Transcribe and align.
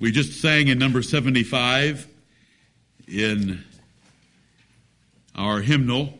We 0.00 0.10
just 0.10 0.40
sang 0.40 0.66
in 0.66 0.78
number 0.78 1.02
75 1.02 2.08
in 3.06 3.64
our 5.36 5.60
hymnal. 5.60 6.18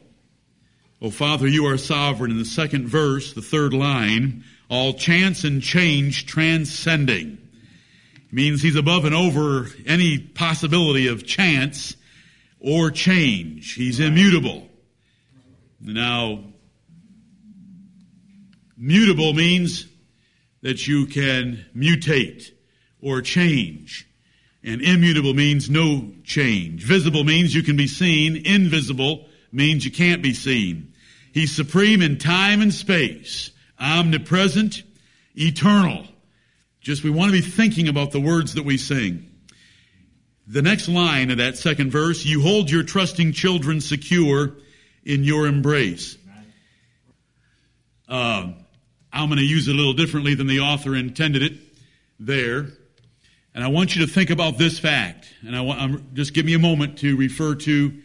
Oh, 1.02 1.10
Father, 1.10 1.48
you 1.48 1.66
are 1.66 1.76
sovereign. 1.76 2.30
In 2.30 2.38
the 2.38 2.44
second 2.44 2.86
verse, 2.86 3.32
the 3.32 3.42
third 3.42 3.74
line, 3.74 4.44
all 4.70 4.92
chance 4.92 5.42
and 5.42 5.60
change 5.60 6.26
transcending. 6.26 7.36
It 8.14 8.32
means 8.32 8.62
he's 8.62 8.76
above 8.76 9.06
and 9.06 9.14
over 9.14 9.68
any 9.86 10.18
possibility 10.18 11.08
of 11.08 11.26
chance 11.26 11.96
or 12.60 12.92
change. 12.92 13.74
He's 13.74 13.98
immutable. 13.98 14.68
Now, 15.80 16.44
mutable 18.76 19.34
means 19.34 19.86
that 20.62 20.86
you 20.86 21.06
can 21.06 21.66
mutate 21.76 22.53
or 23.04 23.20
change. 23.20 24.08
And 24.64 24.80
immutable 24.80 25.34
means 25.34 25.68
no 25.68 26.10
change. 26.24 26.82
Visible 26.82 27.22
means 27.22 27.54
you 27.54 27.62
can 27.62 27.76
be 27.76 27.86
seen. 27.86 28.46
Invisible 28.46 29.26
means 29.52 29.84
you 29.84 29.90
can't 29.92 30.22
be 30.22 30.32
seen. 30.32 30.94
He's 31.32 31.54
supreme 31.54 32.00
in 32.00 32.18
time 32.18 32.62
and 32.62 32.72
space, 32.72 33.50
omnipresent, 33.78 34.82
eternal. 35.36 36.06
Just 36.80 37.04
we 37.04 37.10
want 37.10 37.32
to 37.32 37.40
be 37.40 37.46
thinking 37.46 37.88
about 37.88 38.12
the 38.12 38.20
words 38.20 38.54
that 38.54 38.64
we 38.64 38.78
sing. 38.78 39.30
The 40.46 40.62
next 40.62 40.88
line 40.88 41.30
of 41.30 41.38
that 41.38 41.58
second 41.58 41.90
verse, 41.90 42.24
you 42.24 42.40
hold 42.40 42.70
your 42.70 42.82
trusting 42.82 43.32
children 43.32 43.80
secure 43.80 44.52
in 45.04 45.24
your 45.24 45.46
embrace. 45.46 46.16
Uh, 48.08 48.52
I'm 49.12 49.28
going 49.28 49.38
to 49.38 49.44
use 49.44 49.68
it 49.68 49.74
a 49.74 49.76
little 49.76 49.94
differently 49.94 50.34
than 50.34 50.46
the 50.46 50.60
author 50.60 50.94
intended 50.94 51.42
it 51.42 51.52
there. 52.18 52.68
And 53.54 53.62
I 53.62 53.68
want 53.68 53.94
you 53.94 54.04
to 54.04 54.12
think 54.12 54.30
about 54.30 54.58
this 54.58 54.78
fact. 54.78 55.32
And 55.46 55.54
I 55.54 55.60
want, 55.60 56.14
just 56.14 56.34
give 56.34 56.44
me 56.44 56.54
a 56.54 56.58
moment 56.58 56.98
to 56.98 57.16
refer 57.16 57.54
to 57.54 58.02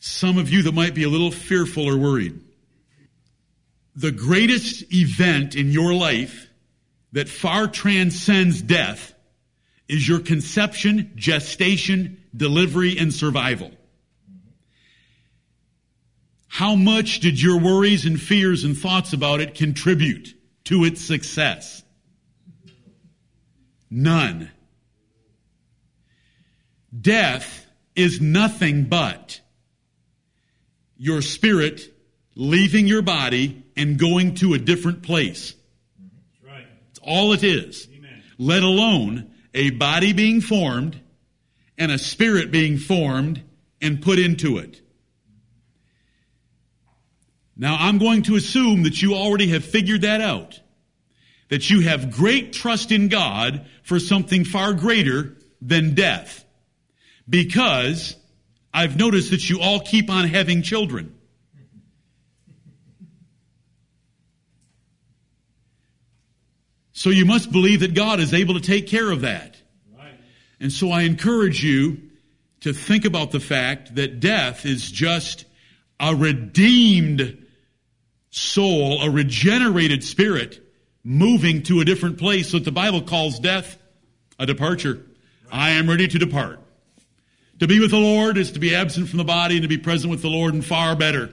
some 0.00 0.38
of 0.38 0.50
you 0.50 0.62
that 0.62 0.74
might 0.74 0.94
be 0.94 1.04
a 1.04 1.08
little 1.08 1.30
fearful 1.30 1.84
or 1.84 1.96
worried. 1.96 2.40
The 3.94 4.10
greatest 4.10 4.92
event 4.92 5.54
in 5.54 5.70
your 5.70 5.94
life 5.94 6.48
that 7.12 7.28
far 7.28 7.68
transcends 7.68 8.60
death 8.60 9.14
is 9.88 10.06
your 10.06 10.20
conception, 10.20 11.12
gestation, 11.16 12.22
delivery, 12.36 12.98
and 12.98 13.12
survival. 13.12 13.70
How 16.48 16.74
much 16.74 17.20
did 17.20 17.40
your 17.40 17.58
worries 17.58 18.04
and 18.04 18.20
fears 18.20 18.64
and 18.64 18.76
thoughts 18.76 19.12
about 19.12 19.40
it 19.40 19.54
contribute 19.54 20.34
to 20.64 20.84
its 20.84 21.00
success? 21.00 21.82
None. 23.90 24.50
Death 26.96 27.66
is 27.94 28.20
nothing 28.20 28.84
but 28.84 29.40
your 30.96 31.22
spirit 31.22 31.94
leaving 32.34 32.86
your 32.86 33.02
body 33.02 33.62
and 33.76 33.98
going 33.98 34.34
to 34.36 34.54
a 34.54 34.58
different 34.58 35.02
place. 35.02 35.54
That's 35.98 36.54
right. 36.54 36.66
It's 36.90 37.00
all 37.02 37.32
it 37.32 37.44
is. 37.44 37.88
Amen. 37.94 38.22
Let 38.38 38.62
alone 38.62 39.30
a 39.54 39.70
body 39.70 40.12
being 40.12 40.40
formed 40.40 41.00
and 41.76 41.92
a 41.92 41.98
spirit 41.98 42.50
being 42.50 42.78
formed 42.78 43.42
and 43.80 44.00
put 44.02 44.18
into 44.18 44.58
it. 44.58 44.80
Now 47.56 47.76
I'm 47.78 47.98
going 47.98 48.22
to 48.24 48.36
assume 48.36 48.84
that 48.84 49.02
you 49.02 49.14
already 49.14 49.48
have 49.48 49.64
figured 49.64 50.02
that 50.02 50.20
out. 50.20 50.60
That 51.48 51.70
you 51.70 51.80
have 51.80 52.12
great 52.12 52.52
trust 52.52 52.92
in 52.92 53.08
God 53.08 53.66
for 53.82 53.98
something 53.98 54.44
far 54.44 54.74
greater 54.74 55.36
than 55.60 55.94
death 55.94 56.44
because 57.28 58.16
I've 58.72 58.96
noticed 58.96 59.30
that 59.30 59.48
you 59.48 59.60
all 59.60 59.80
keep 59.80 60.10
on 60.10 60.28
having 60.28 60.62
children. 60.62 61.14
So 66.92 67.10
you 67.10 67.26
must 67.26 67.52
believe 67.52 67.80
that 67.80 67.94
God 67.94 68.18
is 68.18 68.34
able 68.34 68.54
to 68.54 68.60
take 68.60 68.88
care 68.88 69.08
of 69.10 69.20
that. 69.20 69.56
Right. 69.96 70.18
And 70.58 70.72
so 70.72 70.90
I 70.90 71.02
encourage 71.02 71.62
you 71.62 71.98
to 72.62 72.72
think 72.72 73.04
about 73.04 73.30
the 73.30 73.38
fact 73.38 73.94
that 73.94 74.18
death 74.18 74.66
is 74.66 74.90
just 74.90 75.44
a 76.00 76.14
redeemed 76.14 77.46
soul, 78.30 79.00
a 79.00 79.10
regenerated 79.10 80.02
spirit 80.02 80.60
moving 81.04 81.62
to 81.64 81.80
a 81.80 81.84
different 81.84 82.18
place. 82.18 82.50
So 82.50 82.58
the 82.58 82.72
Bible 82.72 83.02
calls 83.02 83.38
death 83.38 83.78
a 84.38 84.46
departure. 84.46 84.94
Right. 85.44 85.52
I 85.52 85.70
am 85.70 85.88
ready 85.88 86.08
to 86.08 86.18
depart. 86.18 86.58
To 87.60 87.66
be 87.66 87.80
with 87.80 87.90
the 87.90 87.98
Lord 87.98 88.38
is 88.38 88.52
to 88.52 88.60
be 88.60 88.74
absent 88.74 89.08
from 89.08 89.18
the 89.18 89.24
body 89.24 89.56
and 89.56 89.62
to 89.62 89.68
be 89.68 89.78
present 89.78 90.10
with 90.10 90.22
the 90.22 90.28
Lord 90.28 90.54
and 90.54 90.64
far 90.64 90.94
better. 90.94 91.30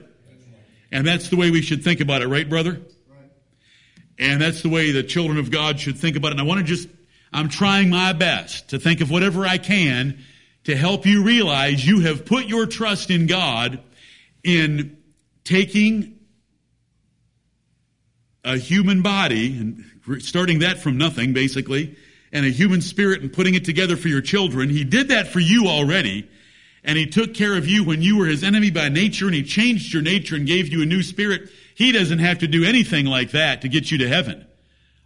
And 0.90 1.06
that's 1.06 1.28
the 1.28 1.36
way 1.36 1.50
we 1.50 1.62
should 1.62 1.84
think 1.84 2.00
about 2.00 2.22
it, 2.22 2.28
right, 2.28 2.48
brother? 2.48 2.80
And 4.18 4.40
that's 4.40 4.62
the 4.62 4.68
way 4.68 4.92
the 4.92 5.02
children 5.02 5.38
of 5.38 5.50
God 5.50 5.78
should 5.78 5.98
think 5.98 6.16
about 6.16 6.28
it. 6.28 6.32
And 6.32 6.40
I 6.40 6.44
want 6.44 6.60
to 6.60 6.64
just, 6.64 6.88
I'm 7.32 7.48
trying 7.48 7.90
my 7.90 8.12
best 8.12 8.70
to 8.70 8.78
think 8.78 9.00
of 9.00 9.10
whatever 9.10 9.46
I 9.46 9.58
can 9.58 10.18
to 10.64 10.76
help 10.76 11.06
you 11.06 11.22
realize 11.22 11.86
you 11.86 12.00
have 12.00 12.24
put 12.24 12.46
your 12.46 12.66
trust 12.66 13.10
in 13.10 13.26
God 13.26 13.80
in 14.42 14.96
taking 15.44 16.18
a 18.42 18.56
human 18.56 19.02
body 19.02 19.58
and 19.58 20.22
starting 20.22 20.60
that 20.60 20.78
from 20.78 20.98
nothing, 20.98 21.32
basically, 21.32 21.96
and 22.36 22.44
a 22.44 22.50
human 22.50 22.82
spirit 22.82 23.22
and 23.22 23.32
putting 23.32 23.54
it 23.54 23.64
together 23.64 23.96
for 23.96 24.08
your 24.08 24.20
children. 24.20 24.68
He 24.68 24.84
did 24.84 25.08
that 25.08 25.28
for 25.28 25.40
you 25.40 25.68
already. 25.68 26.28
And 26.84 26.98
he 26.98 27.06
took 27.06 27.32
care 27.32 27.56
of 27.56 27.66
you 27.66 27.82
when 27.82 28.02
you 28.02 28.18
were 28.18 28.26
his 28.26 28.44
enemy 28.44 28.70
by 28.70 28.90
nature 28.90 29.24
and 29.24 29.34
he 29.34 29.42
changed 29.42 29.94
your 29.94 30.02
nature 30.02 30.36
and 30.36 30.46
gave 30.46 30.68
you 30.68 30.82
a 30.82 30.84
new 30.84 31.02
spirit. 31.02 31.48
He 31.74 31.92
doesn't 31.92 32.18
have 32.18 32.40
to 32.40 32.46
do 32.46 32.62
anything 32.62 33.06
like 33.06 33.30
that 33.30 33.62
to 33.62 33.70
get 33.70 33.90
you 33.90 33.96
to 33.98 34.08
heaven. 34.08 34.46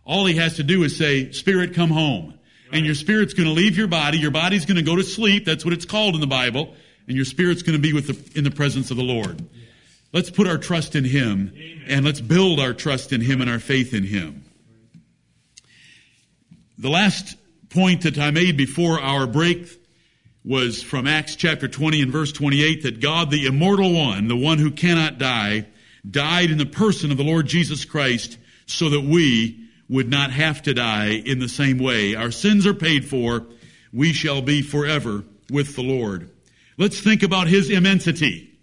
All 0.05 0.27
he 0.27 0.35
has 0.39 0.57
to 0.57 0.65
do 0.65 0.83
is 0.83 0.99
say, 0.99 1.31
spirit, 1.31 1.73
come 1.73 1.91
home. 1.91 2.31
Right. 2.31 2.79
And 2.79 2.85
your 2.85 2.97
spirit's 2.97 3.33
going 3.33 3.49
to 3.49 3.55
leave 3.55 3.79
your 3.79 3.87
body. 3.87 4.19
Your 4.19 4.33
body's 4.33 4.67
going 4.67 4.79
to 4.79 4.83
go 4.83 4.97
to 4.97 5.05
sleep. 5.05 5.45
That's 5.45 5.65
what 5.65 5.73
it's 5.73 5.85
called 5.85 6.17
in 6.17 6.21
the 6.21 6.27
Bible. 6.27 6.75
And 7.07 7.15
your 7.15 7.25
spirit's 7.25 7.63
going 7.63 7.79
to 7.79 7.83
be 7.83 7.93
with 7.93 8.09
the, 8.09 8.39
in 8.39 8.43
the 8.43 8.51
presence 8.51 8.91
of 8.91 8.97
the 8.97 9.05
Lord. 9.05 9.41
Let's 10.13 10.31
put 10.31 10.49
our 10.49 10.59
trust 10.59 10.97
in 10.97 11.05
him 11.05 11.53
Amen. 11.55 11.85
and 11.87 12.05
let's 12.05 12.21
build 12.21 12.59
our 12.59 12.75
trust 12.75 13.13
in 13.13 13.21
him 13.21 13.41
and 13.41 13.49
our 13.49 13.61
faith 13.61 13.95
in 13.95 14.03
him. 14.03 14.45
The 16.81 16.89
last 16.89 17.37
point 17.69 18.05
that 18.05 18.17
I 18.17 18.31
made 18.31 18.57
before 18.57 18.99
our 18.99 19.27
break 19.27 19.69
was 20.43 20.83
from 20.83 21.07
Acts 21.07 21.37
chapter 21.37 21.69
20 21.69 22.01
and 22.01 22.11
verse 22.11 22.33
28 22.33 22.85
that 22.85 23.01
God, 23.01 23.31
the 23.31 23.45
immortal 23.45 23.93
one, 23.93 24.29
the 24.29 24.37
one 24.37 24.57
who 24.57 24.71
cannot 24.71 25.19
die, 25.19 25.67
died 26.11 26.51
in 26.51 26.57
the 26.57 26.65
person 26.65 27.11
of 27.11 27.19
the 27.19 27.23
Lord 27.23 27.47
Jesus 27.47 27.85
Christ 27.85 28.39
so 28.65 28.89
that 28.89 29.03
we 29.03 29.69
would 29.91 30.09
not 30.09 30.31
have 30.31 30.63
to 30.63 30.73
die 30.73 31.23
in 31.23 31.39
the 31.39 31.51
same 31.51 31.77
way. 31.77 32.15
Our 32.15 32.31
sins 32.31 32.67
are 32.67 32.73
paid 32.73 33.05
for. 33.05 33.45
We 33.93 34.15
shall 34.15 34.41
be 34.41 34.63
forever 34.63 35.25
with 35.51 35.77
the 35.77 35.83
Lord. 35.83 36.31
Let's 36.79 36.99
think 36.99 37.23
about 37.23 37.47
his 37.47 37.69
immensity 37.69 38.59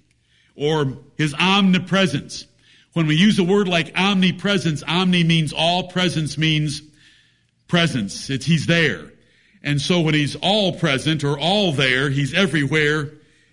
or 0.55 0.97
his 1.17 1.35
omnipresence. 1.35 2.47
When 2.93 3.05
we 3.05 3.15
use 3.15 3.37
a 3.37 3.43
word 3.43 3.67
like 3.67 3.95
omnipresence, 3.95 4.81
omni 4.87 5.23
means 5.23 5.53
all, 5.53 5.89
presence 5.89 6.35
means 6.35 6.81
presence. 7.67 8.29
It's, 8.29 8.45
he's 8.45 8.65
there. 8.65 9.11
And 9.63 9.81
so 9.81 10.01
when 10.01 10.13
he's 10.13 10.35
all 10.35 10.73
present 10.73 11.23
or 11.23 11.37
all 11.37 11.71
there, 11.71 12.09
he's 12.09 12.33
everywhere 12.33 13.11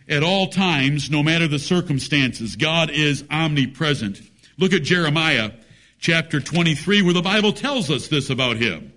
at 0.09 0.23
all 0.23 0.49
times, 0.49 1.11
no 1.11 1.23
matter 1.23 1.49
the 1.49 1.59
circumstances. 1.59 2.57
God 2.57 2.91
is 2.91 3.25
omnipresent. 3.31 4.21
Look 4.59 4.73
at 4.73 4.83
Jeremiah 4.83 5.53
chapter 5.99 6.41
23 6.41 7.03
where 7.03 7.15
the 7.15 7.23
Bible 7.23 7.53
tells 7.53 7.91
us 7.91 8.09
this 8.09 8.31
about 8.31 8.57
him. 8.57 8.93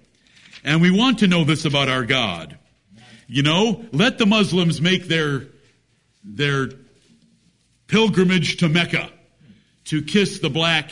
And 0.63 0.81
we 0.81 0.91
want 0.91 1.19
to 1.19 1.27
know 1.27 1.43
this 1.43 1.65
about 1.65 1.87
our 1.87 2.03
God. 2.03 2.57
You 3.27 3.43
know, 3.43 3.85
let 3.91 4.17
the 4.17 4.25
Muslims 4.25 4.81
make 4.81 5.05
their, 5.05 5.47
their 6.23 6.69
pilgrimage 7.87 8.57
to 8.57 8.69
Mecca 8.69 9.09
to 9.85 10.01
kiss 10.01 10.39
the 10.39 10.49
black 10.49 10.91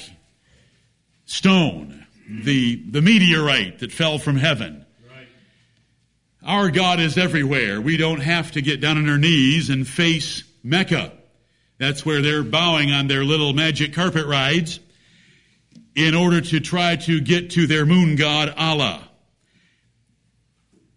stone 1.25 2.04
the, 2.27 2.75
the 2.89 3.01
meteorite 3.01 3.79
that 3.79 3.91
fell 3.91 4.17
from 4.17 4.37
heaven. 4.37 4.85
Right. 5.09 5.27
Our 6.43 6.71
God 6.71 6.99
is 6.99 7.17
everywhere. 7.17 7.79
We 7.81 7.97
don't 7.97 8.21
have 8.21 8.51
to 8.53 8.61
get 8.61 8.81
down 8.81 8.97
on 8.97 9.09
our 9.09 9.17
knees 9.17 9.69
and 9.69 9.87
face 9.87 10.43
Mecca. 10.63 11.13
That's 11.77 12.05
where 12.05 12.21
they're 12.21 12.43
bowing 12.43 12.91
on 12.91 13.07
their 13.07 13.23
little 13.23 13.53
magic 13.53 13.93
carpet 13.93 14.25
rides 14.25 14.79
in 15.95 16.15
order 16.15 16.41
to 16.41 16.59
try 16.59 16.95
to 16.95 17.21
get 17.21 17.51
to 17.51 17.67
their 17.67 17.85
moon 17.85 18.15
god 18.15 18.53
Allah. 18.57 19.07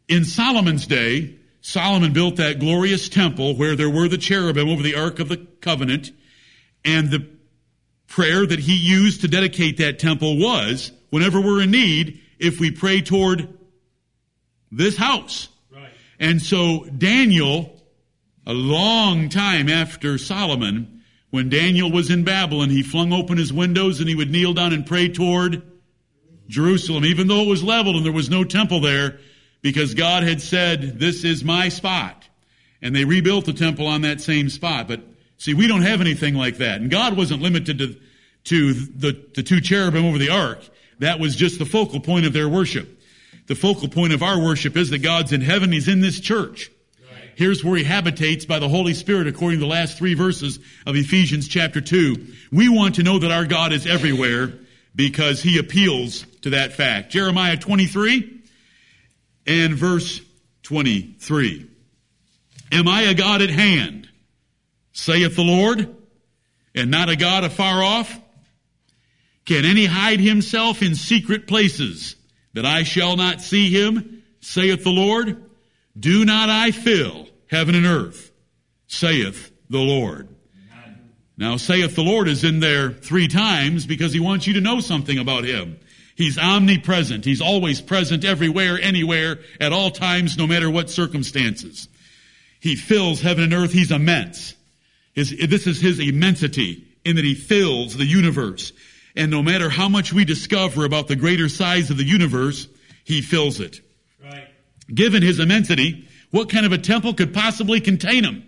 In 0.09 0.25
Solomon's 0.25 0.87
day, 0.87 1.37
Solomon 1.61 2.13
built 2.13 2.37
that 2.37 2.59
glorious 2.59 3.09
temple 3.09 3.55
where 3.57 3.77
there 3.77 3.91
were 3.91 4.09
the 4.09 4.19
cherubim 4.19 4.69
over 4.69 4.83
the 4.83 4.95
Ark 4.95 5.21
of 5.21 5.29
the 5.29 5.37
Covenant, 5.37 6.11
and 6.85 7.11
the 7.11 7.29
prayer 8.07 8.47
that 8.47 8.59
he 8.59 8.75
used 8.75 9.21
to 9.21 9.29
dedicate 9.29 9.77
that 9.77 9.99
temple 9.99 10.39
was, 10.39 10.93
whenever 11.11 11.41
we're 11.41 11.63
in 11.63 11.71
need, 11.71 12.21
if 12.39 12.61
we 12.61 12.71
pray 12.71 13.01
toward 13.01 13.49
this 14.71 14.97
house, 14.97 15.49
And 16.19 16.43
so 16.43 16.85
Daniel, 16.85 17.81
a 18.47 18.53
long 18.53 19.29
time 19.29 19.69
after 19.69 20.19
Solomon, 20.19 21.03
when 21.31 21.49
Daniel 21.49 21.91
was 21.91 22.11
in 22.11 22.25
Babylon, 22.25 22.71
he 22.71 22.83
flung 22.83 23.13
open 23.13 23.39
his 23.39 23.53
windows 23.53 24.01
and 24.01 24.09
he 24.09 24.15
would 24.15 24.31
kneel 24.31 24.55
down 24.55 24.73
and 24.73 24.87
pray 24.87 25.09
toward 25.09 25.63
Jerusalem, 26.49 27.05
even 27.05 27.29
though 27.29 27.43
it 27.43 27.49
was 27.49 27.63
leveled 27.63 27.97
and 27.97 28.05
there 28.05 28.13
was 28.13 28.31
no 28.31 28.45
temple 28.45 28.81
there, 28.81 29.19
because 29.61 29.95
God 29.95 30.23
had 30.23 30.41
said, 30.41 30.99
this 30.99 31.25
is 31.25 31.45
my 31.45 31.69
spot. 31.69 32.27
And 32.81 32.95
they 32.95 33.05
rebuilt 33.05 33.45
the 33.45 33.53
temple 33.53 33.87
on 33.87 34.03
that 34.03 34.21
same 34.21 34.49
spot. 34.49 34.89
But 34.89 35.01
see, 35.37 35.53
we 35.53 35.67
don't 35.67 35.83
have 35.83 36.01
anything 36.01 36.35
like 36.35 36.59
that. 36.59 36.81
And 36.81 36.91
God 36.91 37.17
wasn't 37.17 37.43
limited 37.43 37.79
to, 37.79 37.97
to 38.45 38.73
the, 38.73 39.27
the 39.35 39.43
two 39.43 39.61
cherubim 39.61 40.05
over 40.05 40.17
the 40.17 40.31
ark. 40.31 40.61
That 40.99 41.21
was 41.21 41.37
just 41.37 41.59
the 41.59 41.67
focal 41.67 42.01
point 42.01 42.27
of 42.27 42.33
their 42.33 42.49
worship. 42.49 43.01
The 43.47 43.55
focal 43.55 43.89
point 43.89 44.13
of 44.13 44.23
our 44.23 44.39
worship 44.39 44.77
is 44.77 44.91
that 44.91 44.99
God's 44.99 45.33
in 45.33 45.41
heaven. 45.41 45.73
He's 45.73 45.89
in 45.89 46.01
this 46.01 46.21
church. 46.21 46.71
Here's 47.35 47.65
where 47.65 47.77
he 47.77 47.85
habitates 47.85 48.45
by 48.45 48.59
the 48.59 48.69
Holy 48.69 48.95
Spirit 48.95 49.29
according 49.29 49.61
to 49.61 49.65
the 49.65 49.71
last 49.71 49.97
three 49.97 50.15
verses 50.15 50.59
of 50.85 50.97
Ephesians 50.97 51.47
chapter 51.47 51.81
2. 51.81 52.27
We 52.51 52.69
want 52.69 52.97
to 52.97 53.05
know 53.05 53.21
that 53.21 53.31
our 53.31 53.45
God 53.45 53.73
is 53.73 53.87
everywhere 53.87 54.55
because 54.95 55.41
he 55.41 55.59
appeals 55.59 56.27
to 56.43 56.51
that 56.51 56.73
fact. 56.73 57.13
Jeremiah 57.13 57.57
23 57.57 58.41
and 59.47 59.75
verse 59.75 60.21
23. 60.65 61.71
Am 62.73 62.89
I 62.89 63.03
a 63.03 63.15
God 63.15 63.41
at 63.41 63.51
hand, 63.51 64.09
saith 64.93 65.37
the 65.37 65.43
Lord, 65.43 65.95
and 66.75 66.91
not 66.91 67.09
a 67.09 67.15
God 67.15 67.45
afar 67.45 67.85
off? 67.85 68.21
Can 69.49 69.65
any 69.65 69.87
hide 69.87 70.21
himself 70.21 70.83
in 70.83 70.95
secret 70.95 71.47
places 71.47 72.17
that 72.53 72.67
I 72.67 72.83
shall 72.83 73.17
not 73.17 73.41
see 73.41 73.71
him, 73.71 74.23
saith 74.41 74.85
the 74.85 74.91
Lord? 74.91 75.43
Do 75.99 76.27
not 76.27 76.51
I 76.51 76.71
fill 76.71 77.27
heaven 77.47 77.75
and 77.75 77.87
earth, 77.87 78.31
saith 78.89 79.51
the 79.71 79.79
Lord. 79.79 80.29
Now, 81.39 81.57
saith 81.57 81.97
the 81.97 82.03
Lord 82.03 82.29
is 82.29 82.45
in 82.45 82.61
there 82.61 82.91
three 82.91 83.27
times 83.27 83.87
because 83.87 84.13
he 84.13 84.21
wants 84.21 84.47
you 84.47 84.53
to 84.53 84.61
know 84.61 84.81
something 84.81 85.17
about 85.17 85.45
him. 85.45 85.79
He's 86.15 86.37
omnipresent. 86.37 87.25
He's 87.25 87.41
always 87.41 87.81
present 87.81 88.27
everywhere, 88.27 88.79
anywhere, 88.79 89.39
at 89.59 89.73
all 89.73 89.91
times, 89.91 90.37
no 90.37 90.47
matter 90.47 90.69
what 90.69 90.91
circumstances. 90.91 91.89
He 92.61 92.77
fills 92.77 93.23
heaven 93.23 93.45
and 93.45 93.55
earth. 93.55 93.73
He's 93.73 93.93
immense. 93.93 94.55
His, 95.15 95.35
this 95.49 95.67
is 95.67 95.81
his 95.81 96.01
immensity 96.01 96.85
in 97.03 97.17
that 97.17 97.25
he 97.25 97.35
fills 97.35 97.97
the 97.97 98.05
universe. 98.05 98.75
And 99.19 99.33
no 99.33 99.43
matter 99.43 99.69
how 99.69 99.89
much 99.89 100.13
we 100.13 100.25
discover 100.25 100.85
about 100.85 101.09
the 101.09 101.17
greater 101.17 101.49
size 101.49 101.91
of 101.91 101.97
the 101.97 102.05
universe, 102.05 102.69
he 103.03 103.21
fills 103.21 103.59
it. 103.59 103.81
Right. 104.23 104.47
Given 104.95 105.25
his 105.25 105.41
immensity, 105.41 106.09
what 106.31 106.49
kind 106.49 106.65
of 106.65 106.71
a 106.71 106.79
temple 106.79 107.15
could 107.15 107.35
possibly 107.35 107.81
contain 107.81 108.23
him? 108.23 108.47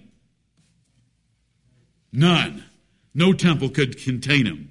None. 2.12 2.64
No 3.12 3.32
temple 3.32 3.70
could 3.70 4.00
contain 4.00 4.46
him. 4.46 4.70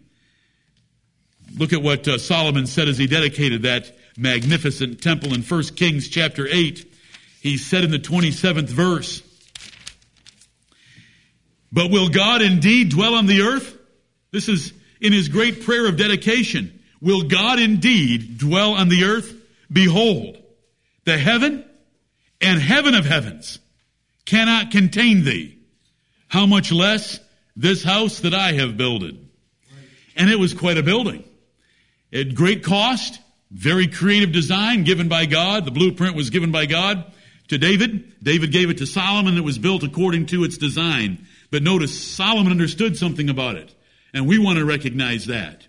Look 1.58 1.74
at 1.74 1.84
what 1.84 2.08
uh, 2.08 2.18
Solomon 2.18 2.66
said 2.66 2.88
as 2.88 2.98
he 2.98 3.06
dedicated 3.06 3.64
that 3.64 3.94
magnificent 4.18 5.02
temple 5.02 5.34
in 5.34 5.42
1 5.42 5.64
Kings 5.76 6.08
chapter 6.08 6.48
8. 6.50 6.96
He 7.42 7.58
said 7.58 7.84
in 7.84 7.92
the 7.92 8.00
27th 8.00 8.70
verse, 8.70 9.22
But 11.74 11.92
will 11.92 12.08
God 12.08 12.42
indeed 12.42 12.88
dwell 12.88 13.16
on 13.16 13.26
the 13.26 13.42
earth? 13.42 13.78
This 14.32 14.48
is 14.48 14.72
in 15.02 15.14
his 15.14 15.30
great 15.30 15.64
prayer 15.64 15.88
of 15.88 15.98
dedication. 15.98 16.82
Will 17.02 17.24
God 17.24 17.60
indeed 17.60 18.38
dwell 18.38 18.74
on 18.74 18.90
the 18.90 19.06
earth? 19.06 19.34
Behold, 19.72 20.38
the 21.06 21.18
heaven 21.18 21.64
and 22.42 22.60
heaven 22.60 22.96
of 22.96 23.06
heavens 23.06 23.60
cannot 24.26 24.72
contain 24.72 25.24
thee. 25.24 25.58
How 26.28 26.46
much 26.46 26.72
less 26.72 27.20
this 27.60 27.84
house 27.84 28.22
that 28.22 28.34
I 28.34 28.54
have 28.54 28.78
builded. 28.78 29.28
And 30.16 30.30
it 30.30 30.40
was 30.40 30.54
quite 30.54 30.78
a 30.78 30.84
building. 30.84 31.26
At 32.14 32.34
great 32.34 32.64
cost, 32.64 33.20
very 33.52 33.88
creative 33.88 34.32
design 34.32 34.86
given 34.86 35.10
by 35.10 35.26
God. 35.26 35.66
The 35.66 35.72
blueprint 35.72 36.16
was 36.16 36.30
given 36.30 36.52
by 36.52 36.68
God 36.68 37.12
to 37.50 37.58
David. 37.58 38.24
David 38.24 38.54
gave 38.54 38.70
it 38.70 38.78
to 38.78 38.86
Solomon. 38.86 39.38
It 39.38 39.44
was 39.44 39.58
built 39.58 39.84
according 39.84 40.28
to 40.28 40.46
its 40.46 40.58
design. 40.58 41.28
But 41.52 41.64
notice 41.64 42.00
Solomon 42.00 42.52
understood 42.52 42.96
something 42.96 43.30
about 43.30 43.58
it. 43.58 43.74
And 44.14 44.28
we 44.28 44.40
want 44.40 44.60
to 44.60 44.66
recognize 44.66 45.26
that. 45.28 45.68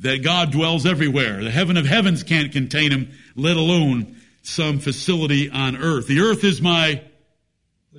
That 0.00 0.22
God 0.22 0.50
dwells 0.50 0.86
everywhere. 0.86 1.42
The 1.42 1.50
heaven 1.50 1.76
of 1.76 1.86
heavens 1.86 2.22
can't 2.22 2.52
contain 2.52 2.90
him, 2.90 3.12
let 3.36 3.56
alone 3.56 4.16
some 4.42 4.78
facility 4.78 5.50
on 5.50 5.76
earth. 5.76 6.06
The 6.06 6.20
earth 6.20 6.44
is 6.44 6.60
my 6.60 7.02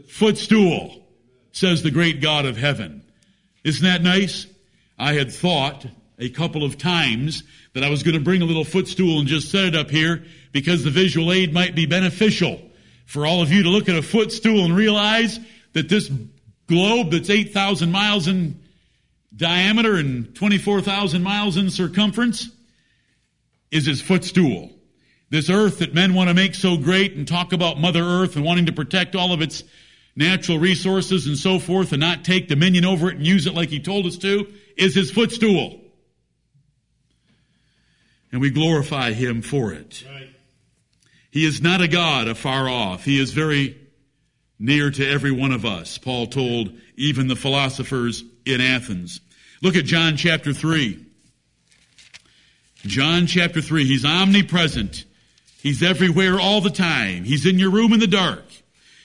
footstool, 0.07 1.05
says 1.51 1.81
the 1.81 1.91
great 1.91 2.21
God 2.21 2.45
of 2.45 2.57
heaven. 2.57 3.03
Isn't 3.63 3.85
that 3.85 4.01
nice? 4.01 4.45
I 4.97 5.13
had 5.13 5.31
thought 5.31 5.85
a 6.19 6.29
couple 6.29 6.63
of 6.63 6.77
times 6.77 7.43
that 7.73 7.83
I 7.83 7.89
was 7.89 8.03
going 8.03 8.15
to 8.15 8.23
bring 8.23 8.41
a 8.41 8.45
little 8.45 8.63
footstool 8.63 9.19
and 9.19 9.27
just 9.27 9.51
set 9.51 9.65
it 9.65 9.75
up 9.75 9.89
here 9.89 10.23
because 10.51 10.83
the 10.83 10.91
visual 10.91 11.31
aid 11.31 11.53
might 11.53 11.75
be 11.75 11.85
beneficial 11.85 12.61
for 13.05 13.25
all 13.25 13.41
of 13.41 13.51
you 13.51 13.63
to 13.63 13.69
look 13.69 13.89
at 13.89 13.95
a 13.95 14.01
footstool 14.01 14.63
and 14.63 14.75
realize 14.75 15.39
that 15.73 15.89
this 15.89 16.09
globe 16.67 17.11
that's 17.11 17.29
8,000 17.29 17.91
miles 17.91 18.27
in 18.27 18.59
diameter 19.35 19.95
and 19.95 20.33
24,000 20.35 21.21
miles 21.23 21.57
in 21.57 21.69
circumference 21.69 22.49
is 23.71 23.85
his 23.85 24.01
footstool. 24.01 24.71
This 25.29 25.49
earth 25.49 25.79
that 25.79 25.93
men 25.93 26.13
want 26.13 26.29
to 26.29 26.33
make 26.33 26.55
so 26.55 26.77
great 26.77 27.13
and 27.13 27.27
talk 27.27 27.51
about 27.51 27.79
Mother 27.79 28.03
Earth 28.03 28.35
and 28.35 28.45
wanting 28.45 28.67
to 28.67 28.71
protect 28.71 29.15
all 29.15 29.33
of 29.33 29.41
its 29.41 29.63
natural 30.15 30.59
resources 30.59 31.27
and 31.27 31.37
so 31.37 31.59
forth 31.59 31.91
and 31.91 31.99
not 31.99 32.23
take 32.23 32.47
dominion 32.47 32.85
over 32.85 33.09
it 33.09 33.17
and 33.17 33.25
use 33.25 33.47
it 33.47 33.53
like 33.53 33.69
he 33.69 33.79
told 33.79 34.05
us 34.05 34.17
to 34.19 34.47
is 34.77 34.95
his 34.95 35.11
footstool. 35.11 35.81
And 38.31 38.39
we 38.39 38.49
glorify 38.49 39.13
him 39.13 39.41
for 39.41 39.73
it. 39.73 40.03
Right. 40.07 40.29
He 41.31 41.45
is 41.45 41.61
not 41.61 41.81
a 41.81 41.87
God 41.87 42.27
afar 42.27 42.69
off. 42.69 43.03
He 43.03 43.19
is 43.19 43.31
very 43.31 43.77
near 44.57 44.89
to 44.89 45.05
every 45.05 45.31
one 45.31 45.51
of 45.51 45.65
us. 45.65 45.97
Paul 45.97 46.27
told 46.27 46.71
even 46.95 47.27
the 47.27 47.35
philosophers 47.35 48.23
in 48.45 48.61
Athens. 48.61 49.19
Look 49.65 49.75
at 49.75 49.85
John 49.85 50.15
chapter 50.15 50.53
3. 50.53 51.03
John 52.83 53.25
chapter 53.25 53.63
3. 53.63 53.85
He's 53.85 54.05
omnipresent. 54.05 55.05
He's 55.59 55.81
everywhere 55.81 56.39
all 56.39 56.61
the 56.61 56.69
time. 56.69 57.23
He's 57.23 57.47
in 57.47 57.57
your 57.57 57.71
room 57.71 57.91
in 57.91 57.99
the 57.99 58.05
dark. 58.05 58.45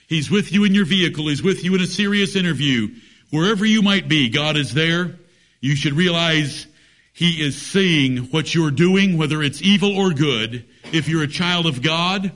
He's 0.07 0.29
with 0.29 0.51
you 0.51 0.63
in 0.63 0.75
your 0.75 0.85
vehicle. 0.85 1.27
He's 1.29 1.41
with 1.41 1.63
you 1.63 1.73
in 1.73 1.81
a 1.81 1.87
serious 1.87 2.35
interview. 2.35 2.89
Wherever 3.31 3.65
you 3.65 3.81
might 3.81 4.07
be, 4.07 4.29
God 4.29 4.55
is 4.55 4.71
there. 4.75 5.15
You 5.61 5.75
should 5.75 5.93
realize 5.93 6.67
He 7.11 7.43
is 7.43 7.59
seeing 7.59 8.17
what 8.27 8.53
you're 8.53 8.69
doing, 8.69 9.17
whether 9.17 9.41
it's 9.41 9.63
evil 9.63 9.97
or 9.97 10.13
good. 10.13 10.63
If 10.93 11.07
you're 11.07 11.23
a 11.23 11.27
child 11.27 11.65
of 11.65 11.81
God, 11.81 12.31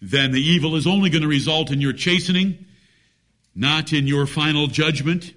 then 0.00 0.32
the 0.32 0.40
evil 0.40 0.74
is 0.74 0.86
only 0.86 1.10
going 1.10 1.20
to 1.20 1.28
result 1.28 1.70
in 1.70 1.82
your 1.82 1.92
chastening, 1.92 2.64
not 3.54 3.92
in 3.92 4.06
your 4.06 4.26
final 4.26 4.68
judgment. 4.68 5.34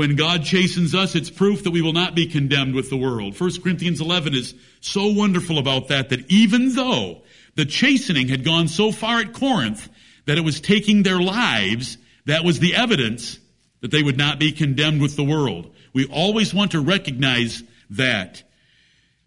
When 0.00 0.16
God 0.16 0.44
chastens 0.44 0.94
us, 0.94 1.14
it's 1.14 1.28
proof 1.28 1.64
that 1.64 1.72
we 1.72 1.82
will 1.82 1.92
not 1.92 2.14
be 2.14 2.24
condemned 2.24 2.74
with 2.74 2.88
the 2.88 2.96
world. 2.96 3.38
1 3.38 3.60
Corinthians 3.62 4.00
11 4.00 4.34
is 4.34 4.54
so 4.80 5.08
wonderful 5.08 5.58
about 5.58 5.88
that, 5.88 6.08
that 6.08 6.24
even 6.32 6.74
though 6.74 7.20
the 7.54 7.66
chastening 7.66 8.26
had 8.28 8.42
gone 8.42 8.66
so 8.66 8.92
far 8.92 9.18
at 9.18 9.34
Corinth 9.34 9.90
that 10.24 10.38
it 10.38 10.40
was 10.40 10.58
taking 10.58 11.02
their 11.02 11.20
lives, 11.20 11.98
that 12.24 12.44
was 12.44 12.60
the 12.60 12.74
evidence 12.74 13.38
that 13.82 13.90
they 13.90 14.02
would 14.02 14.16
not 14.16 14.38
be 14.38 14.52
condemned 14.52 15.02
with 15.02 15.16
the 15.16 15.22
world. 15.22 15.70
We 15.92 16.06
always 16.06 16.54
want 16.54 16.70
to 16.70 16.80
recognize 16.80 17.62
that 17.90 18.42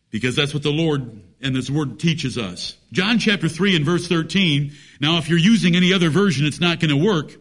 because 0.10 0.36
that's 0.36 0.56
what 0.56 0.64
the 0.64 0.72
Lord 0.72 1.22
and 1.40 1.56
this 1.56 1.70
word 1.70 2.00
teaches 2.00 2.36
us. 2.36 2.76
John 2.92 3.20
chapter 3.20 3.48
3 3.48 3.76
and 3.76 3.86
verse 3.86 4.08
13. 4.08 4.74
Now, 5.00 5.20
if 5.20 5.30
you're 5.30 5.38
using 5.38 5.76
any 5.76 5.94
other 5.94 6.10
version, 6.10 6.48
it's 6.48 6.60
not 6.60 6.80
going 6.80 6.90
to 6.90 7.06
work 7.06 7.32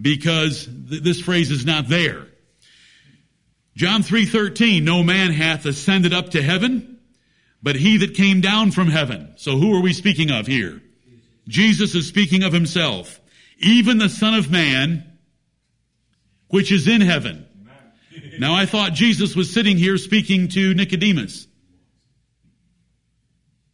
because 0.00 0.64
th- 0.64 1.02
this 1.02 1.20
phrase 1.20 1.50
is 1.50 1.66
not 1.66 1.86
there. 1.88 2.28
John 3.78 4.02
3:13, 4.02 4.82
no 4.82 5.04
man 5.04 5.30
hath 5.30 5.64
ascended 5.64 6.12
up 6.12 6.30
to 6.30 6.42
heaven, 6.42 6.98
but 7.62 7.76
he 7.76 7.98
that 7.98 8.14
came 8.14 8.40
down 8.40 8.72
from 8.72 8.88
heaven. 8.88 9.28
So 9.36 9.56
who 9.56 9.72
are 9.72 9.80
we 9.80 9.92
speaking 9.92 10.32
of 10.32 10.48
here? 10.48 10.82
Jesus 11.46 11.94
is 11.94 12.08
speaking 12.08 12.42
of 12.42 12.52
himself. 12.52 13.20
Even 13.60 13.98
the 13.98 14.08
Son 14.08 14.34
of 14.34 14.50
Man, 14.50 15.04
which 16.48 16.72
is 16.72 16.88
in 16.88 17.00
heaven. 17.00 17.46
Now 18.40 18.52
I 18.52 18.66
thought 18.66 18.94
Jesus 18.94 19.36
was 19.36 19.52
sitting 19.54 19.76
here 19.76 19.96
speaking 19.96 20.48
to 20.48 20.74
Nicodemus. 20.74 21.46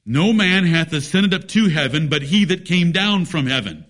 No 0.05 0.35
man 0.35 0.67
hath 0.67 0.93
ascended 0.93 1.33
up 1.33 1.49
to 1.49 1.71
heaven, 1.71 2.11
but 2.11 2.21
he 2.21 2.45
that 2.45 2.67
came 2.67 2.93
down 2.93 3.25
from 3.25 3.47
heaven. 3.47 3.87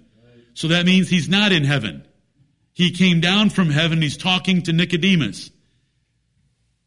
So 0.55 0.69
that 0.69 0.87
means 0.87 1.09
he's 1.09 1.29
not 1.29 1.51
in 1.51 1.65
heaven. 1.65 2.07
He 2.73 2.93
came 2.93 3.21
down 3.21 3.51
from 3.51 3.71
heaven. 3.71 4.01
He's 4.01 4.17
talking 4.17 4.63
to 4.63 4.73
Nicodemus. 4.73 5.51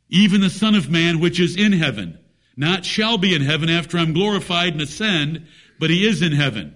Even 0.10 0.42
the 0.42 0.50
Son 0.50 0.76
of 0.76 0.90
Man, 0.90 1.20
which 1.20 1.40
is 1.40 1.56
in 1.56 1.74
heaven, 1.74 2.18
not 2.56 2.86
shall 2.86 3.18
be 3.18 3.36
in 3.36 3.42
heaven 3.42 3.70
after 3.70 3.98
I'm 3.98 4.14
glorified 4.14 4.74
and 4.74 4.82
ascend, 4.82 5.48
but 5.80 5.90
he 5.90 6.08
is 6.08 6.22
in 6.22 6.32
heaven. 6.32 6.76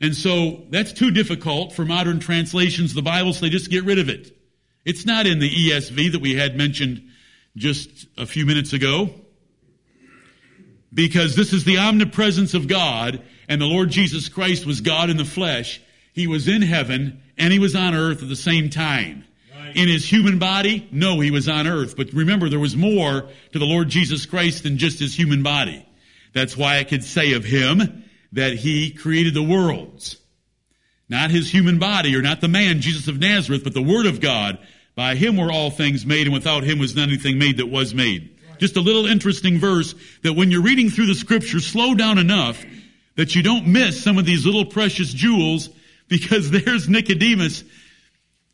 And 0.00 0.14
so 0.14 0.64
that's 0.70 0.92
too 0.92 1.10
difficult 1.10 1.72
for 1.72 1.84
modern 1.84 2.20
translations 2.20 2.90
of 2.90 2.96
the 2.96 3.02
Bible, 3.02 3.32
so 3.32 3.40
they 3.40 3.50
just 3.50 3.70
get 3.70 3.84
rid 3.84 3.98
of 3.98 4.08
it. 4.08 4.36
It's 4.84 5.06
not 5.06 5.26
in 5.26 5.38
the 5.38 5.50
ESV 5.50 6.12
that 6.12 6.20
we 6.20 6.34
had 6.34 6.56
mentioned 6.56 7.08
just 7.56 8.06
a 8.16 8.26
few 8.26 8.44
minutes 8.44 8.72
ago. 8.72 9.10
Because 10.92 11.34
this 11.34 11.52
is 11.52 11.64
the 11.64 11.78
omnipresence 11.78 12.54
of 12.54 12.68
God, 12.68 13.22
and 13.48 13.60
the 13.60 13.66
Lord 13.66 13.90
Jesus 13.90 14.28
Christ 14.28 14.64
was 14.64 14.80
God 14.80 15.10
in 15.10 15.16
the 15.16 15.24
flesh. 15.24 15.80
He 16.12 16.26
was 16.26 16.46
in 16.46 16.62
heaven, 16.62 17.22
and 17.36 17.52
he 17.52 17.58
was 17.58 17.74
on 17.74 17.94
earth 17.94 18.22
at 18.22 18.28
the 18.28 18.36
same 18.36 18.70
time. 18.70 19.24
In 19.74 19.88
his 19.88 20.10
human 20.10 20.38
body? 20.38 20.88
No, 20.92 21.20
he 21.20 21.30
was 21.30 21.48
on 21.48 21.66
earth. 21.66 21.96
But 21.96 22.12
remember, 22.12 22.48
there 22.48 22.60
was 22.60 22.76
more 22.76 23.28
to 23.52 23.58
the 23.58 23.64
Lord 23.64 23.88
Jesus 23.88 24.26
Christ 24.26 24.62
than 24.62 24.78
just 24.78 24.98
his 24.98 25.18
human 25.18 25.42
body. 25.42 25.86
That's 26.32 26.56
why 26.56 26.78
I 26.78 26.84
could 26.84 27.04
say 27.04 27.32
of 27.32 27.44
him 27.44 28.04
that 28.32 28.54
he 28.54 28.90
created 28.90 29.34
the 29.34 29.42
worlds. 29.42 30.16
Not 31.08 31.30
his 31.30 31.50
human 31.50 31.78
body 31.78 32.16
or 32.16 32.22
not 32.22 32.40
the 32.40 32.48
man, 32.48 32.80
Jesus 32.80 33.08
of 33.08 33.18
Nazareth, 33.18 33.62
but 33.64 33.74
the 33.74 33.82
Word 33.82 34.06
of 34.06 34.20
God. 34.20 34.58
By 34.94 35.16
him 35.16 35.36
were 35.36 35.50
all 35.50 35.70
things 35.70 36.06
made, 36.06 36.26
and 36.26 36.34
without 36.34 36.62
him 36.62 36.78
was 36.78 36.94
not 36.94 37.08
anything 37.08 37.38
made 37.38 37.58
that 37.58 37.66
was 37.66 37.94
made. 37.94 38.38
Just 38.58 38.76
a 38.76 38.80
little 38.80 39.06
interesting 39.06 39.58
verse 39.58 39.94
that 40.22 40.34
when 40.34 40.50
you're 40.50 40.62
reading 40.62 40.90
through 40.90 41.06
the 41.06 41.14
scripture, 41.14 41.60
slow 41.60 41.94
down 41.94 42.18
enough 42.18 42.64
that 43.16 43.34
you 43.34 43.42
don't 43.42 43.66
miss 43.66 44.02
some 44.02 44.18
of 44.18 44.24
these 44.24 44.46
little 44.46 44.64
precious 44.64 45.12
jewels 45.12 45.68
because 46.08 46.50
there's 46.52 46.88
Nicodemus. 46.88 47.64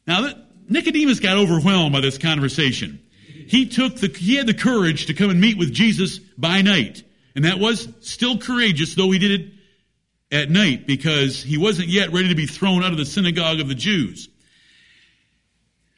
Now, 0.06 0.32
Nicodemus 0.70 1.20
got 1.20 1.36
overwhelmed 1.36 1.92
by 1.92 2.00
this 2.00 2.16
conversation. 2.16 3.02
He 3.48 3.66
took 3.66 3.96
the, 3.96 4.06
he 4.08 4.36
had 4.36 4.46
the 4.46 4.54
courage 4.54 5.06
to 5.06 5.14
come 5.14 5.28
and 5.28 5.40
meet 5.40 5.58
with 5.58 5.72
Jesus 5.72 6.18
by 6.18 6.62
night. 6.62 7.02
And 7.34 7.44
that 7.44 7.58
was 7.58 7.88
still 8.00 8.38
courageous, 8.38 8.94
though 8.94 9.10
he 9.10 9.18
did 9.18 9.40
it 9.40 9.52
at 10.30 10.48
night 10.48 10.86
because 10.86 11.42
he 11.42 11.58
wasn't 11.58 11.88
yet 11.88 12.12
ready 12.12 12.28
to 12.28 12.34
be 12.36 12.46
thrown 12.46 12.84
out 12.84 12.92
of 12.92 12.98
the 12.98 13.04
synagogue 13.04 13.60
of 13.60 13.68
the 13.68 13.74
Jews. 13.74 14.28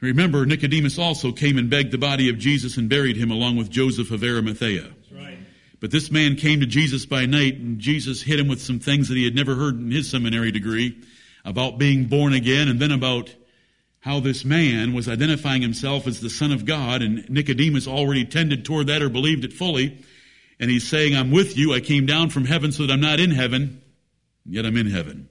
Remember, 0.00 0.46
Nicodemus 0.46 0.98
also 0.98 1.30
came 1.30 1.58
and 1.58 1.70
begged 1.70 1.92
the 1.92 1.98
body 1.98 2.28
of 2.30 2.38
Jesus 2.38 2.76
and 2.76 2.88
buried 2.88 3.16
him 3.16 3.30
along 3.30 3.56
with 3.56 3.70
Joseph 3.70 4.10
of 4.10 4.24
Arimathea. 4.24 4.90
Right. 5.12 5.38
But 5.78 5.90
this 5.90 6.10
man 6.10 6.36
came 6.36 6.60
to 6.60 6.66
Jesus 6.66 7.06
by 7.06 7.26
night, 7.26 7.58
and 7.58 7.78
Jesus 7.78 8.22
hit 8.22 8.40
him 8.40 8.48
with 8.48 8.60
some 8.60 8.80
things 8.80 9.08
that 9.08 9.16
he 9.16 9.24
had 9.24 9.34
never 9.34 9.54
heard 9.54 9.74
in 9.74 9.90
his 9.90 10.10
seminary 10.10 10.50
degree 10.50 10.98
about 11.44 11.78
being 11.78 12.06
born 12.06 12.32
again, 12.32 12.68
and 12.68 12.80
then 12.80 12.90
about 12.90 13.32
how 14.02 14.18
this 14.18 14.44
man 14.44 14.92
was 14.92 15.08
identifying 15.08 15.62
himself 15.62 16.08
as 16.08 16.20
the 16.20 16.28
Son 16.28 16.50
of 16.50 16.66
God, 16.66 17.02
and 17.02 17.28
Nicodemus 17.30 17.86
already 17.86 18.24
tended 18.24 18.64
toward 18.64 18.88
that 18.88 19.00
or 19.00 19.08
believed 19.08 19.44
it 19.44 19.52
fully. 19.52 19.96
And 20.58 20.70
he's 20.70 20.86
saying, 20.86 21.16
I'm 21.16 21.30
with 21.30 21.56
you. 21.56 21.72
I 21.72 21.80
came 21.80 22.04
down 22.04 22.30
from 22.30 22.44
heaven 22.44 22.72
so 22.72 22.84
that 22.84 22.92
I'm 22.92 23.00
not 23.00 23.20
in 23.20 23.30
heaven, 23.30 23.80
yet 24.44 24.66
I'm 24.66 24.76
in 24.76 24.88
heaven. 24.88 25.28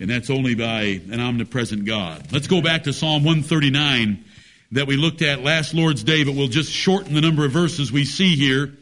And 0.00 0.10
that's 0.10 0.30
only 0.30 0.54
by 0.54 1.00
an 1.10 1.20
omnipresent 1.20 1.84
God. 1.84 2.32
Let's 2.32 2.48
go 2.48 2.60
back 2.60 2.82
to 2.82 2.92
Psalm 2.92 3.24
139 3.24 4.24
that 4.72 4.86
we 4.86 4.96
looked 4.96 5.22
at 5.22 5.42
last 5.42 5.72
Lord's 5.72 6.02
Day, 6.02 6.24
but 6.24 6.34
we'll 6.34 6.48
just 6.48 6.72
shorten 6.72 7.14
the 7.14 7.20
number 7.20 7.44
of 7.44 7.52
verses 7.52 7.90
we 7.90 8.04
see 8.04 8.34
here 8.34 8.76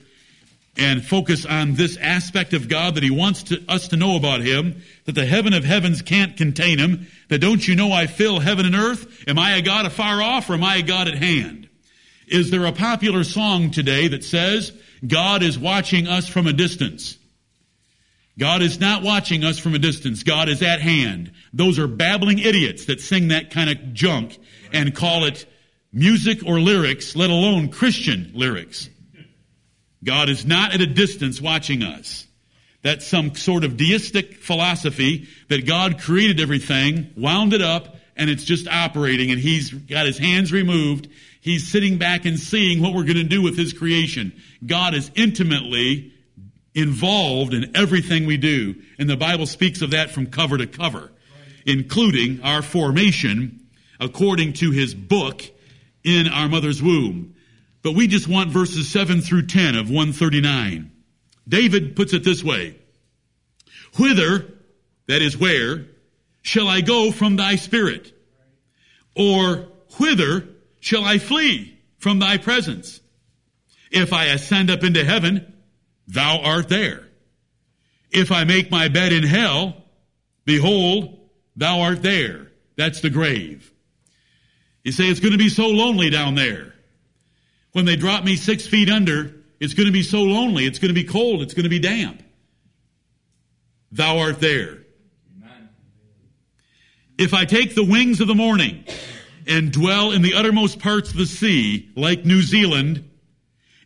and 0.79 1.05
focus 1.05 1.47
on 1.47 1.75
this 1.75 1.97
aspect 1.97 2.53
of 2.53 2.69
God 2.69 2.95
that 2.95 3.03
He 3.03 3.11
wants 3.11 3.45
to, 3.45 3.63
us 3.69 3.89
to 3.89 3.97
know 3.97 4.17
about 4.17 4.41
Him, 4.41 4.83
that 5.05 5.15
the 5.15 5.27
heaven 5.27 5.55
of 5.55 5.65
heavens 5.65 6.03
can't 6.03 6.37
contain 6.37 6.79
Him, 6.79 7.07
that 7.29 7.41
don't 7.41 7.67
you 7.67 7.75
know 7.75 7.93
I 7.93 8.07
fill 8.07 8.41
heaven 8.41 8.67
and 8.67 8.75
earth? 8.75 9.25
Am 9.27 9.39
I 9.39 9.57
a 9.57 9.63
God 9.63 9.87
afar 9.87 10.23
off 10.23 10.51
or 10.51 10.55
am 10.55 10.65
I 10.65 10.77
a 10.77 10.83
God 10.83 11.09
at 11.09 11.17
hand? 11.17 11.69
Is 12.27 12.51
there 12.51 12.67
a 12.67 12.73
popular 12.73 13.25
song 13.25 13.71
today 13.71 14.09
that 14.09 14.25
says, 14.25 14.73
God 15.07 15.43
is 15.43 15.59
watching 15.59 16.09
us 16.09 16.29
from 16.29 16.47
a 16.47 16.53
distance? 16.53 17.19
God 18.39 18.61
is 18.61 18.81
not 18.81 19.03
watching 19.03 19.45
us 19.45 19.59
from 19.59 19.75
a 19.75 19.79
distance. 19.79 20.23
God 20.23 20.49
is 20.49 20.63
at 20.63 20.81
hand. 20.81 21.33
Those 21.55 21.79
are 21.79 21.87
babbling 21.87 22.39
idiots 22.39 22.87
that 22.87 23.01
sing 23.01 23.29
that 23.29 23.51
kind 23.51 23.71
of 23.71 23.95
junk 23.95 24.39
and 24.73 24.95
call 24.95 25.25
it 25.25 25.47
music 25.93 26.45
or 26.45 26.61
lyrics, 26.61 27.17
let 27.17 27.31
alone 27.31 27.71
Christian 27.71 28.33
lyrics. 28.35 28.91
God 30.07 30.29
is 30.29 30.47
not 30.47 30.73
at 30.73 30.81
a 30.81 30.87
distance 30.87 31.41
watching 31.41 31.83
us. 31.83 32.27
That's 32.83 33.05
some 33.05 33.35
sort 33.35 33.65
of 33.65 33.77
deistic 33.77 34.37
philosophy 34.37 35.29
that 35.49 35.67
God 35.67 36.01
created 36.01 36.41
everything, 36.41 37.11
wound 37.17 37.53
it 37.53 37.61
up, 37.61 37.97
and 38.17 38.31
it's 38.31 38.45
just 38.45 38.69
operating 38.69 39.31
and 39.31 39.41
he's 39.41 39.73
got 39.73 40.07
his 40.07 40.19
hands 40.19 40.53
removed. 40.53 41.09
He's 41.41 41.69
sitting 41.69 41.99
back 41.99 42.25
and 42.25 42.39
seeing 42.39 42.81
what 42.81 42.95
we're 42.95 43.05
going 43.05 43.17
to 43.17 43.25
do 43.25 43.43
with 43.43 43.57
his 43.57 43.73
creation. 43.73 44.41
God 44.65 44.95
is 44.95 45.11
intimately 45.15 46.13
involved 46.75 47.55
in 47.55 47.77
everything 47.77 48.27
we 48.27 48.37
do. 48.37 48.77
And 48.99 49.11
the 49.11 49.17
Bible 49.17 49.47
speaks 49.47 49.83
of 49.83 49.91
that 49.91 50.11
from 50.11 50.27
cover 50.27 50.59
to 50.59 50.67
cover, 50.67 51.11
including 51.67 52.41
our 52.43 52.63
formation 52.63 53.67
according 53.99 54.53
to 54.55 54.71
his 54.71 54.95
book 54.95 55.43
in 56.05 56.29
our 56.29 56.49
mother's 56.49 56.83
womb. 56.83 57.35
But 57.87 57.95
we 57.95 58.09
just 58.09 58.27
want 58.27 58.51
verses 58.51 58.89
7 58.89 59.21
through 59.21 59.47
10 59.47 59.77
of 59.77 59.89
139. 59.89 60.91
David 61.49 61.95
puts 61.95 62.15
it 62.15 62.25
this 62.25 62.43
way. 62.43 62.75
Whither, 63.97 64.45
that 65.07 65.23
is 65.23 65.39
where, 65.39 65.87
shall 66.43 66.67
I 66.67 66.81
go 66.81 67.13
from 67.13 67.37
thy 67.37 67.55
spirit? 67.55 68.13
Or 69.15 69.69
whither 70.01 70.49
shall 70.81 71.05
I 71.05 71.19
flee 71.19 71.79
from 71.99 72.19
thy 72.19 72.39
presence? 72.39 73.01
If 73.93 74.13
I 74.13 74.25
ascend 74.25 74.69
up 74.69 74.83
into 74.83 75.05
heaven, 75.05 75.55
thou 76.09 76.41
art 76.41 76.69
there. 76.69 77.07
If 78.11 78.33
I 78.33 78.43
make 78.43 78.69
my 78.69 78.89
bed 78.89 79.13
in 79.13 79.23
hell, 79.23 79.77
behold, 80.45 81.21
thou 81.55 81.83
art 81.83 82.03
there. 82.03 82.51
That's 82.75 83.01
the 83.01 83.11
grave. 83.11 83.73
You 84.83 84.91
say 84.91 85.05
it's 85.05 85.21
going 85.21 85.31
to 85.31 85.39
be 85.39 85.51
so 85.51 85.69
lonely 85.69 86.11
down 86.11 86.35
there. 86.35 86.73
When 87.77 87.85
they 87.85 87.97
drop 87.97 88.25
me 88.25 88.37
six 88.37 88.67
feet 88.67 88.89
under, 88.89 89.35
it's 89.61 89.75
going 89.75 89.85
to 89.85 89.93
be 89.93 90.03
so 90.03 90.23
lonely. 90.23 90.65
It's 90.65 90.79
going 90.79 90.89
to 90.89 90.95
be 90.95 91.05
cold. 91.05 91.43
It's 91.43 91.53
going 91.53 91.65
to 91.65 91.69
be 91.69 91.79
damp. 91.79 92.23
Thou 93.93 94.17
art 94.17 94.41
there. 94.41 94.79
Amen. 95.37 95.69
If 97.19 97.35
I 97.35 97.45
take 97.45 97.75
the 97.75 97.85
wings 97.85 98.23
of 98.23 98.29
the 98.29 98.35
morning 98.35 98.83
and 99.47 99.71
dwell 99.71 100.13
in 100.13 100.23
the 100.23 100.33
uttermost 100.33 100.79
parts 100.79 101.11
of 101.11 101.19
the 101.19 101.27
sea, 101.27 101.93
like 101.95 102.25
New 102.25 102.41
Zealand, 102.41 103.11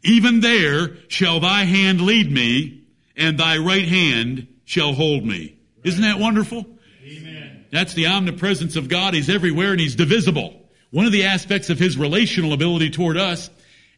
even 0.04 0.38
there 0.38 0.94
shall 1.08 1.40
thy 1.40 1.64
hand 1.64 2.00
lead 2.00 2.30
me, 2.30 2.84
and 3.16 3.38
thy 3.38 3.58
right 3.58 3.88
hand 3.88 4.46
shall 4.66 4.92
hold 4.92 5.24
me. 5.24 5.58
Isn't 5.82 6.02
that 6.02 6.20
wonderful? 6.20 6.64
Amen. 7.04 7.64
That's 7.72 7.94
the 7.94 8.06
omnipresence 8.06 8.76
of 8.76 8.88
God. 8.88 9.14
He's 9.14 9.28
everywhere 9.28 9.72
and 9.72 9.80
he's 9.80 9.96
divisible. 9.96 10.62
One 10.90 11.06
of 11.06 11.12
the 11.12 11.24
aspects 11.24 11.70
of 11.70 11.80
his 11.80 11.98
relational 11.98 12.52
ability 12.52 12.90
toward 12.90 13.16
us 13.16 13.50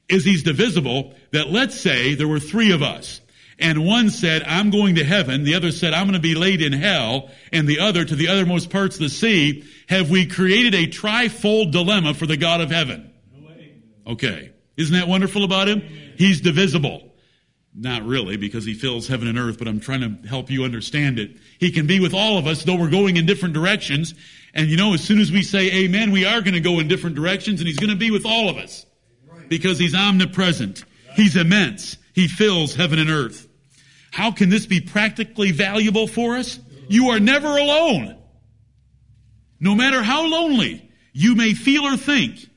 is 0.09 0.25
he's 0.25 0.43
divisible 0.43 1.15
that 1.33 1.51
let's 1.51 1.79
say 1.79 2.15
there 2.15 2.29
were 2.29 2.41
three 2.41 2.73
of 2.73 2.83
us 2.83 3.23
and 3.63 3.87
one 3.87 4.11
said, 4.11 4.43
I'm 4.43 4.71
going 4.71 4.97
to 4.97 5.05
heaven. 5.05 5.45
The 5.45 5.55
other 5.55 5.71
said, 5.71 5.95
I'm 5.95 6.07
going 6.07 6.15
to 6.15 6.21
be 6.21 6.35
laid 6.35 6.63
in 6.63 6.73
hell. 6.73 7.31
And 7.53 7.69
the 7.69 7.79
other 7.79 8.05
to 8.05 8.17
the 8.17 8.27
othermost 8.27 8.71
parts 8.71 8.97
of 8.97 9.03
the 9.03 9.09
sea. 9.09 9.65
Have 9.89 10.11
we 10.11 10.27
created 10.27 10.75
a 10.75 10.89
trifold 10.89 11.71
dilemma 11.71 12.13
for 12.13 12.27
the 12.27 12.37
God 12.37 12.61
of 12.61 12.71
heaven? 12.71 13.13
Okay. 14.05 14.51
Isn't 14.77 14.95
that 14.97 15.07
wonderful 15.07 15.45
about 15.45 15.69
him? 15.69 15.81
He's 16.17 16.41
divisible. 16.41 17.11
Not 17.75 18.05
really, 18.05 18.37
because 18.37 18.67
he 18.67 18.75
fills 18.75 19.07
heaven 19.07 19.29
and 19.29 19.39
earth, 19.39 19.59
but 19.59 19.69
I'm 19.69 19.81
trying 19.81 20.01
to 20.01 20.29
help 20.29 20.51
you 20.51 20.65
understand 20.65 21.19
it. 21.19 21.37
He 21.59 21.71
can 21.71 21.87
be 21.87 22.01
with 22.01 22.13
all 22.13 22.37
of 22.37 22.47
us, 22.47 22.65
though 22.65 22.77
we're 22.77 22.91
going 22.91 23.17
in 23.17 23.25
different 23.25 23.55
directions. 23.55 24.15
And 24.53 24.69
you 24.69 24.77
know, 24.77 24.93
as 24.93 25.03
soon 25.03 25.21
as 25.21 25.33
we 25.33 25.43
say 25.43 25.85
amen, 25.85 26.11
we 26.11 26.27
are 26.27 26.43
going 26.43 26.53
to 26.55 26.61
go 26.61 26.81
in 26.81 26.89
different 26.89 27.17
directions, 27.17 27.61
and 27.61 27.69
he's 27.69 27.79
going 27.79 27.91
to 27.91 27.97
be 27.97 28.11
with 28.11 28.27
all 28.27 28.51
of 28.51 28.59
us. 28.59 28.85
Because 29.53 29.79
he's 29.79 29.95
omnipresent. 29.95 30.83
He's 31.15 31.37
immense. 31.37 31.99
He 32.15 32.27
fills 32.27 32.75
heaven 32.75 32.99
and 32.99 33.11
earth. 33.11 33.47
How 34.11 34.31
can 34.31 34.49
this 34.49 34.65
be 34.65 34.81
practically 34.81 35.53
valuable 35.53 36.07
for 36.07 36.37
us? 36.37 36.59
You 36.89 37.11
are 37.11 37.21
never 37.21 37.49
alone. 37.49 38.17
No 39.61 39.75
matter 39.75 40.03
how 40.03 40.27
lonely 40.27 40.91
you 41.13 41.35
may 41.35 41.53
feel 41.53 41.83
or 41.87 41.99
think, 41.99 42.49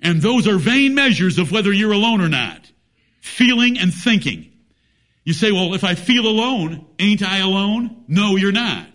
and 0.00 0.22
those 0.22 0.48
are 0.48 0.56
vain 0.56 0.94
measures 0.94 1.36
of 1.38 1.52
whether 1.52 1.70
you're 1.70 1.92
alone 1.92 2.22
or 2.22 2.30
not. 2.30 2.72
Feeling 3.20 3.78
and 3.78 3.92
thinking. 3.92 4.50
You 5.22 5.34
say, 5.34 5.52
well, 5.52 5.74
if 5.74 5.84
I 5.84 5.96
feel 5.96 6.26
alone, 6.26 6.86
ain't 6.98 7.22
I 7.22 7.40
alone? 7.40 8.04
No, 8.08 8.36
you're 8.36 8.52
not. 8.52 8.86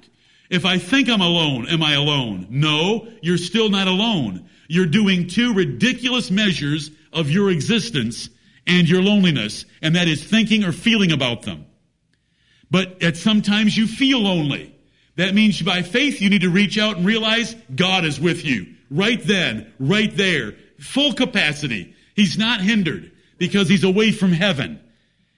If 0.49 0.65
I 0.65 0.79
think 0.79 1.07
I'm 1.07 1.21
alone, 1.21 1.67
am 1.67 1.83
I 1.83 1.93
alone? 1.93 2.47
No, 2.49 3.07
you're 3.21 3.37
still 3.37 3.69
not 3.69 3.87
alone. 3.87 4.49
You're 4.67 4.85
doing 4.85 5.27
two 5.27 5.53
ridiculous 5.53 6.31
measures 6.31 6.91
of 7.13 7.29
your 7.29 7.49
existence 7.49 8.29
and 8.67 8.89
your 8.89 9.01
loneliness, 9.01 9.65
and 9.81 9.95
that 9.95 10.07
is 10.07 10.23
thinking 10.23 10.63
or 10.63 10.71
feeling 10.71 11.11
about 11.11 11.43
them. 11.43 11.65
But 12.71 13.03
at 13.03 13.15
sometimes 13.17 13.77
you 13.77 13.87
feel 13.87 14.19
lonely. 14.21 14.75
That 15.17 15.33
means 15.33 15.61
by 15.61 15.81
faith 15.81 16.21
you 16.21 16.29
need 16.29 16.41
to 16.41 16.49
reach 16.49 16.77
out 16.77 16.97
and 16.97 17.05
realize 17.05 17.55
God 17.73 18.05
is 18.05 18.19
with 18.19 18.43
you. 18.43 18.67
Right 18.89 19.21
then, 19.23 19.71
right 19.79 20.15
there 20.15 20.55
full 20.79 21.13
capacity. 21.13 21.95
He's 22.15 22.37
not 22.37 22.61
hindered 22.61 23.11
because 23.37 23.69
he's 23.69 23.83
away 23.83 24.11
from 24.11 24.31
heaven. 24.31 24.79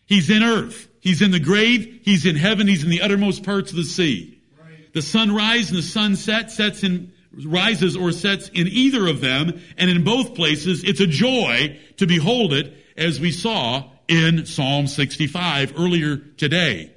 He's 0.06 0.30
in 0.30 0.44
earth. 0.44 0.88
he's 1.00 1.22
in 1.22 1.32
the 1.32 1.40
grave, 1.40 2.02
he's 2.04 2.26
in 2.26 2.36
heaven, 2.36 2.68
he's 2.68 2.84
in 2.84 2.90
the 2.90 3.02
uttermost 3.02 3.44
parts 3.44 3.72
of 3.72 3.78
the 3.78 3.84
sea. 3.84 4.42
Right. 4.60 4.94
The 4.94 5.02
sunrise 5.02 5.70
and 5.70 5.78
the 5.78 5.84
sunset 5.84 6.52
sets 6.52 6.84
in, 6.84 7.14
rises 7.46 7.96
or 7.96 8.12
sets 8.12 8.50
in 8.50 8.68
either 8.68 9.08
of 9.08 9.22
them, 9.22 9.62
and 9.78 9.90
in 9.90 10.04
both 10.04 10.36
places, 10.36 10.84
it's 10.84 11.00
a 11.00 11.08
joy 11.08 11.80
to 11.98 12.08
behold 12.08 12.54
it, 12.54 12.74
as 12.98 13.20
we 13.20 13.32
saw 13.32 13.84
in 14.08 14.46
Psalm 14.46 14.88
65 14.88 15.74
earlier 15.78 16.18
today. 16.18 16.92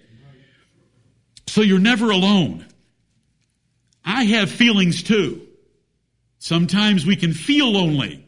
So 1.47 1.61
you're 1.63 1.79
never 1.79 2.11
alone. 2.11 2.67
I 4.05 4.25
have 4.25 4.51
feelings 4.51 5.03
too. 5.03 5.47
Sometimes 6.39 7.05
we 7.05 7.17
can 7.17 7.33
feel 7.35 7.71
lonely. 7.71 8.27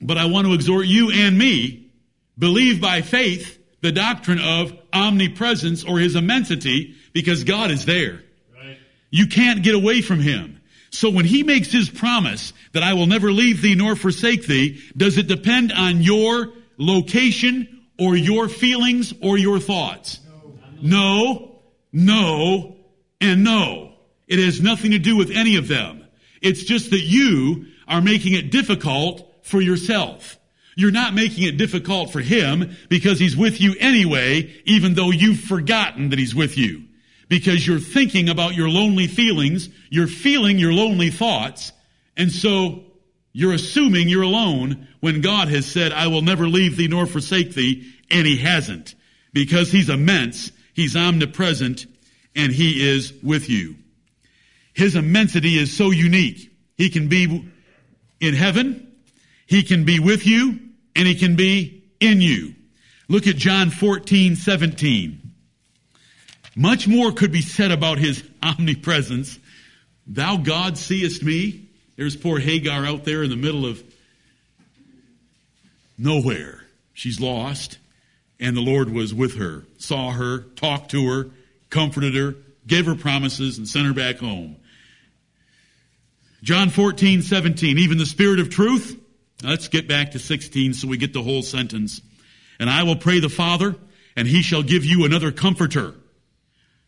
But 0.00 0.16
I 0.16 0.26
want 0.26 0.46
to 0.46 0.54
exhort 0.54 0.86
you 0.86 1.10
and 1.10 1.36
me, 1.36 1.90
believe 2.38 2.80
by 2.80 3.02
faith 3.02 3.58
the 3.80 3.90
doctrine 3.90 4.38
of 4.38 4.72
omnipresence 4.92 5.84
or 5.84 5.98
his 5.98 6.14
immensity 6.14 6.94
because 7.12 7.44
God 7.44 7.70
is 7.70 7.84
there. 7.84 8.22
Right. 8.54 8.78
You 9.10 9.26
can't 9.26 9.62
get 9.62 9.74
away 9.74 10.02
from 10.02 10.20
him. 10.20 10.57
So 10.90 11.10
when 11.10 11.24
he 11.24 11.42
makes 11.42 11.70
his 11.70 11.90
promise 11.90 12.52
that 12.72 12.82
I 12.82 12.94
will 12.94 13.06
never 13.06 13.30
leave 13.30 13.62
thee 13.62 13.74
nor 13.74 13.96
forsake 13.96 14.46
thee, 14.46 14.80
does 14.96 15.18
it 15.18 15.26
depend 15.26 15.72
on 15.72 16.02
your 16.02 16.52
location 16.78 17.86
or 17.98 18.16
your 18.16 18.48
feelings 18.48 19.12
or 19.20 19.36
your 19.36 19.58
thoughts? 19.58 20.20
No, 20.80 21.60
no, 21.92 22.76
and 23.20 23.44
no. 23.44 23.92
It 24.26 24.38
has 24.38 24.60
nothing 24.60 24.92
to 24.92 24.98
do 24.98 25.16
with 25.16 25.30
any 25.30 25.56
of 25.56 25.68
them. 25.68 26.04
It's 26.40 26.62
just 26.62 26.90
that 26.90 27.00
you 27.00 27.66
are 27.86 28.00
making 28.00 28.34
it 28.34 28.50
difficult 28.50 29.44
for 29.44 29.60
yourself. 29.60 30.38
You're 30.76 30.92
not 30.92 31.14
making 31.14 31.44
it 31.44 31.56
difficult 31.56 32.12
for 32.12 32.20
him 32.20 32.76
because 32.88 33.18
he's 33.18 33.36
with 33.36 33.60
you 33.60 33.74
anyway, 33.80 34.54
even 34.64 34.94
though 34.94 35.10
you've 35.10 35.40
forgotten 35.40 36.10
that 36.10 36.18
he's 36.18 36.34
with 36.34 36.56
you. 36.56 36.84
Because 37.28 37.66
you're 37.66 37.78
thinking 37.78 38.28
about 38.28 38.54
your 38.54 38.68
lonely 38.68 39.06
feelings, 39.06 39.68
you're 39.90 40.06
feeling 40.06 40.58
your 40.58 40.72
lonely 40.72 41.10
thoughts, 41.10 41.72
and 42.16 42.32
so 42.32 42.84
you're 43.32 43.52
assuming 43.52 44.08
you're 44.08 44.22
alone 44.22 44.88
when 45.00 45.20
God 45.20 45.48
has 45.48 45.66
said, 45.66 45.92
I 45.92 46.06
will 46.08 46.22
never 46.22 46.48
leave 46.48 46.76
thee 46.76 46.88
nor 46.88 47.06
forsake 47.06 47.54
thee, 47.54 47.92
and 48.10 48.26
he 48.26 48.38
hasn't. 48.38 48.94
Because 49.32 49.70
he's 49.70 49.90
immense, 49.90 50.50
he's 50.72 50.96
omnipresent, 50.96 51.86
and 52.34 52.50
he 52.50 52.88
is 52.88 53.12
with 53.22 53.48
you. 53.48 53.76
His 54.72 54.96
immensity 54.96 55.58
is 55.58 55.76
so 55.76 55.90
unique. 55.90 56.50
He 56.76 56.88
can 56.88 57.08
be 57.08 57.50
in 58.20 58.34
heaven, 58.34 58.92
he 59.46 59.62
can 59.62 59.84
be 59.84 60.00
with 60.00 60.26
you, 60.26 60.60
and 60.96 61.06
he 61.06 61.14
can 61.14 61.36
be 61.36 61.84
in 62.00 62.20
you. 62.20 62.54
Look 63.08 63.26
at 63.26 63.36
John 63.36 63.70
14, 63.70 64.36
17. 64.36 65.27
Much 66.58 66.88
more 66.88 67.12
could 67.12 67.30
be 67.30 67.40
said 67.40 67.70
about 67.70 67.98
his 67.98 68.20
omnipresence. 68.42 69.38
Thou 70.08 70.38
God 70.38 70.76
seest 70.76 71.22
me. 71.22 71.68
There's 71.94 72.16
poor 72.16 72.40
Hagar 72.40 72.84
out 72.84 73.04
there 73.04 73.22
in 73.22 73.30
the 73.30 73.36
middle 73.36 73.64
of 73.64 73.80
nowhere. 75.96 76.64
She's 76.94 77.20
lost. 77.20 77.78
And 78.40 78.56
the 78.56 78.60
Lord 78.60 78.90
was 78.90 79.14
with 79.14 79.36
her, 79.36 79.66
saw 79.78 80.10
her, 80.10 80.40
talked 80.56 80.90
to 80.90 81.08
her, 81.08 81.30
comforted 81.70 82.16
her, 82.16 82.34
gave 82.66 82.86
her 82.86 82.96
promises, 82.96 83.58
and 83.58 83.68
sent 83.68 83.86
her 83.86 83.94
back 83.94 84.18
home. 84.18 84.56
John 86.42 86.70
14, 86.70 87.22
17. 87.22 87.78
Even 87.78 87.98
the 87.98 88.06
Spirit 88.06 88.40
of 88.40 88.50
truth. 88.50 89.00
Let's 89.44 89.68
get 89.68 89.86
back 89.86 90.10
to 90.12 90.18
16 90.18 90.74
so 90.74 90.88
we 90.88 90.96
get 90.96 91.12
the 91.12 91.22
whole 91.22 91.42
sentence. 91.42 92.00
And 92.58 92.68
I 92.68 92.82
will 92.82 92.96
pray 92.96 93.20
the 93.20 93.28
Father, 93.28 93.76
and 94.16 94.26
he 94.26 94.42
shall 94.42 94.64
give 94.64 94.84
you 94.84 95.04
another 95.04 95.30
comforter, 95.30 95.94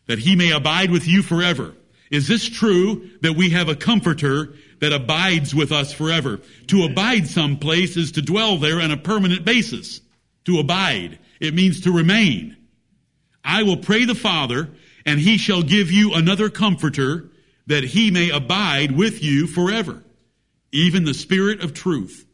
that 0.07 0.19
he 0.19 0.35
may 0.35 0.51
abide 0.51 0.91
with 0.91 1.07
you 1.07 1.21
forever. 1.21 1.75
Is 2.09 2.27
this 2.27 2.47
true 2.47 3.09
that 3.21 3.35
we 3.35 3.51
have 3.51 3.69
a 3.69 3.75
comforter 3.75 4.53
that 4.79 4.91
abides 4.91 5.55
with 5.55 5.71
us 5.71 5.93
forever? 5.93 6.41
To 6.67 6.83
abide 6.83 7.27
someplace 7.27 7.95
is 7.95 8.11
to 8.13 8.21
dwell 8.21 8.57
there 8.57 8.81
on 8.81 8.91
a 8.91 8.97
permanent 8.97 9.45
basis. 9.45 10.01
To 10.45 10.59
abide. 10.59 11.19
It 11.39 11.53
means 11.53 11.81
to 11.81 11.91
remain. 11.91 12.57
I 13.43 13.63
will 13.63 13.77
pray 13.77 14.05
the 14.05 14.15
Father, 14.15 14.69
and 15.05 15.19
he 15.19 15.37
shall 15.37 15.63
give 15.63 15.91
you 15.91 16.13
another 16.13 16.49
comforter 16.49 17.29
that 17.67 17.83
he 17.83 18.11
may 18.11 18.29
abide 18.29 18.91
with 18.91 19.23
you 19.23 19.47
forever. 19.47 20.03
Even 20.71 21.05
the 21.05 21.13
Spirit 21.13 21.63
of 21.63 21.73
truth, 21.73 22.25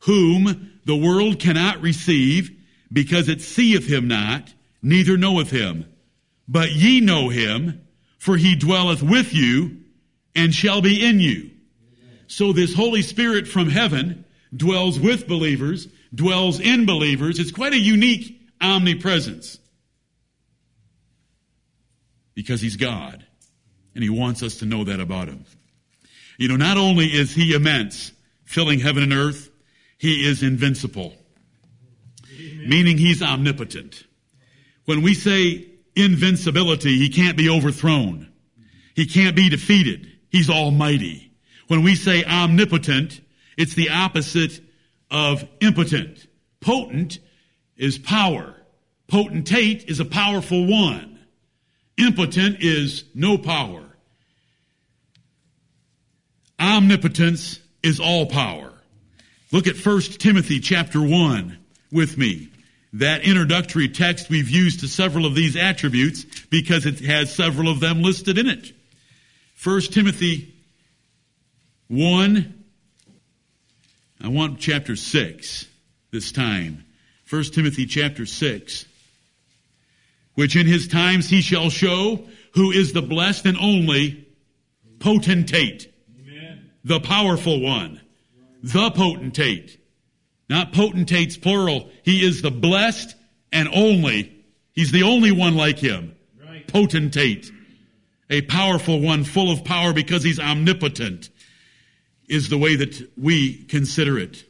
whom 0.00 0.72
the 0.84 0.96
world 0.96 1.40
cannot 1.40 1.80
receive 1.80 2.50
because 2.92 3.28
it 3.28 3.40
seeth 3.40 3.88
him 3.88 4.08
not, 4.08 4.52
neither 4.82 5.16
knoweth 5.16 5.50
him. 5.50 5.86
But 6.48 6.72
ye 6.72 7.00
know 7.00 7.28
him, 7.28 7.86
for 8.18 8.36
he 8.36 8.56
dwelleth 8.56 9.02
with 9.02 9.34
you 9.34 9.82
and 10.34 10.54
shall 10.54 10.80
be 10.80 11.04
in 11.04 11.20
you. 11.20 11.50
So 12.26 12.52
this 12.52 12.74
Holy 12.74 13.02
Spirit 13.02 13.46
from 13.46 13.68
heaven 13.68 14.24
dwells 14.54 14.98
with 14.98 15.28
believers, 15.28 15.88
dwells 16.14 16.58
in 16.60 16.86
believers. 16.86 17.38
It's 17.38 17.52
quite 17.52 17.74
a 17.74 17.78
unique 17.78 18.40
omnipresence. 18.60 19.58
Because 22.34 22.60
he's 22.60 22.76
God. 22.76 23.24
And 23.94 24.02
he 24.02 24.10
wants 24.10 24.42
us 24.42 24.58
to 24.58 24.66
know 24.66 24.84
that 24.84 25.00
about 25.00 25.28
him. 25.28 25.44
You 26.38 26.48
know, 26.48 26.56
not 26.56 26.76
only 26.76 27.06
is 27.06 27.34
he 27.34 27.52
immense, 27.52 28.12
filling 28.44 28.78
heaven 28.78 29.02
and 29.02 29.12
earth, 29.12 29.50
he 29.98 30.28
is 30.28 30.42
invincible. 30.42 31.14
Meaning 32.38 32.96
he's 32.96 33.22
omnipotent. 33.22 34.04
When 34.84 35.02
we 35.02 35.14
say 35.14 35.66
invincibility, 35.98 36.98
he 36.98 37.08
can't 37.08 37.36
be 37.36 37.48
overthrown. 37.48 38.32
He 38.94 39.06
can't 39.06 39.36
be 39.36 39.48
defeated. 39.48 40.10
He's 40.30 40.50
almighty. 40.50 41.32
When 41.68 41.82
we 41.82 41.94
say 41.94 42.24
omnipotent, 42.24 43.20
it's 43.56 43.74
the 43.74 43.90
opposite 43.90 44.60
of 45.10 45.46
impotent. 45.60 46.26
Potent 46.60 47.18
is 47.76 47.98
power. 47.98 48.54
Potentate 49.06 49.88
is 49.88 50.00
a 50.00 50.04
powerful 50.04 50.66
one. 50.66 51.18
Impotent 51.96 52.58
is 52.60 53.04
no 53.14 53.38
power. 53.38 53.82
Omnipotence 56.60 57.60
is 57.82 58.00
all 58.00 58.26
power. 58.26 58.72
Look 59.52 59.66
at 59.66 59.76
1 59.76 60.00
Timothy 60.18 60.60
chapter 60.60 61.00
1 61.00 61.58
with 61.90 62.18
me. 62.18 62.48
That 62.94 63.22
introductory 63.22 63.88
text 63.88 64.30
we've 64.30 64.48
used 64.48 64.80
to 64.80 64.88
several 64.88 65.26
of 65.26 65.34
these 65.34 65.56
attributes 65.56 66.24
because 66.50 66.86
it 66.86 67.00
has 67.00 67.34
several 67.34 67.68
of 67.68 67.80
them 67.80 68.02
listed 68.02 68.38
in 68.38 68.48
it. 68.48 68.72
1 69.62 69.80
Timothy 69.82 70.54
1, 71.88 72.64
I 74.22 74.28
want 74.28 74.58
chapter 74.58 74.96
6 74.96 75.66
this 76.10 76.32
time. 76.32 76.84
1 77.28 77.44
Timothy 77.44 77.86
chapter 77.86 78.24
6. 78.24 78.86
Which 80.34 80.56
in 80.56 80.66
his 80.66 80.88
times 80.88 81.28
he 81.28 81.42
shall 81.42 81.68
show 81.68 82.24
who 82.54 82.70
is 82.70 82.92
the 82.92 83.02
blessed 83.02 83.44
and 83.46 83.58
only 83.58 84.26
potentate. 84.98 85.92
Amen. 86.20 86.70
The 86.84 87.00
powerful 87.00 87.60
one. 87.60 88.00
The 88.62 88.90
potentate. 88.90 89.77
Not 90.48 90.72
potentates 90.72 91.36
plural. 91.36 91.90
He 92.02 92.24
is 92.26 92.42
the 92.42 92.50
blessed 92.50 93.14
and 93.52 93.68
only. 93.72 94.44
He's 94.72 94.92
the 94.92 95.02
only 95.02 95.32
one 95.32 95.56
like 95.56 95.78
him. 95.78 96.16
Right. 96.42 96.66
Potentate. 96.66 97.50
A 98.30 98.42
powerful 98.42 99.00
one 99.00 99.24
full 99.24 99.50
of 99.50 99.64
power 99.64 99.92
because 99.92 100.22
he's 100.22 100.40
omnipotent 100.40 101.30
is 102.28 102.48
the 102.48 102.58
way 102.58 102.76
that 102.76 103.10
we 103.16 103.64
consider 103.64 104.18
it. 104.18 104.44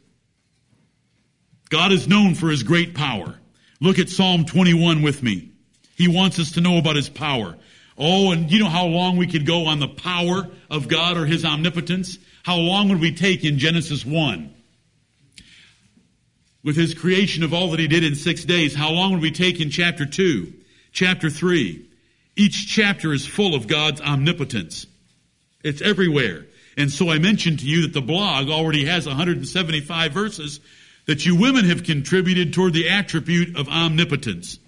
God 1.70 1.92
is 1.92 2.08
known 2.08 2.34
for 2.34 2.48
his 2.48 2.62
great 2.62 2.94
power. 2.94 3.38
Look 3.80 3.98
at 3.98 4.08
Psalm 4.08 4.44
21 4.44 5.02
with 5.02 5.22
me. 5.22 5.52
He 5.96 6.08
wants 6.08 6.38
us 6.38 6.52
to 6.52 6.60
know 6.60 6.78
about 6.78 6.96
his 6.96 7.08
power. 7.08 7.56
Oh, 7.96 8.32
and 8.32 8.50
you 8.50 8.60
know 8.60 8.68
how 8.68 8.86
long 8.86 9.16
we 9.16 9.26
could 9.26 9.46
go 9.46 9.66
on 9.66 9.80
the 9.80 9.88
power 9.88 10.48
of 10.70 10.88
God 10.88 11.16
or 11.16 11.26
his 11.26 11.44
omnipotence? 11.44 12.18
How 12.42 12.56
long 12.56 12.88
would 12.88 13.00
we 13.00 13.14
take 13.14 13.44
in 13.44 13.58
Genesis 13.58 14.04
1? 14.04 14.54
With 16.64 16.76
his 16.76 16.94
creation 16.94 17.42
of 17.42 17.54
all 17.54 17.70
that 17.70 17.80
he 17.80 17.88
did 17.88 18.04
in 18.04 18.14
six 18.14 18.44
days, 18.44 18.74
how 18.74 18.90
long 18.90 19.12
would 19.12 19.22
we 19.22 19.30
take 19.30 19.60
in 19.60 19.70
chapter 19.70 20.04
2? 20.04 20.52
Chapter 20.92 21.30
3? 21.30 21.86
Each 22.36 22.66
chapter 22.68 23.12
is 23.12 23.26
full 23.26 23.54
of 23.54 23.66
God's 23.66 24.00
omnipotence. 24.00 24.86
It's 25.62 25.82
everywhere. 25.82 26.46
And 26.76 26.90
so 26.90 27.10
I 27.10 27.18
mentioned 27.18 27.60
to 27.60 27.66
you 27.66 27.82
that 27.82 27.92
the 27.92 28.00
blog 28.00 28.48
already 28.48 28.84
has 28.84 29.06
175 29.06 30.12
verses 30.12 30.60
that 31.06 31.24
you 31.24 31.34
women 31.36 31.64
have 31.64 31.84
contributed 31.84 32.52
toward 32.52 32.74
the 32.74 32.88
attribute 32.88 33.56
of 33.56 33.68
omnipotence. 33.68 34.58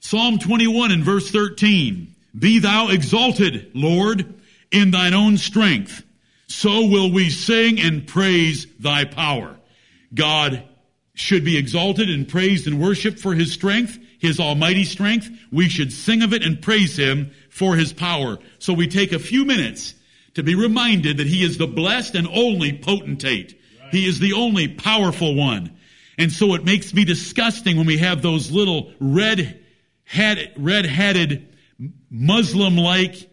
Psalm 0.00 0.38
21 0.38 0.90
and 0.90 1.04
verse 1.04 1.30
13. 1.30 2.14
Be 2.36 2.58
thou 2.58 2.88
exalted, 2.88 3.70
Lord, 3.74 4.34
in 4.70 4.90
thine 4.90 5.14
own 5.14 5.36
strength. 5.36 6.02
So 6.48 6.86
will 6.86 7.12
we 7.12 7.30
sing 7.30 7.80
and 7.80 8.06
praise 8.06 8.66
thy 8.80 9.04
power. 9.04 9.56
God 10.14 10.64
should 11.14 11.44
be 11.44 11.58
exalted 11.58 12.08
and 12.08 12.28
praised 12.28 12.66
and 12.66 12.80
worshiped 12.80 13.18
for 13.18 13.34
his 13.34 13.52
strength, 13.52 13.98
his 14.18 14.40
almighty 14.40 14.84
strength. 14.84 15.30
We 15.50 15.68
should 15.68 15.92
sing 15.92 16.22
of 16.22 16.32
it 16.32 16.42
and 16.42 16.62
praise 16.62 16.96
him 16.98 17.32
for 17.50 17.76
his 17.76 17.92
power. 17.92 18.38
So 18.58 18.72
we 18.72 18.88
take 18.88 19.12
a 19.12 19.18
few 19.18 19.44
minutes 19.44 19.94
to 20.34 20.42
be 20.42 20.54
reminded 20.54 21.18
that 21.18 21.26
he 21.26 21.44
is 21.44 21.58
the 21.58 21.66
blessed 21.66 22.14
and 22.14 22.26
only 22.28 22.78
potentate. 22.78 23.58
He 23.90 24.06
is 24.06 24.18
the 24.18 24.32
only 24.32 24.68
powerful 24.68 25.34
one. 25.34 25.76
And 26.16 26.32
so 26.32 26.54
it 26.54 26.64
makes 26.64 26.94
me 26.94 27.04
disgusting 27.04 27.76
when 27.76 27.86
we 27.86 27.98
have 27.98 28.22
those 28.22 28.50
little 28.50 28.92
red 29.00 29.60
head, 30.04 30.52
red-headed 30.56 31.56
Muslim-like 32.10 33.30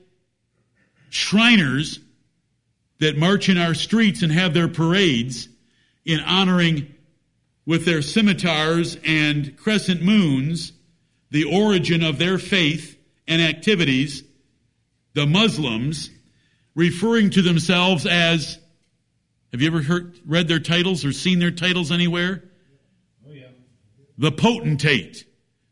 Shriners 1.10 2.00
that 3.00 3.18
march 3.18 3.48
in 3.48 3.58
our 3.58 3.74
streets 3.74 4.22
and 4.22 4.32
have 4.32 4.54
their 4.54 4.68
parades 4.68 5.48
in 6.10 6.20
honoring 6.22 6.92
with 7.68 7.86
their 7.86 8.02
scimitars 8.02 8.98
and 9.06 9.56
crescent 9.58 10.02
moons 10.02 10.74
the 11.30 11.44
origin 11.44 12.04
of 12.04 12.18
their 12.18 12.40
faith 12.40 12.98
and 13.28 13.40
activities, 13.40 14.24
the 15.14 15.28
Muslims, 15.28 16.10
referring 16.74 17.30
to 17.30 17.44
themselves 17.44 18.08
as, 18.08 18.58
have 19.52 19.62
you 19.62 19.68
ever 19.68 19.84
heard, 19.84 20.20
read 20.26 20.48
their 20.48 20.60
titles 20.60 21.06
or 21.06 21.12
seen 21.12 21.38
their 21.38 21.52
titles 21.52 21.92
anywhere? 21.92 22.44
Oh, 23.28 23.32
yeah. 23.32 23.50
The 24.18 24.32
potentate, 24.32 25.26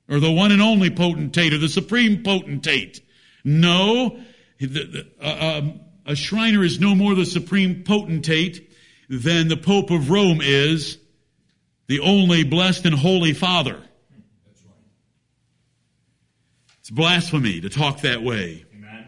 or 0.07 0.19
the 0.19 0.31
one 0.31 0.51
and 0.51 0.61
only 0.61 0.91
potentate, 0.91 1.51
or 1.51 1.57
the 1.57 1.67
supreme 1.67 2.21
potentate. 2.21 3.01
No, 3.43 4.19
the, 4.59 4.67
the, 4.67 5.07
uh, 5.19 5.57
um, 5.57 5.79
a 6.05 6.15
Shriner 6.15 6.63
is 6.63 6.79
no 6.79 6.93
more 6.93 7.15
the 7.15 7.25
supreme 7.25 7.83
potentate 7.83 8.66
than 9.09 9.47
the 9.47 9.57
Pope 9.57 9.91
of 9.91 10.09
Rome 10.09 10.41
is 10.41 10.97
the 11.87 12.01
only 12.01 12.43
blessed 12.43 12.85
and 12.85 12.95
holy 12.95 13.33
Father. 13.33 13.81
It's 16.79 16.89
blasphemy 16.89 17.61
to 17.61 17.69
talk 17.69 18.01
that 18.01 18.21
way. 18.21 18.65
Amen. 18.73 19.07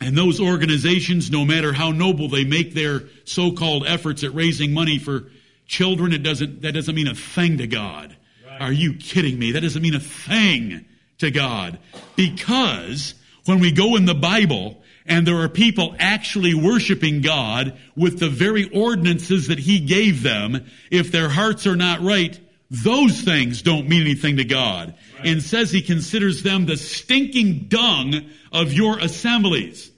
And 0.00 0.16
those 0.16 0.40
organizations, 0.40 1.30
no 1.30 1.44
matter 1.44 1.72
how 1.72 1.90
noble 1.90 2.28
they 2.28 2.44
make 2.44 2.74
their 2.74 3.02
so-called 3.24 3.86
efforts 3.86 4.24
at 4.24 4.34
raising 4.34 4.72
money 4.72 4.98
for 4.98 5.30
children, 5.66 6.12
it 6.12 6.22
doesn't, 6.22 6.62
that 6.62 6.72
doesn't 6.72 6.94
mean 6.94 7.08
a 7.08 7.14
thing 7.14 7.58
to 7.58 7.66
God. 7.66 8.16
Right. 8.46 8.60
Are 8.60 8.72
you 8.72 8.94
kidding 8.94 9.38
me? 9.38 9.52
That 9.52 9.60
doesn't 9.60 9.82
mean 9.82 9.94
a 9.94 10.00
thing 10.00 10.86
to 11.18 11.30
God. 11.30 11.78
Because 12.16 13.14
when 13.44 13.60
we 13.60 13.72
go 13.72 13.96
in 13.96 14.06
the 14.06 14.14
Bible 14.14 14.82
and 15.08 15.26
there 15.26 15.40
are 15.40 15.48
people 15.48 15.96
actually 15.98 16.54
worshiping 16.54 17.22
God 17.22 17.78
with 17.96 18.18
the 18.18 18.28
very 18.28 18.68
ordinances 18.70 19.48
that 19.48 19.58
He 19.58 19.80
gave 19.80 20.22
them, 20.22 20.66
if 20.90 21.10
their 21.10 21.28
hearts 21.28 21.66
are 21.66 21.76
not 21.76 22.00
right, 22.00 22.38
those 22.70 23.22
things 23.22 23.62
don't 23.62 23.88
mean 23.88 24.02
anything 24.02 24.36
to 24.36 24.44
God. 24.44 24.94
Right. 25.16 25.28
And 25.28 25.42
says 25.42 25.70
He 25.70 25.80
considers 25.80 26.42
them 26.42 26.66
the 26.66 26.76
stinking 26.76 27.68
dung 27.68 28.30
of 28.52 28.72
your 28.72 28.98
assemblies. 28.98 29.90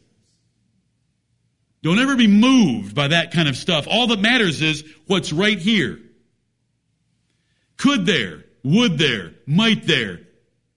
Don't 1.82 1.98
ever 1.98 2.14
be 2.14 2.28
moved 2.28 2.94
by 2.94 3.08
that 3.08 3.32
kind 3.32 3.48
of 3.48 3.56
stuff. 3.56 3.88
All 3.90 4.06
that 4.08 4.20
matters 4.20 4.62
is 4.62 4.84
what's 5.06 5.32
right 5.32 5.58
here. 5.58 5.98
Could 7.78 8.06
there, 8.06 8.44
would 8.62 8.98
there, 8.98 9.32
might 9.46 9.86
there, 9.86 10.20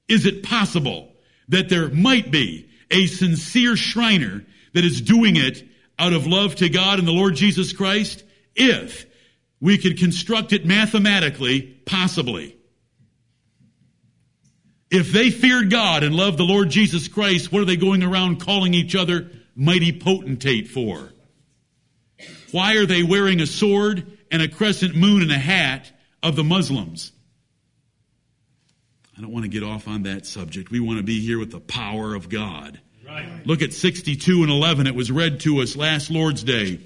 is 0.08 0.26
it 0.26 0.43
possible 0.43 1.12
that 1.50 1.69
there 1.69 1.89
might 1.89 2.32
be 2.32 2.69
a 2.93 3.08
sincere 3.08 3.75
Shriner 3.75 4.45
that 4.73 4.86
is 4.86 5.01
doing 5.01 5.36
it 5.36 5.63
out 5.99 6.13
of 6.13 6.27
love 6.27 6.56
to 6.56 6.69
God 6.69 6.99
and 6.99 7.08
the 7.08 7.12
Lord 7.12 7.36
Jesus 7.36 7.73
Christ? 7.73 8.23
If 8.56 9.06
we 9.60 9.77
could 9.77 9.97
construct 9.97 10.53
it 10.53 10.65
mathematically, 10.65 11.62
possibly. 11.86 12.58
If 14.91 15.12
they 15.12 15.32
feared 15.32 15.71
God 15.71 16.03
and 16.03 16.13
loved 16.13 16.38
the 16.38 16.43
Lord 16.43 16.69
Jesus 16.69 17.08
Christ, 17.08 17.51
what 17.51 17.62
are 17.62 17.65
they 17.65 17.77
going 17.77 18.03
around 18.03 18.41
calling 18.41 18.73
each 18.73 18.95
other 18.95 19.32
mighty 19.56 19.91
potentate 19.91 20.67
for? 20.67 21.12
Why 22.51 22.75
are 22.75 22.86
they 22.86 23.01
wearing 23.01 23.39
a 23.39 23.47
sword 23.47 24.19
and 24.29 24.41
a 24.41 24.47
crescent 24.47 24.95
moon 24.95 25.23
and 25.23 25.32
a 25.32 25.39
hat 25.39 25.91
of 26.21 26.36
the 26.36 26.43
Muslims? 26.43 27.12
I 29.17 29.21
don't 29.21 29.32
want 29.32 29.45
to 29.45 29.49
get 29.49 29.63
off 29.63 29.88
on 29.88 30.03
that 30.03 30.25
subject. 30.25 30.71
We 30.71 30.79
want 30.79 30.97
to 30.97 31.03
be 31.03 31.25
here 31.25 31.39
with 31.39 31.51
the 31.51 31.60
power 31.60 32.13
of 32.13 32.29
God. 32.29 32.79
Look 33.45 33.62
at 33.62 33.73
62 33.73 34.43
and 34.43 34.52
11. 34.52 34.88
It 34.88 34.95
was 34.95 35.12
read 35.12 35.41
to 35.41 35.60
us 35.62 35.76
last 35.76 36.10
Lord's 36.10 36.43
Day. 36.43 36.80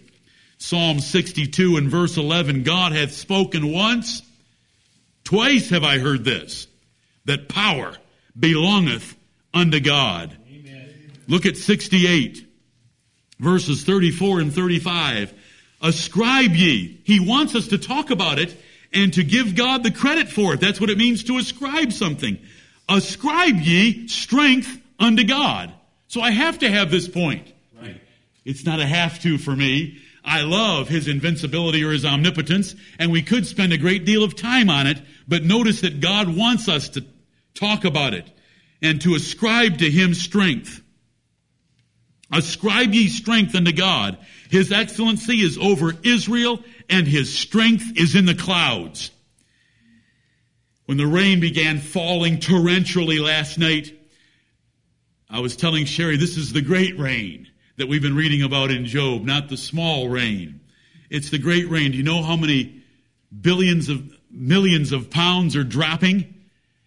Psalm 0.57 0.99
62 0.99 1.77
and 1.77 1.89
verse 1.89 2.17
11. 2.17 2.63
God 2.63 2.91
hath 2.91 3.13
spoken 3.13 3.71
once, 3.71 4.23
twice 5.23 5.69
have 5.69 5.83
I 5.83 5.99
heard 5.99 6.23
this, 6.23 6.67
that 7.25 7.47
power 7.47 7.95
belongeth 8.37 9.15
unto 9.53 9.79
God. 9.79 10.35
Amen. 10.49 11.11
Look 11.27 11.45
at 11.45 11.57
68, 11.57 12.47
verses 13.39 13.83
34 13.83 14.39
and 14.39 14.53
35. 14.53 15.33
Ascribe 15.81 16.55
ye. 16.55 17.01
He 17.03 17.19
wants 17.19 17.53
us 17.53 17.67
to 17.67 17.77
talk 17.77 18.09
about 18.09 18.39
it 18.39 18.55
and 18.91 19.13
to 19.13 19.23
give 19.23 19.55
God 19.55 19.83
the 19.83 19.91
credit 19.91 20.27
for 20.27 20.53
it. 20.53 20.59
That's 20.59 20.81
what 20.81 20.89
it 20.89 20.97
means 20.97 21.23
to 21.25 21.37
ascribe 21.37 21.91
something. 21.93 22.39
Ascribe 22.89 23.57
ye 23.57 24.07
strength 24.07 24.81
unto 24.99 25.23
God. 25.23 25.71
So 26.07 26.21
I 26.21 26.31
have 26.31 26.59
to 26.59 26.69
have 26.69 26.89
this 26.89 27.07
point. 27.07 27.51
Right. 27.79 28.01
It's 28.45 28.65
not 28.65 28.79
a 28.79 28.85
have 28.85 29.19
to 29.21 29.37
for 29.37 29.55
me. 29.55 29.99
I 30.23 30.41
love 30.41 30.89
his 30.89 31.07
invincibility 31.07 31.83
or 31.83 31.91
his 31.91 32.05
omnipotence, 32.05 32.75
and 32.99 33.11
we 33.11 33.21
could 33.21 33.47
spend 33.47 33.71
a 33.71 33.77
great 33.77 34.03
deal 34.05 34.23
of 34.23 34.35
time 34.35 34.69
on 34.69 34.85
it, 34.85 35.01
but 35.27 35.43
notice 35.43 35.81
that 35.81 36.01
God 36.01 36.35
wants 36.35 36.67
us 36.67 36.89
to 36.89 37.05
talk 37.53 37.85
about 37.85 38.13
it 38.13 38.29
and 38.81 39.01
to 39.01 39.15
ascribe 39.15 39.77
to 39.77 39.89
him 39.89 40.13
strength. 40.13 40.81
Ascribe 42.31 42.93
ye 42.93 43.07
strength 43.07 43.55
unto 43.55 43.71
God. 43.71 44.17
His 44.49 44.71
excellency 44.71 45.39
is 45.41 45.57
over 45.57 45.93
Israel 46.03 46.61
and 46.89 47.07
his 47.07 47.33
strength 47.33 47.97
is 47.97 48.15
in 48.15 48.25
the 48.25 48.35
clouds. 48.35 49.11
When 50.85 50.97
the 50.97 51.07
rain 51.07 51.39
began 51.39 51.79
falling 51.79 52.37
torrentially 52.37 53.19
last 53.19 53.57
night, 53.57 53.96
I 55.29 55.41
was 55.41 55.57
telling 55.57 55.85
Sherry, 55.85 56.15
this 56.15 56.37
is 56.37 56.53
the 56.53 56.61
great 56.61 56.97
rain 56.97 57.49
that 57.75 57.87
we've 57.87 58.01
been 58.01 58.15
reading 58.15 58.43
about 58.43 58.71
in 58.71 58.85
Job, 58.85 59.23
not 59.23 59.49
the 59.49 59.57
small 59.57 60.07
rain. 60.07 60.61
It's 61.09 61.29
the 61.29 61.37
great 61.37 61.69
rain. 61.69 61.91
Do 61.91 61.97
you 61.97 62.03
know 62.03 62.23
how 62.23 62.37
many 62.37 62.81
billions 63.41 63.89
of, 63.89 64.09
millions 64.31 64.93
of 64.93 65.09
pounds 65.09 65.57
are 65.57 65.65
dropping? 65.65 66.33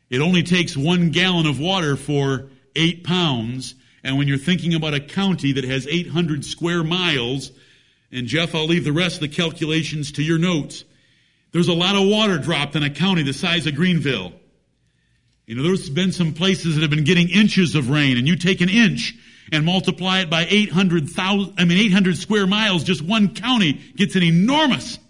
It 0.09 0.20
only 0.20 0.42
takes 0.42 0.74
one 0.74 1.11
gallon 1.11 1.46
of 1.46 1.61
water 1.61 1.96
for 1.96 2.48
eight 2.74 3.05
pounds. 3.05 3.74
And 4.03 4.16
when 4.16 4.26
you're 4.26 4.38
thinking 4.38 4.74
about 4.74 4.94
a 4.94 5.00
county 5.00 5.53
that 5.53 5.64
has 5.64 5.87
800 5.87 6.42
square 6.42 6.83
miles, 6.83 7.53
and 8.11 8.26
Jeff, 8.26 8.55
I'll 8.55 8.66
leave 8.66 8.85
the 8.85 8.92
rest 8.92 9.16
of 9.16 9.20
the 9.20 9.29
calculations 9.29 10.12
to 10.12 10.22
your 10.22 10.38
notes. 10.38 10.85
There's 11.53 11.68
a 11.68 11.74
lot 11.74 11.94
of 11.94 12.09
water 12.09 12.38
dropped 12.38 12.74
in 12.74 12.83
a 12.83 12.90
county 12.90 13.22
the 13.22 13.35
size 13.35 13.66
of 13.66 13.74
Greenville. 13.74 14.33
You 15.51 15.57
know, 15.57 15.65
there's 15.65 15.91
been 15.91 16.13
some 16.13 16.33
places 16.33 16.77
that 16.77 16.83
have 16.83 16.91
been 16.91 17.03
getting 17.03 17.29
inches 17.29 17.75
of 17.75 17.91
rain, 17.91 18.19
and 18.19 18.29
you 18.29 18.37
take 18.37 18.61
an 18.61 18.69
inch 18.69 19.17
and 19.51 19.65
multiply 19.65 20.21
it 20.21 20.31
by 20.31 20.47
800,000, 20.49 21.55
I 21.59 21.65
mean, 21.65 21.77
800 21.87 22.17
square 22.17 22.47
miles, 22.47 22.85
just 22.85 23.03
one 23.03 23.35
county 23.35 23.73
gets 23.97 24.15
an 24.15 24.23
enormous 24.23 25.01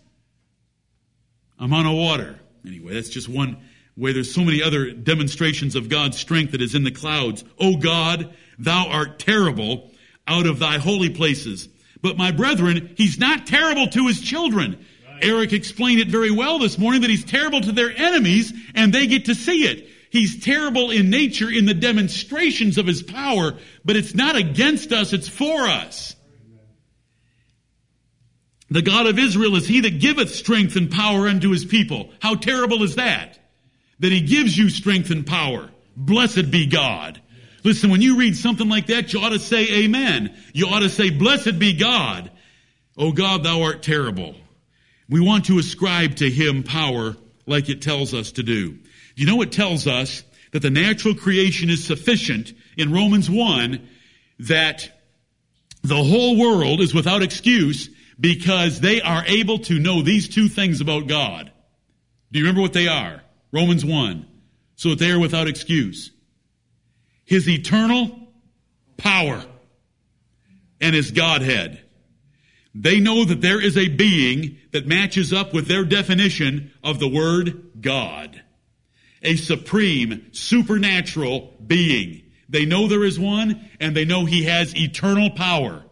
amount 1.58 1.88
of 1.88 1.92
water. 1.92 2.40
Anyway, 2.66 2.94
that's 2.94 3.10
just 3.10 3.28
one 3.28 3.58
way. 3.98 4.14
There's 4.14 4.34
so 4.34 4.40
many 4.40 4.62
other 4.62 4.92
demonstrations 4.92 5.76
of 5.76 5.90
God's 5.90 6.16
strength 6.16 6.52
that 6.52 6.62
is 6.62 6.74
in 6.74 6.84
the 6.84 6.90
clouds. 6.90 7.44
O 7.58 7.76
God, 7.76 8.34
thou 8.58 8.86
art 8.88 9.18
terrible 9.18 9.90
out 10.26 10.46
of 10.46 10.58
thy 10.58 10.78
holy 10.78 11.10
places. 11.10 11.68
But 12.00 12.16
my 12.16 12.32
brethren, 12.32 12.94
he's 12.96 13.18
not 13.18 13.46
terrible 13.46 13.88
to 13.88 14.06
his 14.06 14.22
children. 14.22 14.86
Right. 15.06 15.22
Eric 15.22 15.52
explained 15.52 16.00
it 16.00 16.08
very 16.08 16.30
well 16.30 16.58
this 16.58 16.78
morning 16.78 17.02
that 17.02 17.10
he's 17.10 17.26
terrible 17.26 17.60
to 17.60 17.72
their 17.72 17.94
enemies 17.94 18.54
and 18.74 18.90
they 18.90 19.06
get 19.06 19.26
to 19.26 19.34
see 19.34 19.64
it. 19.64 19.89
He's 20.10 20.44
terrible 20.44 20.90
in 20.90 21.08
nature 21.08 21.48
in 21.48 21.66
the 21.66 21.74
demonstrations 21.74 22.78
of 22.78 22.86
his 22.86 23.02
power, 23.02 23.56
but 23.84 23.96
it's 23.96 24.14
not 24.14 24.36
against 24.36 24.92
us, 24.92 25.12
it's 25.12 25.28
for 25.28 25.62
us. 25.62 26.16
The 28.70 28.82
God 28.82 29.06
of 29.06 29.18
Israel 29.18 29.56
is 29.56 29.66
he 29.66 29.80
that 29.80 30.00
giveth 30.00 30.34
strength 30.34 30.76
and 30.76 30.90
power 30.90 31.28
unto 31.28 31.50
his 31.50 31.64
people. 31.64 32.10
How 32.20 32.34
terrible 32.34 32.82
is 32.82 32.96
that? 32.96 33.38
That 34.00 34.12
he 34.12 34.20
gives 34.20 34.56
you 34.56 34.68
strength 34.68 35.10
and 35.10 35.26
power. 35.26 35.70
Blessed 35.96 36.50
be 36.50 36.66
God. 36.66 37.20
Listen, 37.62 37.90
when 37.90 38.00
you 38.00 38.16
read 38.16 38.36
something 38.36 38.68
like 38.68 38.86
that, 38.86 39.12
you 39.12 39.20
ought 39.20 39.30
to 39.30 39.38
say 39.38 39.84
amen. 39.84 40.36
You 40.52 40.68
ought 40.68 40.80
to 40.80 40.88
say, 40.88 41.10
blessed 41.10 41.58
be 41.58 41.74
God. 41.74 42.30
Oh 42.96 43.12
God, 43.12 43.44
thou 43.44 43.62
art 43.62 43.82
terrible. 43.82 44.34
We 45.08 45.20
want 45.20 45.46
to 45.46 45.58
ascribe 45.58 46.16
to 46.16 46.30
him 46.30 46.62
power 46.62 47.16
like 47.46 47.68
it 47.68 47.82
tells 47.82 48.14
us 48.14 48.32
to 48.32 48.42
do. 48.42 48.78
You 49.20 49.26
know, 49.26 49.42
it 49.42 49.52
tells 49.52 49.86
us 49.86 50.24
that 50.52 50.62
the 50.62 50.70
natural 50.70 51.14
creation 51.14 51.68
is 51.68 51.84
sufficient 51.84 52.54
in 52.78 52.90
Romans 52.90 53.28
1 53.28 53.86
that 54.38 54.98
the 55.82 56.02
whole 56.02 56.38
world 56.38 56.80
is 56.80 56.94
without 56.94 57.22
excuse 57.22 57.90
because 58.18 58.80
they 58.80 59.02
are 59.02 59.22
able 59.26 59.58
to 59.58 59.78
know 59.78 60.00
these 60.00 60.26
two 60.26 60.48
things 60.48 60.80
about 60.80 61.06
God. 61.06 61.52
Do 62.32 62.38
you 62.38 62.46
remember 62.46 62.62
what 62.62 62.72
they 62.72 62.88
are? 62.88 63.20
Romans 63.52 63.84
1. 63.84 64.26
So 64.76 64.88
that 64.88 64.98
they 65.00 65.10
are 65.10 65.18
without 65.18 65.48
excuse. 65.48 66.12
His 67.26 67.46
eternal 67.46 68.32
power 68.96 69.44
and 70.80 70.94
his 70.94 71.10
Godhead. 71.10 71.84
They 72.74 73.00
know 73.00 73.26
that 73.26 73.42
there 73.42 73.60
is 73.62 73.76
a 73.76 73.88
being 73.88 74.56
that 74.72 74.86
matches 74.86 75.30
up 75.30 75.52
with 75.52 75.68
their 75.68 75.84
definition 75.84 76.72
of 76.82 76.98
the 76.98 77.08
word 77.08 77.82
God. 77.82 78.44
A 79.22 79.36
supreme, 79.36 80.26
supernatural 80.32 81.54
being. 81.64 82.22
They 82.48 82.64
know 82.64 82.88
there 82.88 83.04
is 83.04 83.18
one 83.18 83.68
and 83.78 83.94
they 83.94 84.04
know 84.04 84.24
he 84.24 84.44
has 84.44 84.74
eternal 84.76 85.30
power. 85.30 85.84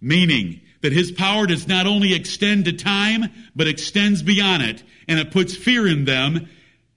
Meaning 0.00 0.60
that 0.80 0.92
his 0.92 1.10
power 1.10 1.46
does 1.46 1.66
not 1.66 1.86
only 1.86 2.14
extend 2.14 2.66
to 2.66 2.72
time, 2.72 3.24
but 3.54 3.66
extends 3.66 4.22
beyond 4.22 4.62
it. 4.62 4.82
And 5.08 5.18
it 5.18 5.32
puts 5.32 5.56
fear 5.56 5.86
in 5.86 6.04
them. 6.04 6.48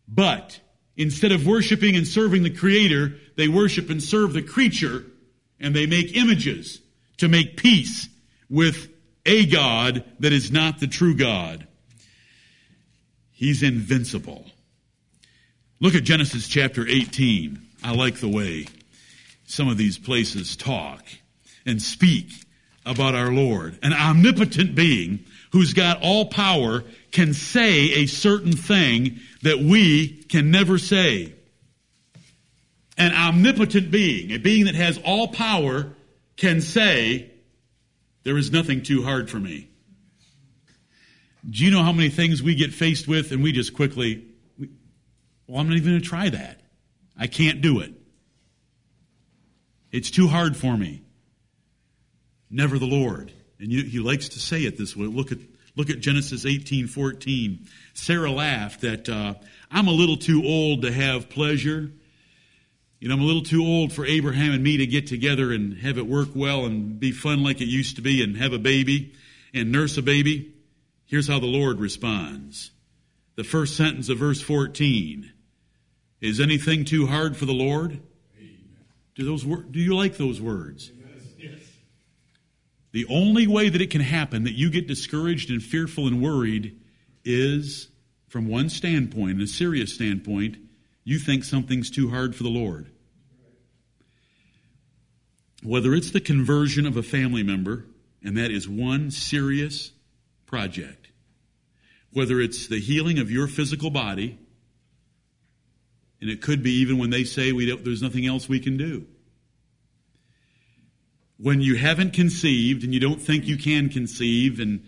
But 0.08 0.60
instead 0.96 1.32
of 1.32 1.48
worshiping 1.48 1.96
and 1.96 2.08
serving 2.08 2.44
the 2.44 2.56
creator, 2.56 3.16
they 3.38 3.48
worship 3.48 3.90
and 3.90 4.04
serve 4.04 4.34
the 4.34 4.44
creature 4.44 5.06
and 5.60 5.76
they 5.76 5.86
make 5.86 6.16
images 6.16 6.82
to 7.18 7.28
make 7.28 7.58
peace 7.58 8.10
with 8.50 8.90
a 9.26 9.46
God 9.46 10.04
that 10.20 10.34
is 10.34 10.52
not 10.52 10.80
the 10.80 10.88
true 10.88 11.16
God. 11.16 11.68
He's 13.32 13.64
invincible. 13.64 14.51
Look 15.82 15.96
at 15.96 16.04
Genesis 16.04 16.48
chapter 16.48 16.88
18. 16.88 17.60
I 17.84 17.96
like 17.96 18.18
the 18.18 18.30
way 18.30 18.68
some 19.46 19.68
of 19.68 19.80
these 19.80 19.98
places 19.98 20.56
talk 20.56 21.04
and 21.66 21.82
speak 21.82 22.28
about 22.86 23.16
our 23.16 23.32
Lord. 23.32 23.80
An 23.82 23.92
omnipotent 23.92 24.76
being 24.76 25.26
who's 25.54 25.74
got 25.74 26.04
all 26.04 26.28
power 26.28 26.84
can 27.12 27.34
say 27.34 27.94
a 27.94 28.06
certain 28.06 28.52
thing 28.52 29.22
that 29.42 29.58
we 29.58 30.10
can 30.30 30.52
never 30.52 30.78
say. 30.78 31.34
An 32.96 33.12
omnipotent 33.12 33.90
being, 33.90 34.34
a 34.34 34.38
being 34.38 34.66
that 34.66 34.76
has 34.76 35.00
all 35.04 35.30
power, 35.30 35.94
can 36.38 36.62
say, 36.62 37.32
there 38.22 38.38
is 38.38 38.52
nothing 38.52 38.84
too 38.84 39.02
hard 39.02 39.32
for 39.32 39.40
me. 39.40 39.68
Do 41.50 41.66
you 41.66 41.72
know 41.72 41.82
how 41.82 41.92
many 41.92 42.10
things 42.10 42.44
we 42.44 42.54
get 42.54 42.72
faced 42.72 43.08
with 43.08 43.32
and 43.32 43.42
we 43.42 43.52
just 43.52 43.74
quickly, 43.74 44.28
well, 45.52 45.62
I'm 45.62 45.68
not 45.68 45.78
even 45.78 45.90
going 45.90 46.02
to 46.02 46.08
try 46.08 46.30
that. 46.30 46.62
I 47.18 47.28
can't 47.28 47.62
do 47.62 47.82
it. 47.82 47.94
It's 49.92 50.10
too 50.10 50.28
hard 50.28 50.56
for 50.56 50.78
me. 50.78 51.04
Never 52.50 52.80
the 52.80 52.86
Lord. 52.86 53.32
And 53.60 53.72
he 53.72 54.00
likes 54.00 54.30
to 54.30 54.40
say 54.40 54.62
it 54.62 54.78
this 54.78 54.96
way. 54.96 55.06
Look 55.06 55.32
at, 55.32 55.40
look 55.76 55.90
at 55.90 56.00
Genesis 56.00 56.46
18, 56.46 56.88
14. 56.88 57.68
Sarah 57.94 58.32
laughed 58.32 58.82
that, 58.82 59.10
uh, 59.10 59.36
I'm 59.70 59.88
a 59.88 59.92
little 59.92 60.18
too 60.18 60.44
old 60.46 60.84
to 60.84 60.92
have 60.92 61.30
pleasure 61.30 61.92
you 63.02 63.08
know, 63.08 63.16
I'm 63.16 63.22
a 63.22 63.26
little 63.26 63.42
too 63.42 63.66
old 63.66 63.92
for 63.92 64.06
Abraham 64.06 64.54
and 64.54 64.64
me 64.64 64.78
to 64.78 64.86
get 64.86 65.08
together 65.08 65.52
and 65.52 65.76
have 65.80 65.98
it 65.98 66.06
work 66.06 66.30
well 66.36 66.66
and 66.66 67.00
be 67.00 67.12
fun 67.12 67.44
like 67.44 67.60
it 67.60 67.66
used 67.66 67.96
to 67.96 68.04
be 68.04 68.24
and 68.24 68.38
have 68.38 68.54
a 68.54 68.60
baby 68.60 69.16
and 69.56 69.72
nurse 69.72 69.98
a 69.98 70.04
baby. 70.04 70.54
Here's 71.08 71.28
how 71.28 71.40
the 71.40 71.48
Lord 71.48 71.80
responds. 71.80 72.70
The 73.38 73.44
first 73.44 73.76
sentence 73.76 74.10
of 74.10 74.20
verse 74.20 74.40
14. 74.40 75.31
Is 76.22 76.40
anything 76.40 76.86
too 76.86 77.08
hard 77.08 77.36
for 77.36 77.46
the 77.46 77.54
Lord? 77.54 78.00
Do 79.16 79.26
those 79.26 79.44
do 79.44 79.80
you 79.80 79.96
like 79.96 80.18
those 80.18 80.40
words? 80.40 80.92
The 82.92 83.06
only 83.10 83.48
way 83.48 83.70
that 83.70 83.82
it 83.82 83.90
can 83.90 84.02
happen 84.02 84.44
that 84.44 84.54
you 84.54 84.70
get 84.70 84.88
discouraged 84.88 85.50
and 85.50 85.64
fearful 85.64 86.08
and 86.08 86.22
worried 86.22 86.78
is 87.24 87.88
from 88.28 88.48
one 88.48 88.70
standpoint, 88.70 89.42
a 89.42 89.48
serious 89.48 89.94
standpoint, 89.94 90.58
you 91.04 91.18
think 91.20 91.44
something's 91.44 91.90
too 91.90 92.10
hard 92.10 92.36
for 92.36 92.44
the 92.44 92.50
Lord. 92.50 92.88
Whether 95.64 95.94
it's 95.94 96.12
the 96.12 96.22
conversion 96.22 96.86
of 96.86 96.98
a 96.98 97.04
family 97.04 97.44
member, 97.44 97.86
and 98.24 98.38
that 98.38 98.52
is 98.52 98.68
one 98.68 99.12
serious 99.12 99.92
project, 100.46 101.10
whether 102.12 102.40
it's 102.42 102.68
the 102.68 102.80
healing 102.80 103.20
of 103.20 103.32
your 103.32 103.48
physical 103.48 103.90
body, 103.90 104.38
and 106.22 106.30
it 106.30 106.42
could 106.42 106.62
be 106.62 106.72
even 106.82 107.00
when 107.00 107.10
they 107.10 107.24
say 107.24 107.52
we 107.52 107.66
don't, 107.66 107.84
there's 107.84 108.02
nothing 108.02 108.28
else 108.28 108.48
we 108.48 108.60
can 108.60 108.78
do. 108.78 109.06
When 111.38 111.60
you 111.60 111.76
haven't 111.76 112.14
conceived 112.14 112.84
and 112.84 112.94
you 112.94 113.00
don't 113.00 113.20
think 113.20 113.48
you 113.48 113.58
can 113.58 113.90
conceive, 113.90 114.60
and 114.60 114.86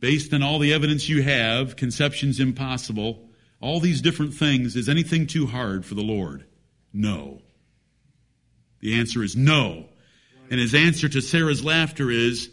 based 0.00 0.34
on 0.34 0.42
all 0.42 0.58
the 0.58 0.74
evidence 0.74 1.08
you 1.08 1.22
have, 1.22 1.76
conception's 1.76 2.38
impossible, 2.38 3.26
all 3.60 3.80
these 3.80 4.02
different 4.02 4.34
things, 4.34 4.76
is 4.76 4.90
anything 4.90 5.26
too 5.26 5.46
hard 5.46 5.86
for 5.86 5.94
the 5.94 6.02
Lord? 6.02 6.44
No. 6.92 7.40
The 8.80 9.00
answer 9.00 9.22
is 9.22 9.34
no. 9.34 9.86
And 10.50 10.60
his 10.60 10.74
answer 10.74 11.08
to 11.08 11.22
Sarah's 11.22 11.64
laughter 11.64 12.10
is 12.10 12.50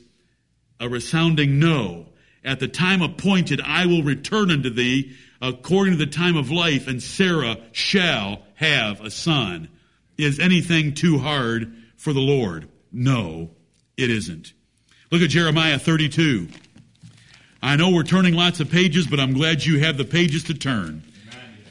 a 0.80 0.88
resounding 0.88 1.60
no. 1.60 2.08
At 2.46 2.62
the 2.62 2.70
time 2.70 3.02
appointed, 3.02 3.60
I 3.60 3.86
will 3.86 4.02
return 4.02 4.50
unto 4.50 4.70
thee 4.70 5.14
according 5.42 5.98
to 5.98 6.06
the 6.06 6.12
time 6.12 6.38
of 6.38 6.52
life, 6.52 6.88
and 6.88 7.02
Sarah 7.02 7.58
shall 7.72 8.44
have 8.56 9.02
a 9.02 9.10
son. 9.10 9.70
Is 10.18 10.40
anything 10.40 10.94
too 10.94 11.18
hard 11.18 11.74
for 11.98 12.14
the 12.14 12.20
Lord? 12.20 12.70
No, 12.92 13.50
it 13.98 14.10
isn't. 14.10 14.54
Look 15.12 15.22
at 15.22 15.30
Jeremiah 15.30 15.80
32. 15.80 16.48
I 17.64 17.76
know 17.76 17.92
we're 17.92 18.04
turning 18.04 18.34
lots 18.34 18.60
of 18.60 18.72
pages, 18.72 19.08
but 19.08 19.20
I'm 19.20 19.34
glad 19.34 19.66
you 19.66 19.80
have 19.80 19.98
the 19.98 20.06
pages 20.06 20.46
to 20.46 20.54
turn. 20.54 21.04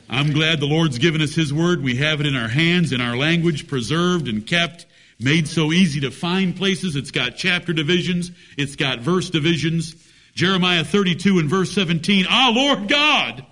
I'm 0.09 0.33
glad 0.33 0.59
the 0.59 0.66
Lord's 0.66 0.98
given 0.98 1.22
us 1.22 1.35
His 1.35 1.52
Word. 1.52 1.83
We 1.83 1.96
have 1.96 2.20
it 2.20 2.26
in 2.26 2.35
our 2.35 2.48
hands, 2.48 2.92
in 2.92 3.00
our 3.00 3.16
language, 3.16 3.68
preserved 3.68 4.26
and 4.26 4.44
kept, 4.44 4.87
made 5.20 5.46
so 5.46 5.72
easy 5.72 6.00
to 6.00 6.11
find 6.11 6.56
places. 6.56 6.96
It's 6.96 7.12
got 7.12 7.37
chapter 7.37 7.72
divisions. 7.72 8.33
It's 8.59 8.74
got 8.74 8.98
verse 8.98 9.30
divisions. 9.30 9.94
Jeremiah 10.35 10.85
32 10.85 11.38
and 11.38 11.48
verse 11.48 11.72
17. 11.72 12.26
Ah, 12.28 12.52
Lord 12.54 12.88
God! 12.88 13.46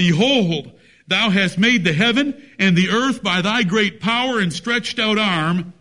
Behold, 0.00 0.72
thou 1.08 1.28
hast 1.28 1.58
made 1.58 1.84
the 1.84 1.92
heaven 1.92 2.34
and 2.58 2.74
the 2.76 2.88
earth 2.88 3.22
by 3.22 3.42
thy 3.42 3.62
great 3.64 4.00
power 4.00 4.38
and 4.40 4.52
stretched 4.52 4.98
out 4.98 5.18
arm. 5.18 5.74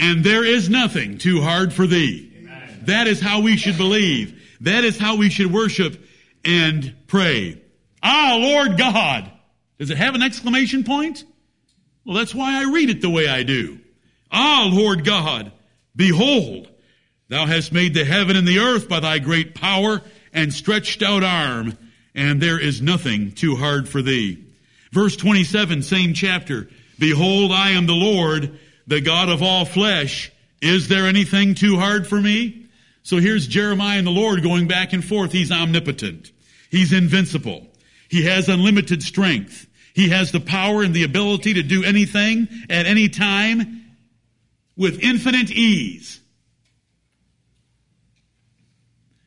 and 0.00 0.24
there 0.24 0.44
is 0.44 0.70
nothing 0.70 1.18
too 1.18 1.42
hard 1.42 1.74
for 1.74 1.86
thee. 1.86 2.32
Amen. 2.38 2.80
That 2.84 3.06
is 3.06 3.20
how 3.20 3.40
we 3.40 3.58
should 3.58 3.76
believe. 3.76 4.42
That 4.62 4.82
is 4.82 4.98
how 4.98 5.16
we 5.16 5.28
should 5.28 5.52
worship 5.52 6.02
and 6.42 6.94
pray. 7.06 7.60
Ah, 8.02 8.38
Lord 8.40 8.78
God. 8.78 9.30
Does 9.78 9.90
it 9.90 9.98
have 9.98 10.14
an 10.14 10.22
exclamation 10.22 10.84
point? 10.84 11.24
Well, 12.06 12.16
that's 12.16 12.34
why 12.34 12.60
I 12.60 12.72
read 12.72 12.88
it 12.88 13.02
the 13.02 13.10
way 13.10 13.28
I 13.28 13.42
do. 13.42 13.78
Ah, 14.32 14.68
Lord 14.72 15.04
God, 15.04 15.52
behold, 15.94 16.70
thou 17.28 17.44
hast 17.44 17.72
made 17.72 17.92
the 17.92 18.06
heaven 18.06 18.36
and 18.36 18.48
the 18.48 18.60
earth 18.60 18.88
by 18.88 19.00
thy 19.00 19.18
great 19.18 19.54
power 19.54 20.00
and 20.32 20.52
stretched 20.52 21.02
out 21.02 21.22
arm, 21.22 21.76
and 22.14 22.40
there 22.40 22.60
is 22.60 22.80
nothing 22.80 23.32
too 23.32 23.56
hard 23.56 23.88
for 23.88 24.02
thee. 24.02 24.44
Verse 24.92 25.16
27, 25.16 25.82
same 25.82 26.14
chapter. 26.14 26.68
Behold, 26.98 27.52
I 27.52 27.70
am 27.70 27.86
the 27.86 27.94
Lord, 27.94 28.58
the 28.86 29.00
God 29.00 29.28
of 29.28 29.42
all 29.42 29.64
flesh. 29.64 30.30
Is 30.60 30.88
there 30.88 31.06
anything 31.06 31.54
too 31.54 31.76
hard 31.78 32.06
for 32.06 32.20
me? 32.20 32.66
So 33.02 33.16
here's 33.16 33.46
Jeremiah 33.46 33.98
and 33.98 34.06
the 34.06 34.10
Lord 34.10 34.42
going 34.42 34.68
back 34.68 34.92
and 34.92 35.04
forth. 35.04 35.32
He's 35.32 35.50
omnipotent. 35.50 36.32
He's 36.70 36.92
invincible. 36.92 37.66
He 38.08 38.24
has 38.24 38.48
unlimited 38.48 39.02
strength. 39.02 39.66
He 39.94 40.10
has 40.10 40.32
the 40.32 40.40
power 40.40 40.82
and 40.82 40.94
the 40.94 41.04
ability 41.04 41.54
to 41.54 41.62
do 41.62 41.84
anything 41.84 42.48
at 42.68 42.86
any 42.86 43.08
time 43.08 43.84
with 44.76 45.00
infinite 45.00 45.50
ease. 45.50 46.20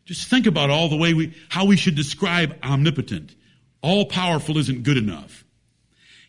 Just 0.05 0.27
think 0.29 0.47
about 0.47 0.69
all 0.69 0.89
the 0.89 0.97
way 0.97 1.13
we, 1.13 1.33
how 1.49 1.65
we 1.65 1.77
should 1.77 1.95
describe 1.95 2.57
omnipotent. 2.63 3.35
All 3.81 4.05
powerful 4.05 4.57
isn't 4.57 4.83
good 4.83 4.97
enough. 4.97 5.43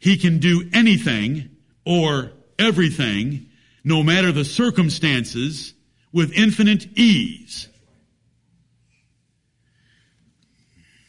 He 0.00 0.16
can 0.16 0.38
do 0.38 0.68
anything 0.72 1.50
or 1.84 2.32
everything, 2.58 3.46
no 3.82 4.02
matter 4.02 4.32
the 4.32 4.44
circumstances, 4.44 5.74
with 6.12 6.32
infinite 6.32 6.86
ease. 6.96 7.68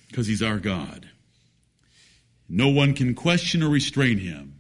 Because 0.08 0.28
he's 0.28 0.42
our 0.42 0.60
God. 0.60 1.10
No 2.48 2.70
one 2.70 2.94
can 2.94 3.16
question 3.16 3.62
or 3.62 3.70
restrain 3.70 4.20
him. 4.20 4.56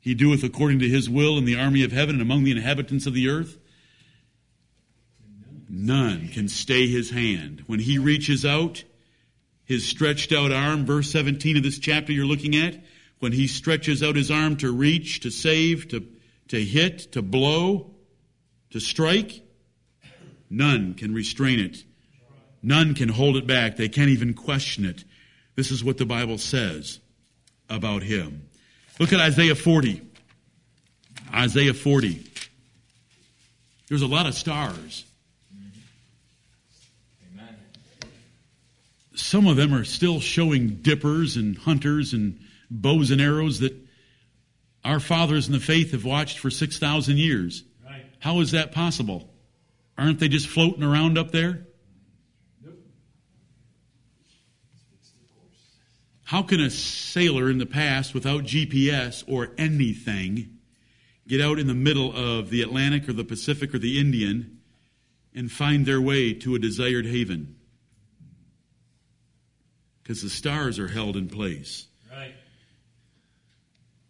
He 0.00 0.14
doeth 0.14 0.42
according 0.42 0.80
to 0.80 0.88
his 0.88 1.08
will 1.08 1.38
in 1.38 1.44
the 1.44 1.58
army 1.58 1.82
of 1.82 1.92
heaven 1.92 2.16
and 2.16 2.22
among 2.22 2.44
the 2.44 2.50
inhabitants 2.50 3.06
of 3.06 3.14
the 3.14 3.28
earth. 3.28 3.58
None 5.76 6.28
can 6.28 6.48
stay 6.48 6.86
his 6.86 7.10
hand. 7.10 7.64
When 7.66 7.80
he 7.80 7.98
reaches 7.98 8.44
out, 8.44 8.84
his 9.64 9.86
stretched 9.86 10.32
out 10.32 10.52
arm, 10.52 10.86
verse 10.86 11.10
17 11.10 11.56
of 11.56 11.62
this 11.62 11.78
chapter 11.78 12.12
you're 12.12 12.26
looking 12.26 12.54
at, 12.56 12.82
when 13.18 13.32
he 13.32 13.46
stretches 13.46 14.02
out 14.02 14.16
his 14.16 14.30
arm 14.30 14.56
to 14.58 14.70
reach, 14.70 15.20
to 15.20 15.30
save, 15.30 15.88
to, 15.88 16.06
to 16.48 16.62
hit, 16.62 17.12
to 17.12 17.22
blow, 17.22 17.90
to 18.70 18.80
strike, 18.80 19.44
None 20.50 20.94
can 20.94 21.12
restrain 21.12 21.58
it. 21.58 21.82
None 22.62 22.94
can 22.94 23.08
hold 23.08 23.36
it 23.36 23.46
back. 23.46 23.76
They 23.76 23.88
can't 23.88 24.10
even 24.10 24.34
question 24.34 24.84
it. 24.84 25.04
This 25.56 25.72
is 25.72 25.82
what 25.82 25.98
the 25.98 26.06
Bible 26.06 26.38
says 26.38 27.00
about 27.68 28.02
him. 28.02 28.48
Look 29.00 29.12
at 29.12 29.20
Isaiah 29.20 29.56
40. 29.56 30.00
Isaiah 31.34 31.74
40. 31.74 32.24
There's 33.88 34.02
a 34.02 34.06
lot 34.06 34.26
of 34.26 34.34
stars. 34.34 35.04
Some 39.14 39.46
of 39.46 39.56
them 39.56 39.72
are 39.72 39.84
still 39.84 40.20
showing 40.20 40.76
dippers 40.82 41.36
and 41.36 41.56
hunters 41.56 42.12
and 42.12 42.40
bows 42.70 43.10
and 43.10 43.20
arrows 43.20 43.60
that 43.60 43.72
our 44.84 45.00
fathers 45.00 45.46
in 45.46 45.52
the 45.52 45.60
faith 45.60 45.92
have 45.92 46.04
watched 46.04 46.38
for 46.38 46.50
6,000 46.50 47.16
years. 47.16 47.64
Right. 47.84 48.04
How 48.18 48.40
is 48.40 48.50
that 48.50 48.72
possible? 48.72 49.30
Aren't 49.96 50.18
they 50.18 50.28
just 50.28 50.48
floating 50.48 50.82
around 50.82 51.16
up 51.16 51.30
there? 51.30 51.66
Nope. 52.62 52.74
How 56.24 56.42
can 56.42 56.60
a 56.60 56.68
sailor 56.68 57.48
in 57.48 57.58
the 57.58 57.66
past 57.66 58.14
without 58.14 58.42
GPS 58.42 59.22
or 59.28 59.52
anything 59.56 60.58
get 61.28 61.40
out 61.40 61.58
in 61.58 61.68
the 61.68 61.74
middle 61.74 62.14
of 62.14 62.50
the 62.50 62.60
Atlantic 62.62 63.08
or 63.08 63.12
the 63.12 63.24
Pacific 63.24 63.72
or 63.74 63.78
the 63.78 64.00
Indian 64.00 64.58
and 65.34 65.50
find 65.50 65.86
their 65.86 66.00
way 66.00 66.34
to 66.34 66.54
a 66.56 66.58
desired 66.58 67.06
haven? 67.06 67.53
Because 70.04 70.20
the 70.20 70.28
stars 70.28 70.78
are 70.78 70.86
held 70.86 71.16
in 71.16 71.30
place. 71.30 71.86
Right. 72.12 72.34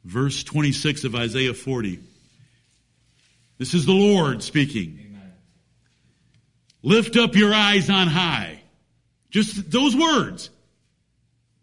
Verse 0.05 0.43
26 0.43 1.05
of 1.05 1.15
Isaiah 1.15 1.55
40. 1.55 2.01
This 3.59 3.75
is 3.75 3.87
the 3.87 3.93
Lord 3.93 4.43
speaking. 4.43 4.99
Amen. 5.07 5.33
Lift 6.83 7.17
up 7.17 7.37
your 7.37 7.55
eyes 7.55 7.89
on 7.89 8.09
high. 8.09 8.61
Just 9.31 9.71
those 9.71 9.95
words. 9.95 10.51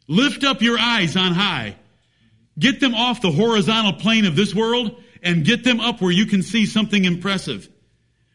Lift 0.08 0.46
up 0.46 0.62
your 0.62 0.80
eyes 0.80 1.18
on 1.18 1.34
high. 1.34 1.76
Get 2.58 2.80
them 2.80 2.96
off 2.96 3.22
the 3.22 3.32
horizontal 3.32 3.94
plane 3.94 4.26
of 4.26 4.38
this 4.38 4.56
world 4.56 4.96
and 5.22 5.44
get 5.44 5.66
them 5.66 5.82
up 5.82 6.02
where 6.02 6.12
you 6.12 6.26
can 6.26 6.42
see 6.42 6.66
something 6.66 7.04
impressive. 7.04 7.68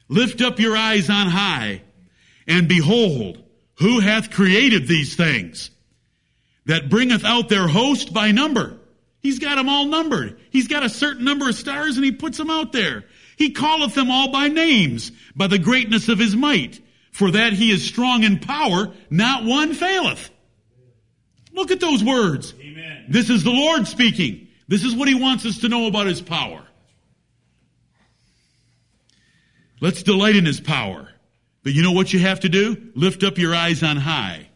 Lift 0.08 0.42
up 0.42 0.60
your 0.60 0.76
eyes 0.76 1.08
on 1.08 1.28
high 1.28 1.82
and 2.46 2.68
behold, 2.68 3.42
who 3.78 4.00
hath 4.00 4.30
created 4.30 4.86
these 4.86 5.16
things 5.16 5.70
that 6.66 6.88
bringeth 6.88 7.24
out 7.24 7.48
their 7.48 7.66
host 7.66 8.12
by 8.12 8.30
number. 8.30 8.78
He's 9.20 9.38
got 9.38 9.56
them 9.56 9.68
all 9.68 9.86
numbered. 9.86 10.38
He's 10.50 10.68
got 10.68 10.84
a 10.84 10.88
certain 10.88 11.24
number 11.24 11.48
of 11.48 11.54
stars 11.54 11.96
and 11.96 12.04
he 12.04 12.12
puts 12.12 12.38
them 12.38 12.50
out 12.50 12.72
there. 12.72 13.04
He 13.36 13.50
calleth 13.50 13.94
them 13.94 14.10
all 14.10 14.30
by 14.30 14.48
names, 14.48 15.10
by 15.34 15.46
the 15.46 15.58
greatness 15.58 16.08
of 16.08 16.18
his 16.18 16.36
might. 16.36 16.80
For 17.12 17.30
that 17.30 17.54
he 17.54 17.70
is 17.70 17.86
strong 17.86 18.24
in 18.24 18.38
power, 18.38 18.92
not 19.08 19.44
one 19.44 19.72
faileth. 19.72 20.30
Look 21.52 21.70
at 21.70 21.80
those 21.80 22.04
words. 22.04 22.54
Amen. 22.60 23.06
This 23.08 23.30
is 23.30 23.42
the 23.42 23.50
Lord 23.50 23.88
speaking. 23.88 24.48
This 24.68 24.84
is 24.84 24.94
what 24.94 25.08
he 25.08 25.14
wants 25.14 25.46
us 25.46 25.60
to 25.60 25.68
know 25.68 25.86
about 25.86 26.06
his 26.06 26.20
power. 26.20 26.62
Let's 29.80 30.02
delight 30.02 30.36
in 30.36 30.44
his 30.44 30.60
power. 30.60 31.08
But 31.62 31.72
you 31.72 31.82
know 31.82 31.92
what 31.92 32.12
you 32.12 32.20
have 32.20 32.40
to 32.40 32.48
do? 32.48 32.90
Lift 32.94 33.24
up 33.24 33.38
your 33.38 33.54
eyes 33.54 33.82
on 33.82 33.96
high. 33.96 34.48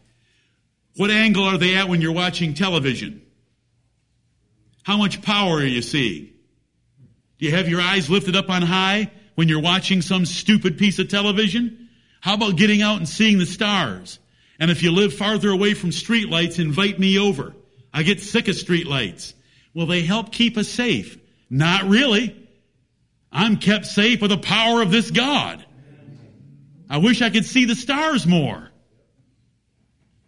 What 0.95 1.11
angle 1.11 1.45
are 1.45 1.57
they 1.57 1.75
at 1.75 1.89
when 1.89 2.01
you're 2.01 2.11
watching 2.11 2.53
television? 2.53 3.21
How 4.83 4.97
much 4.97 5.21
power 5.21 5.57
are 5.57 5.65
you 5.65 5.81
seeing? 5.81 6.29
Do 7.37 7.45
you 7.45 7.55
have 7.55 7.69
your 7.69 7.81
eyes 7.81 8.09
lifted 8.09 8.35
up 8.35 8.49
on 8.49 8.61
high 8.61 9.11
when 9.35 9.47
you're 9.47 9.61
watching 9.61 10.01
some 10.01 10.25
stupid 10.25 10.77
piece 10.77 10.99
of 10.99 11.07
television? 11.07 11.89
How 12.19 12.35
about 12.35 12.57
getting 12.57 12.81
out 12.81 12.97
and 12.97 13.07
seeing 13.07 13.37
the 13.37 13.45
stars? 13.45 14.19
And 14.59 14.69
if 14.69 14.83
you 14.83 14.91
live 14.91 15.13
farther 15.13 15.49
away 15.49 15.73
from 15.73 15.89
streetlights, 15.89 16.59
invite 16.59 16.99
me 16.99 17.17
over. 17.17 17.55
I 17.93 18.03
get 18.03 18.21
sick 18.21 18.47
of 18.47 18.55
streetlights. 18.55 19.33
Will 19.73 19.85
they 19.85 20.01
help 20.01 20.31
keep 20.31 20.57
us 20.57 20.67
safe. 20.67 21.17
Not 21.49 21.85
really. 21.85 22.35
I'm 23.31 23.57
kept 23.57 23.85
safe 23.85 24.19
by 24.19 24.27
the 24.27 24.37
power 24.37 24.81
of 24.81 24.91
this 24.91 25.09
God. 25.11 25.65
I 26.89 26.97
wish 26.97 27.21
I 27.21 27.29
could 27.29 27.45
see 27.45 27.65
the 27.65 27.75
stars 27.75 28.27
more. 28.27 28.70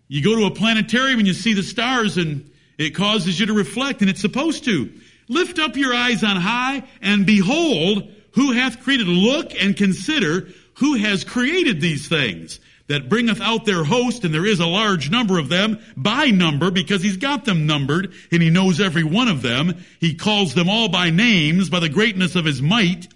You 0.08 0.24
go 0.24 0.36
to 0.36 0.46
a 0.46 0.52
planetarium 0.52 1.20
and 1.20 1.28
you 1.28 1.34
see 1.34 1.54
the 1.54 1.64
stars 1.64 2.18
and 2.18 2.50
it 2.78 2.92
causes 2.92 3.40
you 3.40 3.46
to 3.48 3.54
reflect 3.54 4.02
and 4.02 4.10
it's 4.10 4.22
supposed 4.22 4.66
to. 4.66 4.92
Lift 5.28 5.60
up 5.60 5.78
your 5.78 5.94
eyes 5.94 6.24
on 6.24 6.36
high 6.36 6.84
and 7.02 7.26
behold 7.26 8.12
who 8.34 8.52
hath 8.52 8.82
created. 8.82 9.08
Look 9.08 9.54
and 9.60 9.76
consider 9.76 10.50
who 10.76 10.96
has 10.96 11.24
created 11.24 11.82
these 11.82 12.08
things 12.08 12.60
that 12.88 13.08
bringeth 13.08 13.40
out 13.40 13.66
their 13.66 13.84
host, 13.84 14.26
and 14.26 14.34
there 14.34 14.46
is 14.46 14.60
a 14.60 14.68
large 14.68 15.10
number 15.10 15.40
of 15.40 15.48
them 15.48 15.80
by 15.96 16.26
number 16.26 16.70
because 16.70 17.02
he's 17.02 17.18
got 17.18 17.46
them 17.46 17.66
numbered 17.66 18.12
and 18.32 18.42
he 18.42 18.50
knows 18.50 18.82
every 18.82 19.04
one 19.04 19.30
of 19.30 19.42
them. 19.42 19.84
He 20.00 20.16
calls 20.16 20.54
them 20.54 20.70
all 20.70 20.90
by 20.90 21.10
names 21.10 21.70
by 21.70 21.80
the 21.80 21.90
greatness 21.90 22.36
of 22.36 22.46
his 22.46 22.62
might 22.62 23.08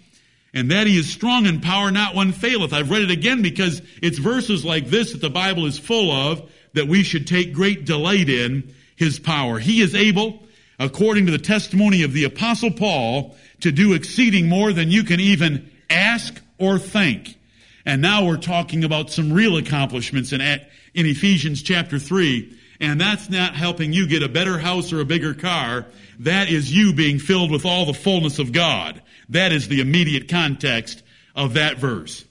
and 0.54 0.70
that 0.70 0.86
he 0.86 0.98
is 0.98 1.10
strong 1.10 1.46
in 1.46 1.60
power, 1.60 1.90
not 1.90 2.14
one 2.14 2.32
faileth. 2.32 2.72
I've 2.72 2.90
read 2.90 3.02
it 3.02 3.10
again 3.10 3.42
because 3.42 3.82
it's 4.02 4.18
verses 4.18 4.64
like 4.64 4.86
this 4.86 5.12
that 5.12 5.20
the 5.20 5.30
Bible 5.30 5.66
is 5.66 5.78
full 5.78 6.10
of 6.10 6.50
that 6.74 6.88
we 6.88 7.02
should 7.02 7.26
take 7.26 7.52
great 7.52 7.84
delight 7.84 8.28
in 8.28 8.74
his 8.96 9.18
power. 9.18 9.58
He 9.58 9.80
is 9.80 9.94
able, 9.94 10.42
according 10.78 11.26
to 11.26 11.32
the 11.32 11.38
testimony 11.38 12.02
of 12.02 12.12
the 12.12 12.24
apostle 12.24 12.70
Paul, 12.70 13.36
to 13.60 13.72
do 13.72 13.94
exceeding 13.94 14.48
more 14.48 14.72
than 14.72 14.90
you 14.90 15.04
can 15.04 15.20
even 15.20 15.70
ask 15.90 16.40
or 16.58 16.78
think. 16.78 17.36
And 17.84 18.02
now 18.02 18.26
we're 18.26 18.36
talking 18.36 18.84
about 18.84 19.10
some 19.10 19.32
real 19.32 19.56
accomplishments 19.56 20.32
in, 20.32 20.40
in 20.42 21.06
Ephesians 21.06 21.62
chapter 21.62 21.98
3. 21.98 22.56
And 22.80 23.00
that's 23.00 23.28
not 23.28 23.54
helping 23.54 23.92
you 23.92 24.06
get 24.06 24.22
a 24.22 24.28
better 24.28 24.58
house 24.58 24.92
or 24.92 25.00
a 25.00 25.04
bigger 25.04 25.34
car. 25.34 25.86
That 26.20 26.48
is 26.48 26.72
you 26.72 26.92
being 26.92 27.18
filled 27.18 27.50
with 27.50 27.64
all 27.64 27.86
the 27.86 27.94
fullness 27.94 28.38
of 28.38 28.52
God. 28.52 29.02
That 29.30 29.52
is 29.52 29.68
the 29.68 29.80
immediate 29.80 30.28
context 30.28 31.02
of 31.34 31.54
that 31.54 31.78
verse. 31.78 32.24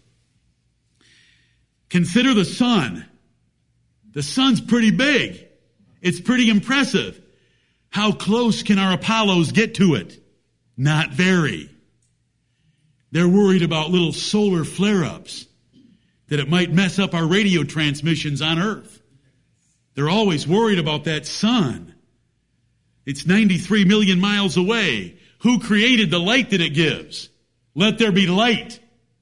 Consider 1.89 2.33
the 2.33 2.45
sun. 2.45 3.05
The 4.17 4.23
sun's 4.23 4.61
pretty 4.61 4.89
big. 4.89 5.47
It's 6.01 6.19
pretty 6.19 6.49
impressive. 6.49 7.21
How 7.89 8.11
close 8.11 8.63
can 8.63 8.79
our 8.79 8.93
Apollos 8.93 9.51
get 9.51 9.75
to 9.75 9.93
it? 9.93 10.19
Not 10.75 11.11
very. 11.11 11.69
They're 13.11 13.27
worried 13.27 13.61
about 13.61 13.91
little 13.91 14.13
solar 14.13 14.63
flare-ups 14.63 15.45
that 16.29 16.39
it 16.39 16.49
might 16.49 16.73
mess 16.73 16.97
up 16.97 17.13
our 17.13 17.27
radio 17.27 17.63
transmissions 17.63 18.41
on 18.41 18.57
Earth. 18.57 19.03
They're 19.93 20.09
always 20.09 20.47
worried 20.47 20.79
about 20.79 21.03
that 21.03 21.27
sun. 21.27 21.93
It's 23.05 23.27
93 23.27 23.85
million 23.85 24.19
miles 24.19 24.57
away. 24.57 25.19
Who 25.41 25.59
created 25.59 26.09
the 26.09 26.17
light 26.17 26.49
that 26.49 26.61
it 26.61 26.73
gives? 26.73 27.29
Let 27.75 27.99
there 27.99 28.11
be 28.11 28.25
light. 28.25 28.79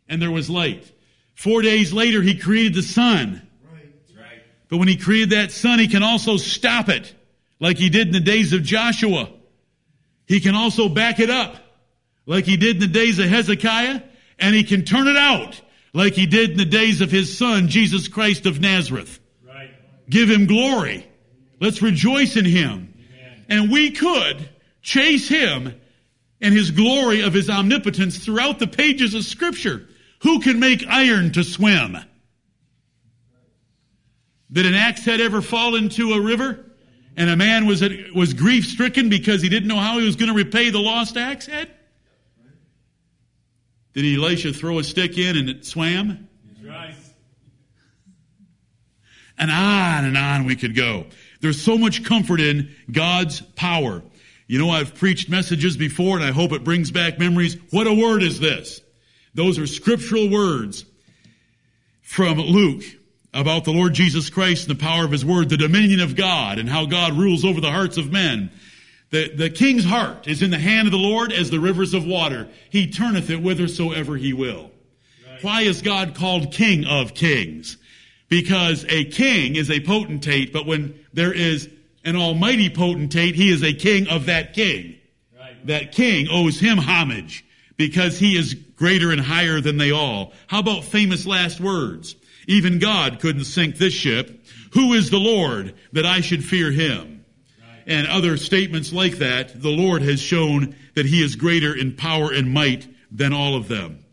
And 0.08 0.21
there 0.21 0.31
was 0.31 0.49
light. 0.49 0.89
Four 1.34 1.63
days 1.63 1.91
later, 1.91 2.21
he 2.21 2.39
created 2.39 2.75
the 2.75 2.81
sun. 2.81 3.44
But 4.75 4.79
when 4.79 4.89
he 4.89 4.97
created 4.97 5.29
that 5.29 5.53
sun, 5.53 5.79
he 5.79 5.88
can 5.88 6.03
also 6.03 6.35
stop 6.35 6.89
it, 6.89 7.15
like 7.61 7.77
he 7.77 7.89
did 7.89 8.07
in 8.07 8.13
the 8.13 8.19
days 8.19 8.51
of 8.51 8.61
Joshua. 8.61 9.29
He 10.25 10.41
can 10.41 10.53
also 10.53 10.89
back 10.89 11.21
it 11.21 11.29
up, 11.29 11.55
like 12.25 12.43
he 12.43 12.57
did 12.57 12.75
in 12.75 12.81
the 12.81 12.88
days 12.89 13.17
of 13.17 13.29
Hezekiah, 13.29 14.01
and 14.38 14.53
he 14.53 14.65
can 14.65 14.83
turn 14.83 15.07
it 15.07 15.15
out, 15.15 15.61
like 15.93 16.11
he 16.11 16.25
did 16.25 16.51
in 16.51 16.57
the 16.57 16.65
days 16.65 16.99
of 16.99 17.09
his 17.09 17.38
son, 17.38 17.69
Jesus 17.69 18.09
Christ 18.09 18.45
of 18.45 18.59
Nazareth. 18.59 19.21
Right. 19.47 19.71
Give 20.09 20.29
him 20.29 20.45
glory. 20.45 21.07
Let's 21.61 21.81
rejoice 21.81 22.35
in 22.35 22.43
him. 22.43 22.93
Amen. 22.97 23.45
And 23.47 23.71
we 23.71 23.91
could 23.91 24.49
chase 24.81 25.29
him 25.29 25.73
and 26.41 26.53
his 26.53 26.71
glory 26.71 27.21
of 27.21 27.33
his 27.33 27.49
omnipotence 27.49 28.17
throughout 28.17 28.59
the 28.59 28.67
pages 28.67 29.13
of 29.13 29.23
scripture. 29.23 29.88
Who 30.23 30.41
can 30.41 30.59
make 30.59 30.86
iron 30.86 31.32
to 31.32 31.45
swim? 31.45 31.95
Did 34.51 34.65
an 34.65 34.75
axe 34.75 35.03
head 35.03 35.21
ever 35.21 35.41
fall 35.41 35.75
into 35.75 36.13
a 36.13 36.21
river? 36.21 36.65
And 37.17 37.29
a 37.29 37.35
man 37.35 37.65
was, 37.65 37.83
was 38.13 38.33
grief 38.33 38.65
stricken 38.65 39.09
because 39.09 39.41
he 39.41 39.49
didn't 39.49 39.67
know 39.67 39.77
how 39.77 39.99
he 39.99 40.05
was 40.05 40.15
going 40.15 40.29
to 40.29 40.35
repay 40.35 40.69
the 40.69 40.79
lost 40.79 41.17
axe 41.17 41.45
head? 41.45 41.71
Did 43.93 44.19
Elisha 44.19 44.51
throw 44.51 44.79
a 44.79 44.83
stick 44.83 45.17
in 45.17 45.37
and 45.37 45.49
it 45.49 45.65
swam? 45.65 46.27
right. 46.65 46.95
And 49.37 49.49
on 49.49 50.05
and 50.05 50.17
on 50.17 50.45
we 50.45 50.55
could 50.55 50.75
go. 50.75 51.05
There's 51.41 51.61
so 51.61 51.77
much 51.77 52.03
comfort 52.03 52.41
in 52.41 52.75
God's 52.91 53.41
power. 53.41 54.01
You 54.47 54.59
know, 54.59 54.69
I've 54.69 54.95
preached 54.95 55.29
messages 55.29 55.77
before 55.77 56.17
and 56.17 56.25
I 56.25 56.31
hope 56.31 56.51
it 56.51 56.63
brings 56.63 56.91
back 56.91 57.17
memories. 57.19 57.57
What 57.71 57.87
a 57.87 57.93
word 57.93 58.23
is 58.23 58.39
this? 58.39 58.81
Those 59.33 59.57
are 59.59 59.67
scriptural 59.67 60.29
words 60.29 60.85
from 62.01 62.39
Luke 62.39 62.83
about 63.36 63.65
the 63.65 63.71
Lord 63.71 63.93
Jesus 63.93 64.29
Christ 64.29 64.67
and 64.67 64.79
the 64.79 64.81
power 64.81 65.03
of 65.03 65.11
His 65.11 65.25
Word, 65.25 65.49
the 65.49 65.57
dominion 65.57 65.99
of 65.99 66.15
God 66.15 66.57
and 66.57 66.69
how 66.69 66.86
God 66.86 67.13
rules 67.13 67.43
over 67.43 67.59
the 67.59 67.69
hearts 67.69 67.97
of 67.97 68.11
men. 68.11 68.49
The, 69.11 69.29
the 69.36 69.49
king's 69.49 69.86
heart 69.86 70.27
is 70.27 70.41
in 70.41 70.49
the 70.49 70.57
hand 70.57 70.88
of 70.88 70.91
the 70.91 70.97
Lord 70.97 71.31
as 71.31 71.51
the 71.51 71.59
rivers 71.59 71.93
of 71.93 72.05
water. 72.05 72.47
He 72.69 72.89
turneth 72.89 73.29
it 73.29 73.39
whithersoever 73.39 74.15
he 74.15 74.33
will. 74.33 74.71
Why 75.41 75.61
is 75.61 75.81
God 75.81 76.15
called 76.15 76.51
King 76.51 76.86
of 76.86 77.13
Kings? 77.13 77.77
Because 78.29 78.86
a 78.89 79.05
king 79.05 79.55
is 79.57 79.69
a 79.69 79.81
potentate, 79.81 80.51
but 80.51 80.65
when 80.65 80.99
there 81.13 81.33
is 81.33 81.69
an 82.03 82.15
almighty 82.15 82.69
potentate, 82.69 83.36
he 83.36 83.51
is 83.51 83.63
a 83.63 83.73
king 83.73 84.07
of 84.07 84.27
that 84.27 84.53
king. 84.53 84.97
Right. 85.38 85.67
That 85.67 85.91
king 85.91 86.27
owes 86.31 86.59
him 86.59 86.77
homage 86.77 87.45
because 87.77 88.17
he 88.17 88.38
is 88.38 88.53
greater 88.53 89.11
and 89.11 89.21
higher 89.21 89.61
than 89.61 89.77
they 89.77 89.91
all. 89.91 90.33
How 90.47 90.59
about 90.59 90.86
famous 90.86 91.25
last 91.25 91.59
words? 91.59 92.15
Even 92.47 92.79
God 92.79 93.19
couldn't 93.19 93.45
sink 93.45 93.77
this 93.77 93.93
ship. 93.93 94.45
Who 94.73 94.93
is 94.93 95.09
the 95.09 95.19
Lord 95.19 95.73
that 95.93 96.05
I 96.05 96.21
should 96.21 96.43
fear 96.43 96.71
him? 96.71 97.25
Right. 97.59 97.83
And 97.87 98.07
other 98.07 98.37
statements 98.37 98.93
like 98.93 99.17
that, 99.17 99.61
the 99.61 99.69
Lord 99.69 100.01
has 100.01 100.19
shown 100.19 100.75
that 100.95 101.05
he 101.05 101.23
is 101.23 101.35
greater 101.35 101.75
in 101.75 101.95
power 101.95 102.31
and 102.31 102.53
might 102.53 102.87
than 103.11 103.33
all 103.33 103.55
of 103.55 103.67
them. 103.67 104.03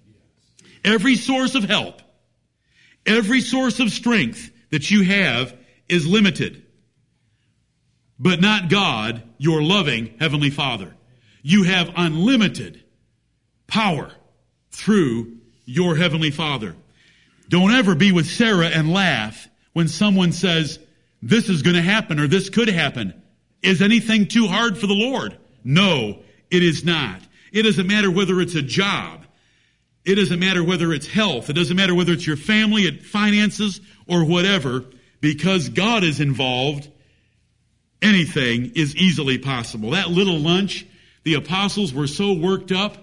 Every 0.85 1.17
source 1.17 1.55
of 1.55 1.65
help, 1.65 2.01
every 3.07 3.41
source 3.41 3.81
of 3.81 3.91
strength 3.91 4.51
that 4.71 4.91
you 4.91 5.03
have 5.05 5.57
is 5.89 6.07
limited. 6.07 6.65
But 8.19 8.41
not 8.41 8.69
God, 8.69 9.23
your 9.39 9.63
loving 9.63 10.15
Heavenly 10.19 10.51
Father. 10.51 10.95
You 11.43 11.65
have 11.65 11.91
unlimited 11.97 12.83
power 13.67 14.13
through 14.71 15.39
your 15.65 15.97
Heavenly 15.97 16.31
Father. 16.31 16.77
Don't 17.49 17.73
ever 17.73 17.95
be 17.95 18.13
with 18.13 18.27
Sarah 18.27 18.69
and 18.69 18.93
laugh 18.93 19.49
when 19.73 19.89
someone 19.89 20.33
says, 20.33 20.79
this 21.23 21.49
is 21.49 21.63
going 21.63 21.77
to 21.77 21.83
happen 21.83 22.19
or 22.19 22.27
this 22.27 22.51
could 22.51 22.69
happen. 22.69 23.15
Is 23.63 23.81
anything 23.81 24.27
too 24.27 24.49
hard 24.49 24.77
for 24.77 24.87
the 24.87 24.95
Lord? 24.95 25.37
No, 25.65 26.21
it 26.51 26.63
is 26.63 26.85
not. 26.85 27.21
It 27.53 27.63
doesn't 27.63 27.87
matter 27.87 28.11
whether 28.11 28.41
it's 28.41 28.55
a 28.55 28.63
job. 28.63 29.25
It 30.05 30.17
doesn't 30.17 30.41
matter 30.41 30.65
whether 30.65 30.93
it's 30.93 31.07
health. 31.07 31.49
It 31.49 31.53
doesn't 31.53 31.77
matter 31.77 31.95
whether 31.95 32.13
it's 32.13 32.27
your 32.27 32.37
family, 32.37 32.83
it 32.83 33.05
finances, 33.05 33.81
or 34.09 34.25
whatever. 34.25 34.85
Because 35.21 35.69
God 35.69 36.03
is 36.03 36.19
involved, 36.19 36.91
anything 38.01 38.73
is 38.75 38.97
easily 38.97 39.39
possible. 39.39 39.91
That 39.91 40.11
little 40.11 40.39
lunch, 40.39 40.85
the 41.23 41.35
apostles 41.35 41.95
were 41.95 42.09
so 42.09 42.33
worked 42.33 42.73
up. 42.73 42.97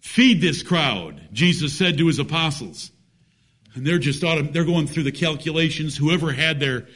Feed 0.00 0.40
this 0.40 0.64
crowd, 0.64 1.28
Jesus 1.32 1.72
said 1.72 1.98
to 1.98 2.06
his 2.08 2.18
apostles. 2.18 2.90
And 3.78 3.86
they're 3.86 4.00
just 4.00 4.20
they're 4.20 4.64
going 4.64 4.88
through 4.88 5.04
the 5.04 5.12
calculations. 5.12 5.96
Whoever 5.96 6.32
had 6.32 6.58
their 6.58 6.88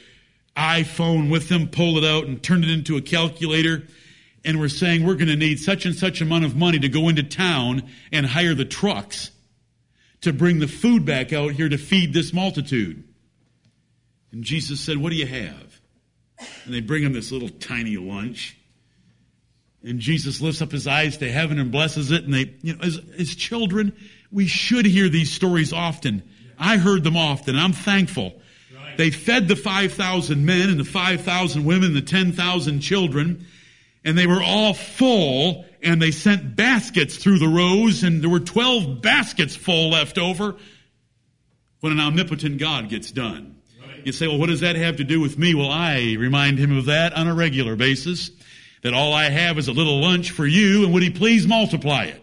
iPhone 0.57 1.31
with 1.31 1.47
them 1.47 1.69
pulled 1.69 1.97
it 1.97 2.03
out 2.03 2.25
and 2.25 2.43
turned 2.43 2.65
it 2.65 2.69
into 2.69 2.97
a 2.97 3.01
calculator. 3.01 3.83
And 4.43 4.59
we're 4.59 4.67
saying 4.67 5.05
we're 5.05 5.15
going 5.15 5.29
to 5.29 5.37
need 5.37 5.59
such 5.59 5.85
and 5.85 5.95
such 5.95 6.19
amount 6.19 6.43
of 6.43 6.57
money 6.57 6.79
to 6.79 6.89
go 6.89 7.07
into 7.07 7.23
town 7.23 7.83
and 8.11 8.25
hire 8.25 8.53
the 8.53 8.65
trucks 8.65 9.31
to 10.19 10.33
bring 10.33 10.59
the 10.59 10.67
food 10.67 11.05
back 11.05 11.31
out 11.31 11.53
here 11.53 11.69
to 11.69 11.77
feed 11.77 12.13
this 12.13 12.33
multitude. 12.33 13.01
And 14.33 14.43
Jesus 14.43 14.81
said, 14.81 14.97
What 14.97 15.11
do 15.11 15.15
you 15.15 15.25
have? 15.25 15.79
And 16.65 16.73
they 16.73 16.81
bring 16.81 17.01
him 17.01 17.13
this 17.13 17.31
little 17.31 17.47
tiny 17.47 17.95
lunch. 17.95 18.57
And 19.85 19.99
Jesus 19.99 20.41
lifts 20.41 20.61
up 20.61 20.73
his 20.73 20.85
eyes 20.85 21.15
to 21.19 21.31
heaven 21.31 21.59
and 21.59 21.71
blesses 21.71 22.11
it. 22.11 22.25
And 22.25 22.33
they, 22.33 22.53
you 22.61 22.75
know, 22.75 22.83
as, 22.83 22.99
as 23.17 23.35
children, 23.35 23.95
we 24.33 24.47
should 24.47 24.85
hear 24.85 25.07
these 25.07 25.31
stories 25.31 25.71
often. 25.71 26.23
I 26.63 26.77
heard 26.77 27.03
them 27.03 27.17
often. 27.17 27.57
I'm 27.57 27.73
thankful. 27.73 28.41
Right. 28.73 28.97
They 28.97 29.11
fed 29.11 29.47
the 29.47 29.55
5,000 29.55 30.45
men 30.45 30.69
and 30.69 30.79
the 30.79 30.85
5,000 30.85 31.65
women 31.65 31.87
and 31.87 31.95
the 31.95 32.01
10,000 32.01 32.79
children. 32.79 33.45
And 34.05 34.17
they 34.17 34.27
were 34.27 34.41
all 34.41 34.73
full 34.73 35.65
and 35.81 36.01
they 36.01 36.11
sent 36.11 36.55
baskets 36.55 37.17
through 37.17 37.39
the 37.39 37.47
rows 37.47 38.03
and 38.03 38.21
there 38.21 38.29
were 38.29 38.39
12 38.39 39.01
baskets 39.01 39.55
full 39.55 39.89
left 39.89 40.17
over 40.17 40.55
when 41.81 41.91
an 41.91 41.99
omnipotent 41.99 42.59
God 42.59 42.87
gets 42.87 43.11
done. 43.11 43.57
Right. 43.81 44.05
You 44.05 44.13
say, 44.13 44.27
well, 44.27 44.37
what 44.37 44.47
does 44.47 44.61
that 44.61 44.77
have 44.77 44.97
to 44.97 45.03
do 45.03 45.19
with 45.19 45.37
me? 45.37 45.53
Well, 45.53 45.69
I 45.69 46.15
remind 46.17 46.59
him 46.59 46.77
of 46.77 46.85
that 46.85 47.13
on 47.13 47.27
a 47.27 47.33
regular 47.33 47.75
basis 47.75 48.31
that 48.83 48.93
all 48.93 49.13
I 49.13 49.29
have 49.29 49.57
is 49.57 49.67
a 49.67 49.73
little 49.73 49.99
lunch 49.99 50.31
for 50.31 50.45
you, 50.45 50.83
and 50.83 50.93
would 50.93 51.03
he 51.03 51.09
please 51.09 51.47
multiply 51.47 52.05
it? 52.05 52.22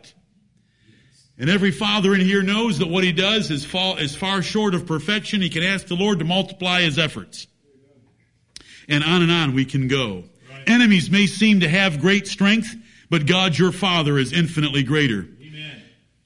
And 1.41 1.49
every 1.49 1.70
father 1.70 2.14
in 2.14 2.20
here 2.20 2.43
knows 2.43 2.80
that 2.80 2.88
what 2.88 3.03
he 3.03 3.12
does 3.12 3.51
is, 3.51 3.64
fall, 3.64 3.97
is 3.97 4.14
far 4.14 4.43
short 4.43 4.74
of 4.74 4.84
perfection. 4.84 5.41
He 5.41 5.49
can 5.49 5.62
ask 5.62 5.86
the 5.86 5.95
Lord 5.95 6.18
to 6.18 6.24
multiply 6.26 6.82
his 6.82 6.99
efforts. 6.99 7.47
And 8.91 9.03
on 9.03 9.22
and 9.22 9.32
on 9.32 9.55
we 9.55 9.64
can 9.64 9.88
go. 9.88 10.24
Right. 10.51 10.68
Enemies 10.68 11.11
may 11.11 11.26
seem 11.26 11.61
to 11.61 11.68
have 11.68 12.03
great 12.03 12.26
strength, 12.26 12.76
but 13.09 13.24
God 13.24 13.57
your 13.57 13.72
Father 13.72 14.18
is 14.18 14.34
infinitely 14.34 14.82
greater. 14.82 15.26
Amen. 15.41 15.82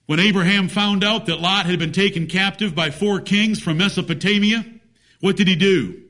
When 0.06 0.18
Abraham 0.18 0.66
found 0.66 1.04
out 1.04 1.26
that 1.26 1.40
Lot 1.40 1.66
had 1.66 1.78
been 1.78 1.92
taken 1.92 2.26
captive 2.26 2.74
by 2.74 2.90
four 2.90 3.20
kings 3.20 3.60
from 3.60 3.78
Mesopotamia, 3.78 4.66
what 5.20 5.36
did 5.36 5.46
he 5.46 5.54
do? 5.54 6.02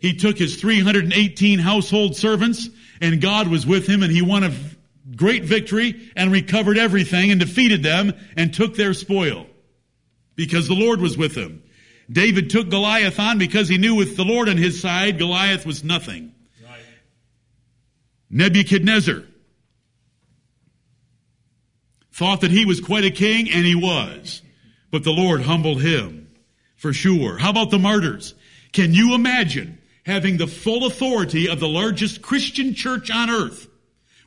He 0.00 0.14
took 0.14 0.36
his 0.36 0.56
318 0.60 1.60
household 1.60 2.16
servants 2.16 2.68
and 3.00 3.20
God 3.20 3.46
was 3.46 3.64
with 3.64 3.86
him 3.86 4.02
and 4.02 4.10
he 4.10 4.22
won 4.22 4.42
a 4.42 4.52
great 5.18 5.44
victory 5.44 6.10
and 6.16 6.32
recovered 6.32 6.78
everything 6.78 7.30
and 7.30 7.40
defeated 7.40 7.82
them 7.82 8.14
and 8.36 8.54
took 8.54 8.76
their 8.76 8.94
spoil 8.94 9.46
because 10.36 10.68
the 10.68 10.74
Lord 10.74 11.00
was 11.00 11.18
with 11.18 11.34
him. 11.34 11.62
David 12.10 12.48
took 12.48 12.70
Goliath 12.70 13.18
on 13.20 13.36
because 13.36 13.68
he 13.68 13.76
knew 13.76 13.94
with 13.94 14.16
the 14.16 14.24
Lord 14.24 14.48
on 14.48 14.56
his 14.56 14.80
side, 14.80 15.18
Goliath 15.18 15.66
was 15.66 15.84
nothing. 15.84 16.32
Right. 16.64 16.80
Nebuchadnezzar 18.30 19.24
thought 22.12 22.40
that 22.40 22.50
he 22.50 22.64
was 22.64 22.80
quite 22.80 23.04
a 23.04 23.10
king 23.10 23.50
and 23.50 23.66
he 23.66 23.74
was, 23.74 24.40
but 24.90 25.04
the 25.04 25.12
Lord 25.12 25.42
humbled 25.42 25.82
him 25.82 26.30
for 26.76 26.92
sure. 26.92 27.36
How 27.36 27.50
about 27.50 27.70
the 27.70 27.78
martyrs? 27.78 28.34
Can 28.72 28.94
you 28.94 29.14
imagine 29.14 29.78
having 30.06 30.38
the 30.38 30.46
full 30.46 30.86
authority 30.86 31.48
of 31.48 31.60
the 31.60 31.68
largest 31.68 32.22
Christian 32.22 32.74
church 32.74 33.10
on 33.10 33.28
earth 33.28 33.67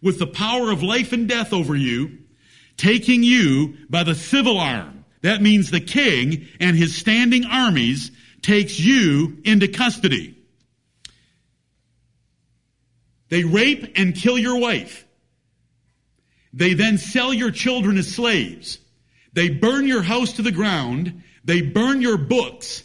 with 0.01 0.19
the 0.19 0.27
power 0.27 0.71
of 0.71 0.83
life 0.83 1.13
and 1.13 1.27
death 1.27 1.53
over 1.53 1.75
you, 1.75 2.19
taking 2.77 3.23
you 3.23 3.75
by 3.89 4.03
the 4.03 4.15
civil 4.15 4.59
arm. 4.59 5.05
That 5.21 5.41
means 5.41 5.69
the 5.69 5.81
king 5.81 6.47
and 6.59 6.75
his 6.75 6.95
standing 6.95 7.45
armies 7.45 8.11
takes 8.41 8.79
you 8.79 9.37
into 9.43 9.67
custody. 9.67 10.37
They 13.29 13.43
rape 13.43 13.93
and 13.95 14.15
kill 14.15 14.37
your 14.37 14.59
wife. 14.59 15.05
They 16.53 16.73
then 16.73 16.97
sell 16.97 17.33
your 17.33 17.51
children 17.51 17.97
as 17.97 18.13
slaves. 18.13 18.77
They 19.33 19.49
burn 19.49 19.87
your 19.87 20.01
house 20.01 20.33
to 20.33 20.41
the 20.41 20.51
ground. 20.51 21.23
They 21.45 21.61
burn 21.61 22.01
your 22.01 22.17
books. 22.17 22.83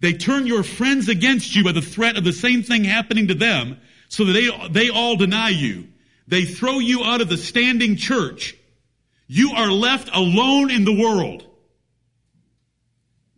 They 0.00 0.12
turn 0.12 0.46
your 0.46 0.62
friends 0.62 1.08
against 1.08 1.56
you 1.56 1.64
by 1.64 1.72
the 1.72 1.80
threat 1.80 2.18
of 2.18 2.24
the 2.24 2.32
same 2.32 2.62
thing 2.62 2.84
happening 2.84 3.28
to 3.28 3.34
them 3.34 3.78
so 4.08 4.24
that 4.26 4.32
they, 4.32 4.68
they 4.68 4.90
all 4.90 5.16
deny 5.16 5.48
you. 5.48 5.88
They 6.26 6.44
throw 6.44 6.78
you 6.78 7.04
out 7.04 7.20
of 7.20 7.28
the 7.28 7.36
standing 7.36 7.96
church. 7.96 8.56
You 9.26 9.52
are 9.52 9.70
left 9.70 10.10
alone 10.12 10.70
in 10.70 10.84
the 10.84 10.98
world. 10.98 11.44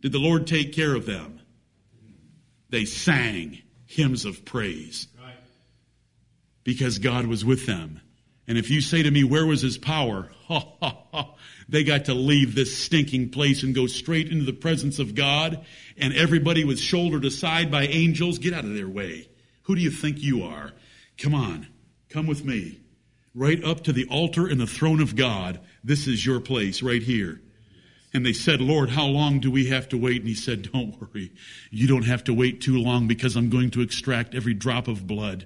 Did 0.01 0.11
the 0.11 0.19
Lord 0.19 0.47
take 0.47 0.73
care 0.73 0.95
of 0.95 1.05
them? 1.05 1.41
They 2.69 2.85
sang 2.85 3.59
hymns 3.85 4.25
of 4.25 4.45
praise 4.45 5.07
because 6.63 6.99
God 6.99 7.25
was 7.25 7.43
with 7.43 7.65
them. 7.65 8.01
And 8.47 8.57
if 8.57 8.69
you 8.69 8.81
say 8.81 9.03
to 9.03 9.11
me, 9.11 9.23
where 9.23 9.45
was 9.45 9.61
his 9.61 9.77
power? 9.77 10.29
Ha, 10.47 10.65
ha, 10.81 10.97
ha. 11.11 11.35
They 11.67 11.83
got 11.83 12.05
to 12.05 12.15
leave 12.15 12.55
this 12.55 12.75
stinking 12.75 13.29
place 13.29 13.61
and 13.61 13.75
go 13.75 13.85
straight 13.85 14.31
into 14.31 14.45
the 14.45 14.53
presence 14.53 14.97
of 14.97 15.13
God. 15.13 15.63
And 15.97 16.13
everybody 16.15 16.63
was 16.63 16.79
shouldered 16.79 17.25
aside 17.25 17.69
by 17.69 17.83
angels. 17.83 18.39
Get 18.39 18.53
out 18.53 18.65
of 18.65 18.73
their 18.73 18.87
way. 18.87 19.29
Who 19.63 19.75
do 19.75 19.81
you 19.81 19.91
think 19.91 20.23
you 20.23 20.43
are? 20.43 20.71
Come 21.19 21.35
on. 21.35 21.67
Come 22.09 22.27
with 22.27 22.43
me. 22.43 22.79
Right 23.35 23.63
up 23.63 23.83
to 23.83 23.93
the 23.93 24.07
altar 24.09 24.47
and 24.47 24.59
the 24.59 24.67
throne 24.67 25.01
of 25.01 25.15
God. 25.15 25.59
This 25.83 26.07
is 26.07 26.25
your 26.25 26.39
place 26.39 26.81
right 26.81 27.01
here. 27.01 27.41
And 28.13 28.25
they 28.25 28.33
said, 28.33 28.59
Lord, 28.59 28.89
how 28.89 29.05
long 29.05 29.39
do 29.39 29.51
we 29.51 29.67
have 29.67 29.87
to 29.89 29.97
wait? 29.97 30.21
And 30.21 30.27
he 30.27 30.33
said, 30.33 30.71
don't 30.71 30.99
worry. 31.13 31.31
You 31.69 31.87
don't 31.87 32.05
have 32.05 32.23
to 32.25 32.33
wait 32.33 32.61
too 32.61 32.79
long 32.79 33.07
because 33.07 33.35
I'm 33.35 33.49
going 33.49 33.69
to 33.71 33.81
extract 33.81 34.33
every 34.33 34.53
drop 34.53 34.87
of 34.87 35.05
blood 35.05 35.45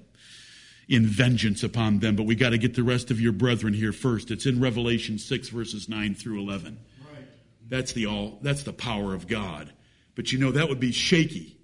in 0.87 1.05
vengeance 1.05 1.63
upon 1.63 1.99
them. 1.99 2.15
But 2.15 2.25
we 2.25 2.35
got 2.35 2.51
to 2.51 2.57
get 2.57 2.75
the 2.75 2.83
rest 2.83 3.11
of 3.11 3.19
your 3.19 3.33
brethren 3.33 3.73
here 3.73 3.91
first. 3.91 4.31
It's 4.31 4.45
in 4.45 4.61
Revelation 4.61 5.17
6 5.17 5.49
verses 5.49 5.89
9 5.89 6.15
through 6.15 6.39
11. 6.39 6.79
Right. 7.01 7.25
That's 7.67 7.91
the 7.93 8.05
all, 8.05 8.39
that's 8.41 8.63
the 8.63 8.73
power 8.73 9.13
of 9.13 9.27
God. 9.27 9.73
But 10.15 10.31
you 10.31 10.39
know, 10.39 10.51
that 10.51 10.69
would 10.69 10.79
be 10.79 10.91
shaky. 10.91 11.57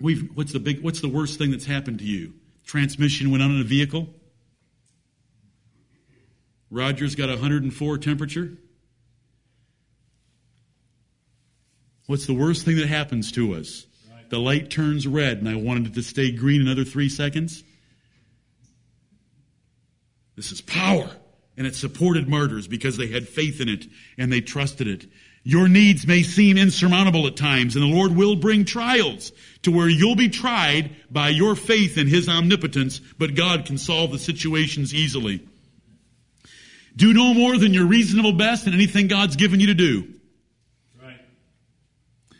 We've, 0.00 0.30
what's 0.34 0.52
the 0.52 0.60
big, 0.60 0.82
what's 0.82 1.00
the 1.00 1.08
worst 1.08 1.38
thing 1.38 1.50
that's 1.50 1.66
happened 1.66 1.98
to 1.98 2.04
you? 2.04 2.34
Transmission 2.66 3.30
went 3.30 3.42
on 3.42 3.52
in 3.52 3.60
a 3.60 3.64
vehicle? 3.64 4.08
Roger's 6.70 7.14
got 7.14 7.28
104 7.28 7.98
temperature? 7.98 8.58
What's 12.06 12.26
the 12.26 12.34
worst 12.34 12.64
thing 12.64 12.76
that 12.76 12.88
happens 12.88 13.32
to 13.32 13.54
us? 13.54 13.86
Right. 14.12 14.28
The 14.30 14.38
light 14.38 14.70
turns 14.70 15.06
red 15.06 15.38
and 15.38 15.48
I 15.48 15.54
wanted 15.54 15.86
it 15.86 15.94
to 15.94 16.02
stay 16.02 16.32
green 16.32 16.60
another 16.60 16.84
three 16.84 17.08
seconds. 17.08 17.62
This 20.36 20.52
is 20.52 20.60
power. 20.60 21.08
and 21.56 21.66
it 21.66 21.74
supported 21.74 22.28
martyrs 22.28 22.68
because 22.68 22.98
they 22.98 23.06
had 23.06 23.26
faith 23.26 23.60
in 23.62 23.68
it 23.68 23.86
and 24.18 24.30
they 24.30 24.42
trusted 24.42 24.86
it. 24.86 25.06
Your 25.48 25.68
needs 25.68 26.08
may 26.08 26.24
seem 26.24 26.58
insurmountable 26.58 27.28
at 27.28 27.36
times, 27.36 27.76
and 27.76 27.84
the 27.84 27.96
Lord 27.96 28.16
will 28.16 28.34
bring 28.34 28.64
trials 28.64 29.30
to 29.62 29.70
where 29.70 29.88
you'll 29.88 30.16
be 30.16 30.28
tried 30.28 30.90
by 31.08 31.28
your 31.28 31.54
faith 31.54 31.98
in 31.98 32.08
His 32.08 32.28
omnipotence, 32.28 32.98
but 33.16 33.36
God 33.36 33.64
can 33.64 33.78
solve 33.78 34.10
the 34.10 34.18
situations 34.18 34.92
easily. 34.92 35.46
Do 36.96 37.14
no 37.14 37.32
more 37.32 37.56
than 37.58 37.72
your 37.72 37.86
reasonable 37.86 38.32
best 38.32 38.66
in 38.66 38.74
anything 38.74 39.06
God's 39.06 39.36
given 39.36 39.60
you 39.60 39.68
to 39.68 39.74
do. 39.74 40.14
Right. 41.00 41.20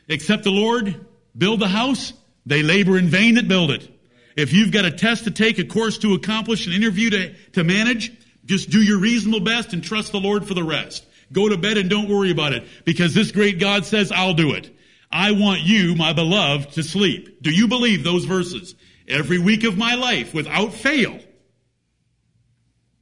Accept 0.08 0.42
the 0.42 0.50
Lord, 0.50 1.06
build 1.38 1.60
the 1.60 1.68
house, 1.68 2.12
they 2.44 2.64
labor 2.64 2.98
in 2.98 3.06
vain 3.06 3.36
that 3.36 3.46
build 3.46 3.70
it. 3.70 3.88
If 4.34 4.52
you've 4.52 4.72
got 4.72 4.84
a 4.84 4.90
test 4.90 5.22
to 5.24 5.30
take, 5.30 5.60
a 5.60 5.64
course 5.64 5.98
to 5.98 6.14
accomplish, 6.14 6.66
an 6.66 6.72
interview 6.72 7.10
to, 7.10 7.34
to 7.52 7.62
manage, 7.62 8.10
just 8.44 8.70
do 8.70 8.82
your 8.82 8.98
reasonable 8.98 9.44
best 9.44 9.74
and 9.74 9.84
trust 9.84 10.10
the 10.10 10.18
Lord 10.18 10.44
for 10.44 10.54
the 10.54 10.64
rest. 10.64 11.06
Go 11.32 11.48
to 11.48 11.56
bed 11.56 11.78
and 11.78 11.90
don't 11.90 12.08
worry 12.08 12.30
about 12.30 12.52
it 12.52 12.66
because 12.84 13.14
this 13.14 13.32
great 13.32 13.58
God 13.58 13.84
says, 13.84 14.12
I'll 14.12 14.34
do 14.34 14.52
it. 14.52 14.70
I 15.10 15.32
want 15.32 15.60
you, 15.60 15.94
my 15.94 16.12
beloved, 16.12 16.72
to 16.72 16.82
sleep. 16.82 17.42
Do 17.42 17.50
you 17.50 17.68
believe 17.68 18.04
those 18.04 18.24
verses? 18.24 18.74
Every 19.08 19.38
week 19.38 19.64
of 19.64 19.78
my 19.78 19.94
life, 19.94 20.34
without 20.34 20.74
fail, 20.74 21.18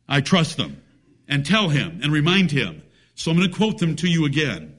I 0.08 0.20
trust 0.20 0.56
them 0.56 0.82
and 1.28 1.44
tell 1.44 1.68
him 1.68 2.00
and 2.02 2.12
remind 2.12 2.50
him. 2.50 2.82
So 3.14 3.30
I'm 3.30 3.38
going 3.38 3.50
to 3.50 3.56
quote 3.56 3.78
them 3.78 3.96
to 3.96 4.08
you 4.08 4.26
again. 4.26 4.76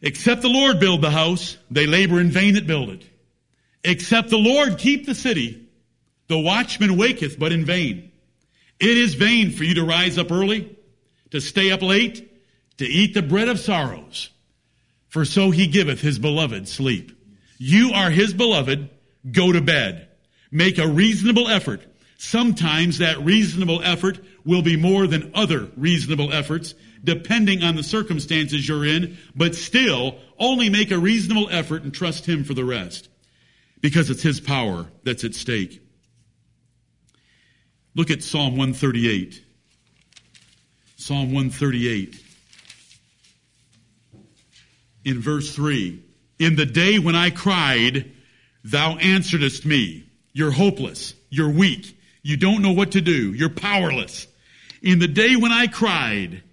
Except 0.00 0.42
the 0.42 0.48
Lord 0.48 0.80
build 0.80 1.02
the 1.02 1.10
house, 1.10 1.56
they 1.70 1.86
labor 1.86 2.20
in 2.20 2.30
vain 2.30 2.54
that 2.54 2.66
build 2.66 2.88
it. 2.88 3.04
Except 3.84 4.30
the 4.30 4.38
Lord 4.38 4.78
keep 4.78 5.06
the 5.06 5.14
city, 5.14 5.68
the 6.28 6.38
watchman 6.38 6.96
waketh 6.96 7.38
but 7.38 7.52
in 7.52 7.64
vain. 7.64 8.10
It 8.80 8.96
is 8.96 9.14
vain 9.14 9.50
for 9.50 9.64
you 9.64 9.74
to 9.74 9.84
rise 9.84 10.18
up 10.18 10.32
early, 10.32 10.76
to 11.32 11.40
stay 11.40 11.70
up 11.70 11.82
late, 11.82 12.30
to 12.76 12.84
eat 12.84 13.14
the 13.14 13.22
bread 13.22 13.48
of 13.48 13.58
sorrows. 13.58 14.30
For 15.08 15.24
so 15.24 15.50
he 15.50 15.66
giveth 15.66 16.00
his 16.00 16.18
beloved 16.18 16.68
sleep. 16.68 17.12
You 17.58 17.92
are 17.92 18.10
his 18.10 18.32
beloved, 18.32 18.88
go 19.30 19.52
to 19.52 19.60
bed. 19.60 20.08
Make 20.50 20.78
a 20.78 20.86
reasonable 20.86 21.48
effort. 21.48 21.82
Sometimes 22.18 22.98
that 22.98 23.18
reasonable 23.24 23.82
effort 23.82 24.20
will 24.44 24.62
be 24.62 24.76
more 24.76 25.06
than 25.06 25.32
other 25.34 25.68
reasonable 25.76 26.32
efforts, 26.32 26.74
depending 27.02 27.62
on 27.62 27.76
the 27.76 27.82
circumstances 27.82 28.68
you're 28.68 28.86
in, 28.86 29.16
but 29.34 29.54
still 29.54 30.16
only 30.38 30.68
make 30.68 30.90
a 30.90 30.98
reasonable 30.98 31.48
effort 31.50 31.82
and 31.82 31.94
trust 31.94 32.28
him 32.28 32.44
for 32.44 32.54
the 32.54 32.64
rest. 32.64 33.08
Because 33.80 34.10
it's 34.10 34.22
his 34.22 34.40
power 34.40 34.86
that's 35.02 35.24
at 35.24 35.34
stake. 35.34 35.80
Look 37.94 38.10
at 38.10 38.22
Psalm 38.22 38.56
138. 38.56 39.42
Psalm 41.02 41.32
138. 41.32 42.16
In 45.04 45.20
verse 45.20 45.52
3. 45.52 46.00
In 46.38 46.54
the 46.54 46.64
day 46.64 47.00
when 47.00 47.16
I 47.16 47.30
cried, 47.30 48.12
thou 48.62 48.94
answeredest 48.98 49.64
me. 49.64 50.06
You're 50.32 50.52
hopeless. 50.52 51.14
You're 51.28 51.50
weak. 51.50 51.98
You 52.22 52.36
don't 52.36 52.62
know 52.62 52.70
what 52.70 52.92
to 52.92 53.00
do. 53.00 53.32
You're 53.32 53.48
powerless. 53.48 54.28
In 54.80 55.00
the 55.00 55.08
day 55.08 55.34
when 55.34 55.50
I 55.50 55.66
cried, 55.66 56.44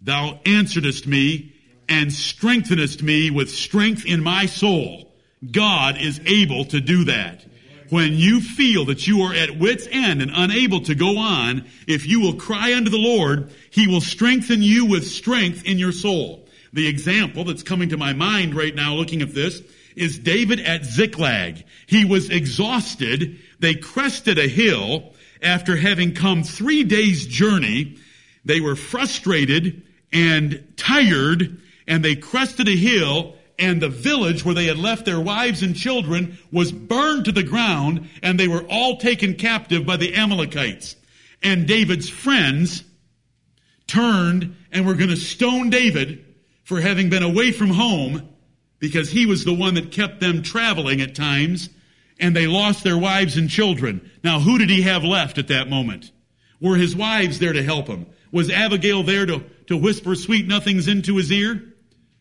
thou 0.00 0.38
answeredest 0.44 1.08
me 1.08 1.56
and 1.88 2.12
strengthenest 2.12 3.02
me 3.02 3.32
with 3.32 3.50
strength 3.50 4.06
in 4.06 4.22
my 4.22 4.46
soul. 4.46 5.12
God 5.50 6.00
is 6.00 6.20
able 6.24 6.66
to 6.66 6.80
do 6.80 7.06
that 7.06 7.44
when 7.90 8.14
you 8.14 8.40
feel 8.40 8.86
that 8.86 9.06
you 9.06 9.22
are 9.22 9.34
at 9.34 9.58
wit's 9.58 9.86
end 9.90 10.22
and 10.22 10.30
unable 10.34 10.80
to 10.82 10.94
go 10.94 11.18
on, 11.18 11.66
if 11.86 12.06
you 12.06 12.20
will 12.20 12.34
cry 12.34 12.74
unto 12.74 12.90
the 12.90 12.98
Lord, 12.98 13.50
He 13.76 13.86
will 13.86 14.00
strengthen 14.00 14.62
you 14.62 14.86
with 14.86 15.06
strength 15.06 15.66
in 15.66 15.76
your 15.76 15.92
soul. 15.92 16.48
The 16.72 16.86
example 16.86 17.44
that's 17.44 17.62
coming 17.62 17.90
to 17.90 17.98
my 17.98 18.14
mind 18.14 18.54
right 18.54 18.74
now 18.74 18.94
looking 18.94 19.20
at 19.20 19.34
this 19.34 19.60
is 19.94 20.18
David 20.18 20.60
at 20.60 20.86
Ziklag. 20.86 21.62
He 21.86 22.06
was 22.06 22.30
exhausted. 22.30 23.38
They 23.60 23.74
crested 23.74 24.38
a 24.38 24.48
hill 24.48 25.12
after 25.42 25.76
having 25.76 26.14
come 26.14 26.42
three 26.42 26.84
days 26.84 27.26
journey. 27.26 27.98
They 28.46 28.62
were 28.62 28.76
frustrated 28.76 29.82
and 30.10 30.72
tired 30.78 31.60
and 31.86 32.02
they 32.02 32.16
crested 32.16 32.68
a 32.68 32.76
hill 32.76 33.34
and 33.58 33.82
the 33.82 33.90
village 33.90 34.42
where 34.42 34.54
they 34.54 34.64
had 34.64 34.78
left 34.78 35.04
their 35.04 35.20
wives 35.20 35.62
and 35.62 35.76
children 35.76 36.38
was 36.50 36.72
burned 36.72 37.26
to 37.26 37.32
the 37.32 37.42
ground, 37.42 38.08
and 38.22 38.40
they 38.40 38.48
were 38.48 38.64
all 38.70 38.96
taken 38.96 39.34
captive 39.34 39.84
by 39.84 39.96
the 39.98 40.14
Amalekites. 40.14 40.96
And 41.42 41.66
David's 41.66 42.08
friends 42.08 42.82
turned 43.86 44.56
and 44.72 44.86
were 44.86 44.94
going 44.94 45.10
to 45.10 45.16
stone 45.16 45.70
David 45.70 46.24
for 46.64 46.80
having 46.80 47.08
been 47.08 47.22
away 47.22 47.52
from 47.52 47.70
home 47.70 48.28
because 48.78 49.10
he 49.10 49.26
was 49.26 49.44
the 49.44 49.54
one 49.54 49.74
that 49.74 49.92
kept 49.92 50.20
them 50.20 50.42
traveling 50.42 51.00
at 51.00 51.14
times 51.14 51.70
and 52.18 52.34
they 52.34 52.46
lost 52.46 52.82
their 52.82 52.98
wives 52.98 53.36
and 53.36 53.48
children. 53.48 54.10
Now, 54.24 54.40
who 54.40 54.58
did 54.58 54.70
he 54.70 54.82
have 54.82 55.04
left 55.04 55.38
at 55.38 55.48
that 55.48 55.68
moment? 55.68 56.10
Were 56.60 56.76
his 56.76 56.96
wives 56.96 57.38
there 57.38 57.52
to 57.52 57.62
help 57.62 57.86
him? 57.86 58.06
Was 58.32 58.50
Abigail 58.50 59.02
there 59.02 59.26
to, 59.26 59.44
to 59.66 59.76
whisper 59.76 60.14
sweet 60.14 60.46
nothings 60.46 60.88
into 60.88 61.16
his 61.16 61.30
ear? 61.30 61.62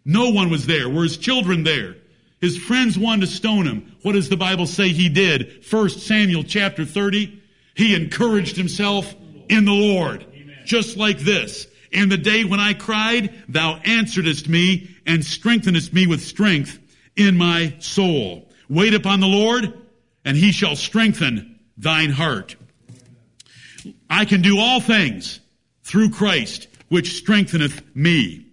No 0.04 0.30
one 0.30 0.50
was 0.50 0.66
there. 0.68 0.90
Were 0.90 1.04
his 1.04 1.18
children 1.18 1.64
there? 1.64 1.96
His 2.42 2.58
friends 2.58 3.00
wanted 3.00 3.22
to 3.22 3.32
stone 3.32 3.66
him. 3.66 3.96
What 4.04 4.14
does 4.14 4.30
the 4.30 4.38
Bible 4.38 4.68
say 4.68 4.90
he 4.90 5.10
did? 5.10 5.66
First 5.66 6.06
Samuel 6.06 6.44
chapter 6.44 6.86
30. 6.86 7.42
He 7.74 7.96
encouraged 7.96 8.56
himself 8.56 9.16
in 9.50 9.66
the 9.66 9.72
Lord. 9.72 10.26
Just 10.66 10.98
like 10.98 11.20
this. 11.20 11.68
In 11.92 12.10
the 12.10 12.18
day 12.18 12.44
when 12.44 12.60
I 12.60 12.74
cried, 12.74 13.34
thou 13.48 13.80
answeredest 13.80 14.48
me 14.48 14.90
and 15.06 15.24
strengthenest 15.24 15.94
me 15.94 16.08
with 16.08 16.22
strength 16.22 16.80
in 17.16 17.38
my 17.38 17.76
soul. 17.80 18.50
Wait 18.68 18.94
upon 18.94 19.20
the 19.20 19.28
Lord 19.28 19.74
and 20.26 20.36
he 20.36 20.52
shall 20.52 20.76
strengthen 20.76 21.60
thine 21.78 22.10
heart. 22.10 22.56
I 24.10 24.26
can 24.26 24.42
do 24.42 24.60
all 24.60 24.82
things 24.82 25.40
through 25.84 26.10
Christ, 26.10 26.68
which 26.90 27.14
strengtheneth 27.14 27.96
me. 27.96 28.48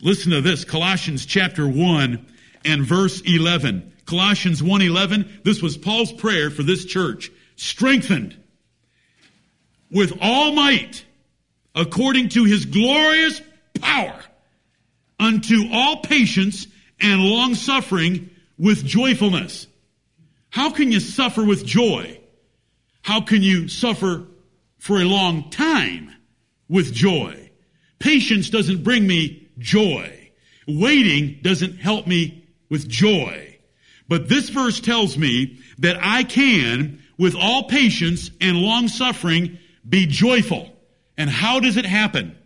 Listen 0.00 0.30
to 0.30 0.40
this, 0.40 0.64
Colossians 0.64 1.26
chapter 1.26 1.66
1 1.66 2.26
and 2.64 2.84
verse 2.84 3.20
11. 3.22 3.92
Colossians 4.04 4.62
1:11, 4.62 5.42
this 5.42 5.60
was 5.60 5.76
Paul's 5.76 6.12
prayer 6.12 6.50
for 6.50 6.62
this 6.62 6.84
church. 6.84 7.30
Strengthened 7.56 8.36
with 9.90 10.16
all 10.20 10.52
might 10.52 11.04
according 11.74 12.28
to 12.30 12.44
his 12.44 12.66
glorious 12.66 13.40
power 13.80 14.18
unto 15.18 15.68
all 15.72 15.98
patience 15.98 16.66
and 17.00 17.20
long 17.20 17.54
suffering 17.54 18.30
with 18.58 18.84
joyfulness. 18.84 19.66
How 20.50 20.70
can 20.70 20.92
you 20.92 21.00
suffer 21.00 21.44
with 21.44 21.64
joy? 21.64 22.20
How 23.02 23.20
can 23.20 23.42
you 23.42 23.68
suffer 23.68 24.26
for 24.78 25.00
a 25.00 25.04
long 25.04 25.50
time 25.50 26.14
with 26.68 26.92
joy? 26.92 27.50
Patience 27.98 28.50
doesn't 28.50 28.84
bring 28.84 29.06
me 29.06 29.48
joy. 29.58 30.30
Waiting 30.66 31.38
doesn't 31.42 31.78
help 31.78 32.06
me 32.06 32.48
with 32.68 32.88
joy. 32.88 33.58
But 34.08 34.28
this 34.28 34.50
verse 34.50 34.80
tells 34.80 35.16
me 35.16 35.58
that 35.78 35.96
I 36.00 36.22
can, 36.24 37.02
with 37.18 37.34
all 37.34 37.64
patience 37.64 38.30
and 38.40 38.58
long 38.58 38.88
suffering, 38.88 39.58
be 39.88 40.06
joyful. 40.06 40.71
And 41.16 41.28
how 41.28 41.60
does 41.60 41.76
it 41.76 41.84
happen? 41.84 42.36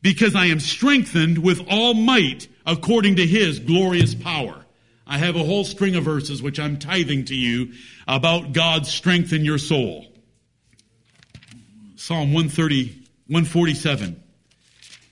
Because 0.00 0.34
I 0.34 0.46
am 0.46 0.60
strengthened 0.60 1.38
with 1.38 1.60
all 1.70 1.94
might 1.94 2.48
according 2.66 3.16
to 3.16 3.26
his 3.26 3.58
glorious 3.58 4.14
power. 4.14 4.64
I 5.06 5.18
have 5.18 5.36
a 5.36 5.44
whole 5.44 5.64
string 5.64 5.96
of 5.96 6.04
verses 6.04 6.42
which 6.42 6.58
I'm 6.58 6.78
tithing 6.78 7.26
to 7.26 7.34
you 7.34 7.72
about 8.08 8.52
God's 8.52 8.90
strength 8.90 9.32
in 9.32 9.44
your 9.44 9.58
soul. 9.58 10.06
Psalm 11.96 12.32
130, 12.32 12.86
147. 13.28 14.22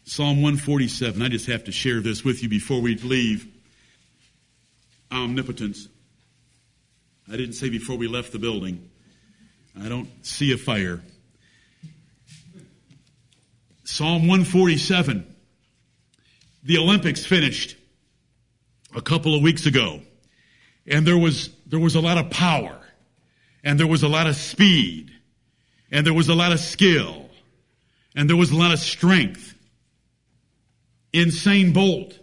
Psalm 0.05 0.43
147. 0.43 1.23
I 1.23 1.29
just 1.29 1.47
have 1.47 1.65
to 1.65 1.73
share 1.73 2.01
this 2.01 2.25
with 2.25 2.43
you 2.43 2.49
before 2.49 2.81
we 2.81 2.97
leave. 2.97 3.47
Omnipotence. 5.13 5.89
I 7.33 7.37
didn't 7.37 7.53
say 7.53 7.69
before 7.69 7.97
we 7.97 8.09
left 8.09 8.33
the 8.33 8.41
building. 8.41 8.91
I 9.81 9.89
don't 9.89 10.09
see 10.27 10.53
a 10.53 10.57
fire. 10.57 11.01
Psalm 13.91 14.29
147. 14.29 15.27
The 16.63 16.79
Olympics 16.79 17.27
finished 17.27 17.77
a 18.95 19.03
couple 19.03 19.35
of 19.35 19.43
weeks 19.43 19.67
ago. 19.67 20.01
And 20.87 21.05
there 21.05 21.19
was, 21.19 21.51
there 21.67 21.81
was 21.81 21.97
a 21.97 22.01
lot 22.01 22.17
of 22.17 22.31
power. 22.31 22.79
And 23.65 23.81
there 23.81 23.89
was 23.89 24.05
a 24.05 24.09
lot 24.09 24.29
of 24.29 24.37
speed. 24.37 25.11
And 25.91 26.07
there 26.07 26.15
was 26.15 26.29
a 26.29 26.37
lot 26.37 26.53
of 26.53 26.61
skill. 26.61 27.31
And 28.15 28.31
there 28.31 28.37
was 28.37 28.53
a 28.53 28.57
lot 28.57 28.73
of 28.73 28.79
strength. 28.79 29.57
Usain 31.13 31.75
Bolt 31.75 32.17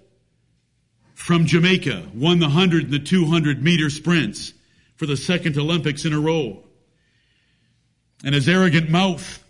from 1.16 1.48
Jamaica 1.48 2.08
won 2.16 2.40
the 2.40 2.46
100 2.46 2.86
and 2.86 2.94
the 2.94 3.00
200 3.00 3.62
meter 3.62 3.90
sprints 3.90 4.54
for 4.96 5.06
the 5.06 5.18
second 5.18 5.58
Olympics 5.58 6.06
in 6.06 6.14
a 6.14 6.20
row. 6.20 6.64
And 8.24 8.34
his 8.34 8.48
arrogant 8.48 8.90
mouth 8.90 9.44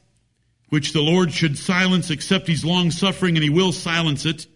which 0.69 0.93
the 0.93 1.01
Lord 1.01 1.31
should 1.31 1.57
silence 1.57 2.09
except 2.09 2.47
he's 2.47 2.65
long 2.65 2.91
suffering 2.91 3.35
and 3.35 3.43
he 3.43 3.49
will 3.49 3.71
silence 3.71 4.25
it. 4.25 4.47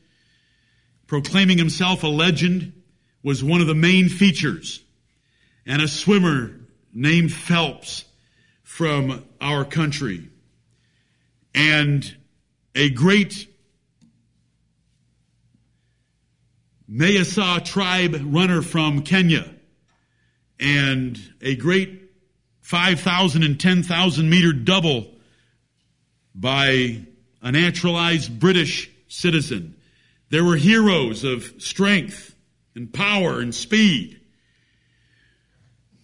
Proclaiming 1.08 1.58
himself 1.58 2.04
a 2.04 2.08
legend 2.08 2.74
was 3.24 3.44
one 3.44 3.62
of 3.62 3.68
the 3.68 3.76
main 3.76 4.10
features. 4.10 4.84
And 5.66 5.82
a 5.82 5.88
swimmer 5.88 6.60
named 6.94 7.32
Phelps 7.32 8.06
from 8.64 9.26
our 9.40 9.64
country. 9.64 10.30
And 11.54 12.16
a 12.76 12.90
great 12.90 13.48
Maasai 16.92 17.64
tribe 17.64 18.20
runner 18.22 18.62
from 18.62 19.04
Kenya 19.04 19.50
and 20.60 21.20
a 21.42 21.56
great 21.56 22.12
5,000 22.62 23.44
and 23.44 23.60
10,000 23.60 24.30
meter 24.30 24.54
double 24.54 25.11
by 26.34 27.02
a 27.42 27.52
naturalized 27.52 28.40
British 28.40 28.90
citizen. 29.08 29.76
There 30.30 30.44
were 30.44 30.56
heroes 30.56 31.24
of 31.24 31.44
strength 31.60 32.36
and 32.76 32.92
power 32.92 33.40
and 33.40 33.54
speed. 33.54 34.20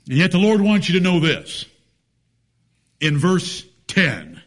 And 0.09 0.17
yet 0.17 0.32
the 0.32 0.38
Lord 0.38 0.61
wants 0.61 0.89
you 0.89 0.99
to 0.99 1.03
know 1.03 1.19
this. 1.19 1.65
In 2.99 3.17
verse 3.17 3.65
10 3.88 4.41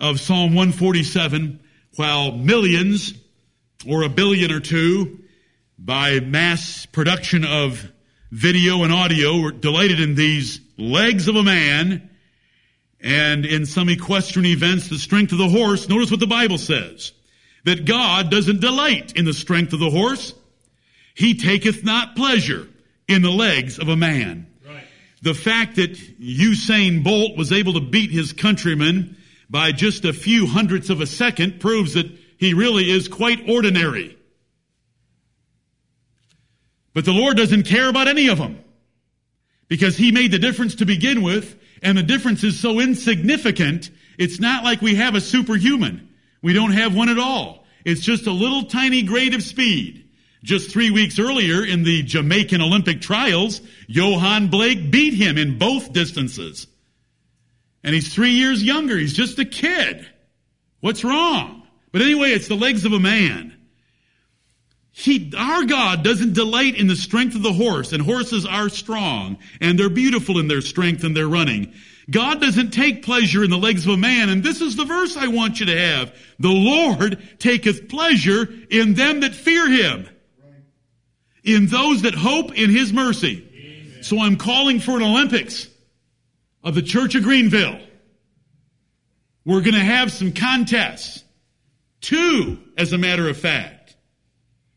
of 0.00 0.20
Psalm 0.20 0.54
147, 0.54 1.60
while 1.96 2.32
millions 2.32 3.14
or 3.86 4.02
a 4.02 4.08
billion 4.08 4.50
or 4.50 4.60
two 4.60 5.20
by 5.78 6.20
mass 6.20 6.86
production 6.86 7.44
of 7.44 7.92
video 8.30 8.82
and 8.82 8.92
audio 8.92 9.40
were 9.40 9.52
delighted 9.52 10.00
in 10.00 10.14
these 10.14 10.60
legs 10.78 11.28
of 11.28 11.36
a 11.36 11.42
man 11.42 12.10
and 13.06 13.46
in 13.46 13.64
some 13.66 13.88
equestrian 13.88 14.46
events 14.46 14.88
the 14.88 14.98
strength 14.98 15.30
of 15.30 15.38
the 15.38 15.48
horse. 15.48 15.88
Notice 15.88 16.10
what 16.10 16.18
the 16.18 16.26
Bible 16.26 16.58
says. 16.58 17.12
That 17.64 17.84
God 17.84 18.30
doesn't 18.30 18.60
delight 18.60 19.12
in 19.16 19.24
the 19.24 19.32
strength 19.32 19.72
of 19.72 19.78
the 19.78 19.90
horse. 19.90 20.34
He 21.14 21.34
taketh 21.34 21.84
not 21.84 22.16
pleasure 22.16 22.68
in 23.06 23.22
the 23.22 23.30
legs 23.30 23.78
of 23.78 23.88
a 23.88 23.96
man. 23.96 24.48
Right. 24.66 24.84
The 25.22 25.34
fact 25.34 25.76
that 25.76 25.92
Usain 26.20 27.04
Bolt 27.04 27.36
was 27.36 27.52
able 27.52 27.74
to 27.74 27.80
beat 27.80 28.10
his 28.10 28.32
countrymen 28.32 29.16
by 29.48 29.70
just 29.70 30.04
a 30.04 30.12
few 30.12 30.46
hundredths 30.46 30.90
of 30.90 31.00
a 31.00 31.06
second 31.06 31.60
proves 31.60 31.94
that 31.94 32.10
he 32.38 32.54
really 32.54 32.90
is 32.90 33.06
quite 33.06 33.48
ordinary. 33.48 34.16
But 36.92 37.04
the 37.04 37.12
Lord 37.12 37.36
doesn't 37.36 37.64
care 37.64 37.88
about 37.88 38.08
any 38.08 38.28
of 38.28 38.38
them 38.38 38.58
because 39.68 39.96
He 39.96 40.12
made 40.12 40.30
the 40.30 40.38
difference 40.38 40.76
to 40.76 40.86
begin 40.86 41.22
with, 41.22 41.58
and 41.82 41.96
the 41.96 42.02
difference 42.02 42.42
is 42.44 42.58
so 42.58 42.80
insignificant, 42.80 43.90
it's 44.18 44.40
not 44.40 44.64
like 44.64 44.80
we 44.80 44.94
have 44.94 45.14
a 45.14 45.20
superhuman. 45.20 46.08
We 46.42 46.52
don't 46.52 46.72
have 46.72 46.94
one 46.94 47.08
at 47.08 47.18
all. 47.18 47.66
It's 47.84 48.00
just 48.00 48.26
a 48.26 48.32
little 48.32 48.64
tiny 48.64 49.02
grade 49.02 49.34
of 49.34 49.42
speed. 49.42 50.08
Just 50.42 50.70
three 50.70 50.90
weeks 50.90 51.18
earlier 51.18 51.64
in 51.64 51.82
the 51.82 52.02
Jamaican 52.02 52.60
Olympic 52.60 53.00
trials, 53.00 53.60
Yohan 53.88 54.50
Blake 54.50 54.90
beat 54.90 55.14
him 55.14 55.38
in 55.38 55.58
both 55.58 55.92
distances. 55.92 56.66
And 57.82 57.94
he's 57.94 58.12
three 58.12 58.30
years 58.30 58.62
younger. 58.62 58.96
He's 58.96 59.12
just 59.12 59.38
a 59.38 59.44
kid. 59.44 60.06
What's 60.80 61.04
wrong? 61.04 61.66
But 61.92 62.02
anyway, 62.02 62.30
it's 62.30 62.48
the 62.48 62.56
legs 62.56 62.84
of 62.84 62.92
a 62.92 63.00
man. 63.00 63.55
He, 64.98 65.30
our 65.36 65.66
God 65.66 66.02
doesn't 66.02 66.32
delight 66.32 66.74
in 66.74 66.86
the 66.86 66.96
strength 66.96 67.36
of 67.36 67.42
the 67.42 67.52
horse, 67.52 67.92
and 67.92 68.02
horses 68.02 68.46
are 68.46 68.70
strong, 68.70 69.36
and 69.60 69.78
they're 69.78 69.90
beautiful 69.90 70.38
in 70.38 70.48
their 70.48 70.62
strength 70.62 71.04
and 71.04 71.14
their 71.14 71.28
running. 71.28 71.74
God 72.10 72.40
doesn't 72.40 72.70
take 72.70 73.04
pleasure 73.04 73.44
in 73.44 73.50
the 73.50 73.58
legs 73.58 73.84
of 73.84 73.92
a 73.92 73.98
man, 73.98 74.30
and 74.30 74.42
this 74.42 74.62
is 74.62 74.74
the 74.74 74.86
verse 74.86 75.14
I 75.14 75.26
want 75.26 75.60
you 75.60 75.66
to 75.66 75.78
have. 75.78 76.16
The 76.38 76.48
Lord 76.48 77.22
taketh 77.38 77.90
pleasure 77.90 78.48
in 78.70 78.94
them 78.94 79.20
that 79.20 79.34
fear 79.34 79.68
him, 79.68 80.08
in 81.44 81.66
those 81.66 82.00
that 82.02 82.14
hope 82.14 82.56
in 82.56 82.70
his 82.70 82.90
mercy. 82.90 83.46
Amen. 83.52 84.02
So 84.02 84.18
I'm 84.18 84.36
calling 84.36 84.80
for 84.80 84.96
an 84.96 85.02
Olympics 85.02 85.68
of 86.64 86.74
the 86.74 86.80
Church 86.80 87.14
of 87.14 87.22
Greenville. 87.22 87.78
We're 89.44 89.60
going 89.60 89.74
to 89.74 89.80
have 89.80 90.10
some 90.10 90.32
contests. 90.32 91.22
Two, 92.00 92.58
as 92.78 92.94
a 92.94 92.98
matter 92.98 93.28
of 93.28 93.36
fact. 93.36 93.75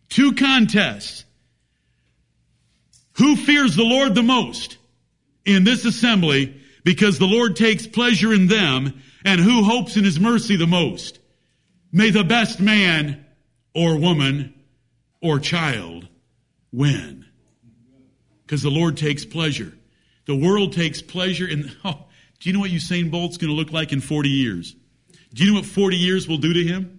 Two 0.09 0.33
contests. 0.33 1.25
Who 3.13 3.35
fears 3.35 3.75
the 3.75 3.83
Lord 3.83 4.15
the 4.15 4.23
most 4.23 4.77
in 5.45 5.63
this 5.63 5.85
assembly 5.85 6.61
because 6.83 7.19
the 7.19 7.25
Lord 7.25 7.55
takes 7.55 7.85
pleasure 7.85 8.33
in 8.33 8.47
them 8.47 9.01
and 9.25 9.39
who 9.39 9.63
hopes 9.63 9.97
in 9.97 10.03
his 10.03 10.19
mercy 10.19 10.55
the 10.55 10.67
most? 10.67 11.19
May 11.91 12.11
the 12.11 12.23
best 12.23 12.59
man 12.59 13.25
or 13.73 13.97
woman 13.97 14.53
or 15.21 15.39
child 15.39 16.07
win. 16.71 17.25
Because 18.45 18.61
the 18.61 18.69
Lord 18.69 18.97
takes 18.97 19.25
pleasure. 19.25 19.73
The 20.25 20.35
world 20.35 20.73
takes 20.73 21.01
pleasure 21.01 21.47
in, 21.47 21.71
oh, 21.83 22.05
do 22.39 22.49
you 22.49 22.53
know 22.53 22.61
what 22.61 22.71
Usain 22.71 23.11
Bolt's 23.11 23.37
going 23.37 23.49
to 23.49 23.55
look 23.55 23.71
like 23.71 23.91
in 23.91 24.01
40 24.01 24.29
years? 24.29 24.75
Do 25.33 25.43
you 25.43 25.51
know 25.51 25.59
what 25.59 25.65
40 25.65 25.97
years 25.97 26.27
will 26.27 26.37
do 26.37 26.53
to 26.53 26.63
him? 26.63 26.98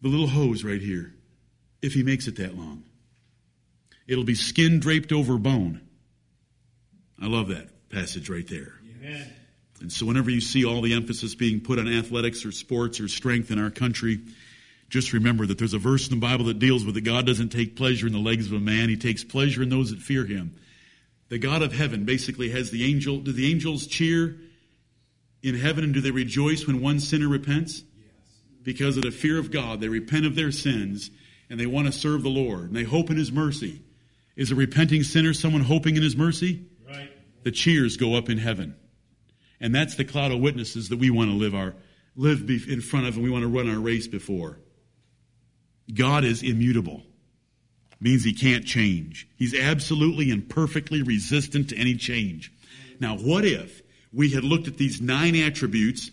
The 0.00 0.08
little 0.08 0.28
hose 0.28 0.64
right 0.64 0.80
here, 0.80 1.14
if 1.82 1.92
he 1.92 2.02
makes 2.02 2.26
it 2.26 2.36
that 2.36 2.56
long. 2.56 2.84
It'll 4.06 4.24
be 4.24 4.34
skin 4.34 4.80
draped 4.80 5.12
over 5.12 5.38
bone. 5.38 5.82
I 7.20 7.26
love 7.26 7.48
that 7.48 7.88
passage 7.90 8.30
right 8.30 8.46
there. 8.46 8.74
And 9.80 9.92
so, 9.92 10.06
whenever 10.06 10.30
you 10.30 10.40
see 10.40 10.64
all 10.64 10.80
the 10.80 10.94
emphasis 10.94 11.34
being 11.34 11.60
put 11.60 11.78
on 11.78 11.88
athletics 11.88 12.44
or 12.44 12.52
sports 12.52 13.00
or 13.00 13.08
strength 13.08 13.50
in 13.50 13.58
our 13.58 13.70
country, 13.70 14.20
just 14.88 15.12
remember 15.12 15.46
that 15.46 15.58
there's 15.58 15.74
a 15.74 15.78
verse 15.78 16.08
in 16.08 16.18
the 16.18 16.26
Bible 16.26 16.46
that 16.46 16.58
deals 16.58 16.84
with 16.84 16.96
it. 16.96 17.02
God 17.02 17.26
doesn't 17.26 17.50
take 17.50 17.76
pleasure 17.76 18.06
in 18.06 18.12
the 18.12 18.18
legs 18.18 18.46
of 18.46 18.54
a 18.54 18.60
man, 18.60 18.88
He 18.88 18.96
takes 18.96 19.22
pleasure 19.22 19.62
in 19.62 19.68
those 19.68 19.90
that 19.90 20.00
fear 20.00 20.24
Him. 20.24 20.56
The 21.28 21.38
God 21.38 21.62
of 21.62 21.72
heaven 21.72 22.04
basically 22.04 22.50
has 22.50 22.70
the 22.70 22.90
angel. 22.90 23.18
Do 23.18 23.32
the 23.32 23.50
angels 23.50 23.86
cheer 23.86 24.36
in 25.42 25.54
heaven 25.54 25.84
and 25.84 25.94
do 25.94 26.00
they 26.00 26.10
rejoice 26.10 26.66
when 26.66 26.80
one 26.80 27.00
sinner 27.00 27.28
repents? 27.28 27.82
Because 28.68 28.98
of 28.98 29.02
the 29.02 29.10
fear 29.10 29.38
of 29.38 29.50
God. 29.50 29.80
They 29.80 29.88
repent 29.88 30.26
of 30.26 30.34
their 30.34 30.52
sins 30.52 31.10
and 31.48 31.58
they 31.58 31.64
want 31.64 31.86
to 31.86 31.92
serve 31.92 32.22
the 32.22 32.28
Lord 32.28 32.64
and 32.64 32.76
they 32.76 32.84
hope 32.84 33.08
in 33.08 33.16
His 33.16 33.32
mercy. 33.32 33.80
Is 34.36 34.50
a 34.50 34.54
repenting 34.54 35.04
sinner 35.04 35.32
someone 35.32 35.62
hoping 35.62 35.96
in 35.96 36.02
His 36.02 36.14
mercy? 36.14 36.66
Right. 36.86 37.10
The 37.44 37.50
cheers 37.50 37.96
go 37.96 38.14
up 38.14 38.28
in 38.28 38.36
heaven. 38.36 38.76
And 39.58 39.74
that's 39.74 39.94
the 39.94 40.04
cloud 40.04 40.32
of 40.32 40.40
witnesses 40.40 40.90
that 40.90 40.98
we 40.98 41.08
want 41.08 41.30
to 41.30 41.34
live 41.34 41.54
our 41.54 41.76
live 42.14 42.50
in 42.50 42.82
front 42.82 43.06
of 43.06 43.14
and 43.14 43.24
we 43.24 43.30
want 43.30 43.42
to 43.42 43.48
run 43.48 43.70
our 43.70 43.80
race 43.80 44.06
before. 44.06 44.58
God 45.94 46.26
is 46.26 46.42
immutable. 46.42 47.02
Means 48.00 48.22
he 48.22 48.34
can't 48.34 48.66
change. 48.66 49.26
He's 49.36 49.58
absolutely 49.58 50.30
and 50.30 50.46
perfectly 50.46 51.00
resistant 51.00 51.70
to 51.70 51.76
any 51.78 51.94
change. 51.94 52.52
Now, 53.00 53.16
what 53.16 53.46
if 53.46 53.80
we 54.12 54.28
had 54.32 54.44
looked 54.44 54.68
at 54.68 54.76
these 54.76 55.00
nine 55.00 55.36
attributes 55.36 56.10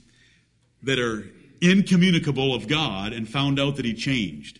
that 0.84 0.99
are 0.99 1.30
incommunicable 1.62 2.53
of 2.53 2.68
God 2.68 3.14
and 3.14 3.28
found 3.28 3.60
out 3.60 3.78
that 3.78 3.86
he 3.86 3.93
changed. 3.93 4.60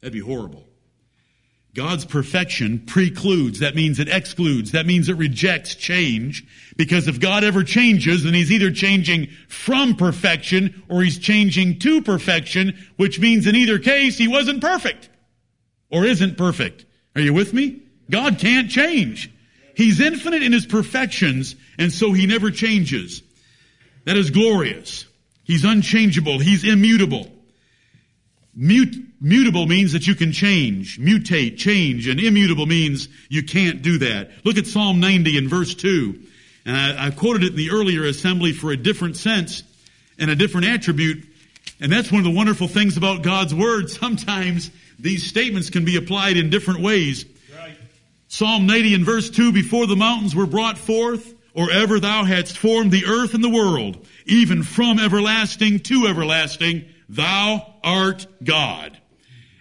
That'd 0.00 0.12
be 0.12 0.20
horrible. 0.20 0.68
God's 1.74 2.04
perfection 2.04 2.80
precludes, 2.86 3.60
that 3.60 3.76
means 3.76 4.00
it 4.00 4.08
excludes, 4.08 4.72
that 4.72 4.86
means 4.86 5.08
it 5.08 5.16
rejects 5.16 5.74
change, 5.74 6.44
because 6.76 7.06
if 7.06 7.20
God 7.20 7.44
ever 7.44 7.62
changes, 7.62 8.24
then 8.24 8.34
he's 8.34 8.50
either 8.50 8.72
changing 8.72 9.28
from 9.48 9.94
perfection 9.94 10.82
or 10.88 11.02
he's 11.02 11.18
changing 11.18 11.78
to 11.80 12.02
perfection, 12.02 12.76
which 12.96 13.20
means 13.20 13.46
in 13.46 13.54
either 13.54 13.78
case 13.78 14.18
he 14.18 14.26
wasn't 14.26 14.60
perfect 14.60 15.08
or 15.90 16.04
isn't 16.04 16.36
perfect. 16.36 16.84
Are 17.14 17.20
you 17.20 17.32
with 17.32 17.52
me? 17.52 17.82
God 18.10 18.38
can't 18.38 18.70
change. 18.70 19.30
He's 19.76 20.00
infinite 20.00 20.42
in 20.42 20.52
his 20.52 20.66
perfections, 20.66 21.54
and 21.78 21.92
so 21.92 22.12
he 22.12 22.26
never 22.26 22.50
changes. 22.50 23.22
That 24.04 24.16
is 24.16 24.30
glorious. 24.30 25.06
He's 25.48 25.64
unchangeable. 25.64 26.38
He's 26.38 26.62
immutable. 26.62 27.26
Mut- 28.54 28.94
mutable 29.18 29.66
means 29.66 29.94
that 29.94 30.06
you 30.06 30.14
can 30.14 30.30
change, 30.30 31.00
mutate, 31.00 31.56
change, 31.56 32.06
and 32.06 32.20
immutable 32.20 32.66
means 32.66 33.08
you 33.30 33.42
can't 33.42 33.80
do 33.80 33.96
that. 33.98 34.30
Look 34.44 34.58
at 34.58 34.66
Psalm 34.66 35.00
90 35.00 35.38
in 35.38 35.48
verse 35.48 35.74
2. 35.74 36.20
And 36.66 36.76
I, 36.76 37.06
I 37.06 37.10
quoted 37.12 37.44
it 37.44 37.50
in 37.52 37.56
the 37.56 37.70
earlier 37.70 38.04
assembly 38.04 38.52
for 38.52 38.72
a 38.72 38.76
different 38.76 39.16
sense 39.16 39.62
and 40.18 40.30
a 40.30 40.36
different 40.36 40.66
attribute. 40.66 41.24
And 41.80 41.90
that's 41.90 42.12
one 42.12 42.18
of 42.18 42.24
the 42.24 42.36
wonderful 42.36 42.68
things 42.68 42.98
about 42.98 43.22
God's 43.22 43.54
Word. 43.54 43.88
Sometimes 43.90 44.70
these 44.98 45.26
statements 45.26 45.70
can 45.70 45.86
be 45.86 45.96
applied 45.96 46.36
in 46.36 46.50
different 46.50 46.80
ways. 46.80 47.24
Right. 47.56 47.74
Psalm 48.28 48.66
90 48.66 48.92
in 48.92 49.04
verse 49.06 49.30
2, 49.30 49.50
before 49.52 49.86
the 49.86 49.96
mountains 49.96 50.36
were 50.36 50.46
brought 50.46 50.76
forth, 50.76 51.32
or 51.54 51.72
ever 51.72 51.98
thou 51.98 52.24
hadst 52.24 52.56
formed 52.56 52.92
the 52.92 53.06
earth 53.06 53.34
and 53.34 53.42
the 53.42 53.48
world, 53.48 54.06
even 54.28 54.62
from 54.62 54.98
everlasting 54.98 55.80
to 55.80 56.06
everlasting, 56.06 56.84
thou 57.08 57.74
art 57.82 58.26
God. 58.42 58.96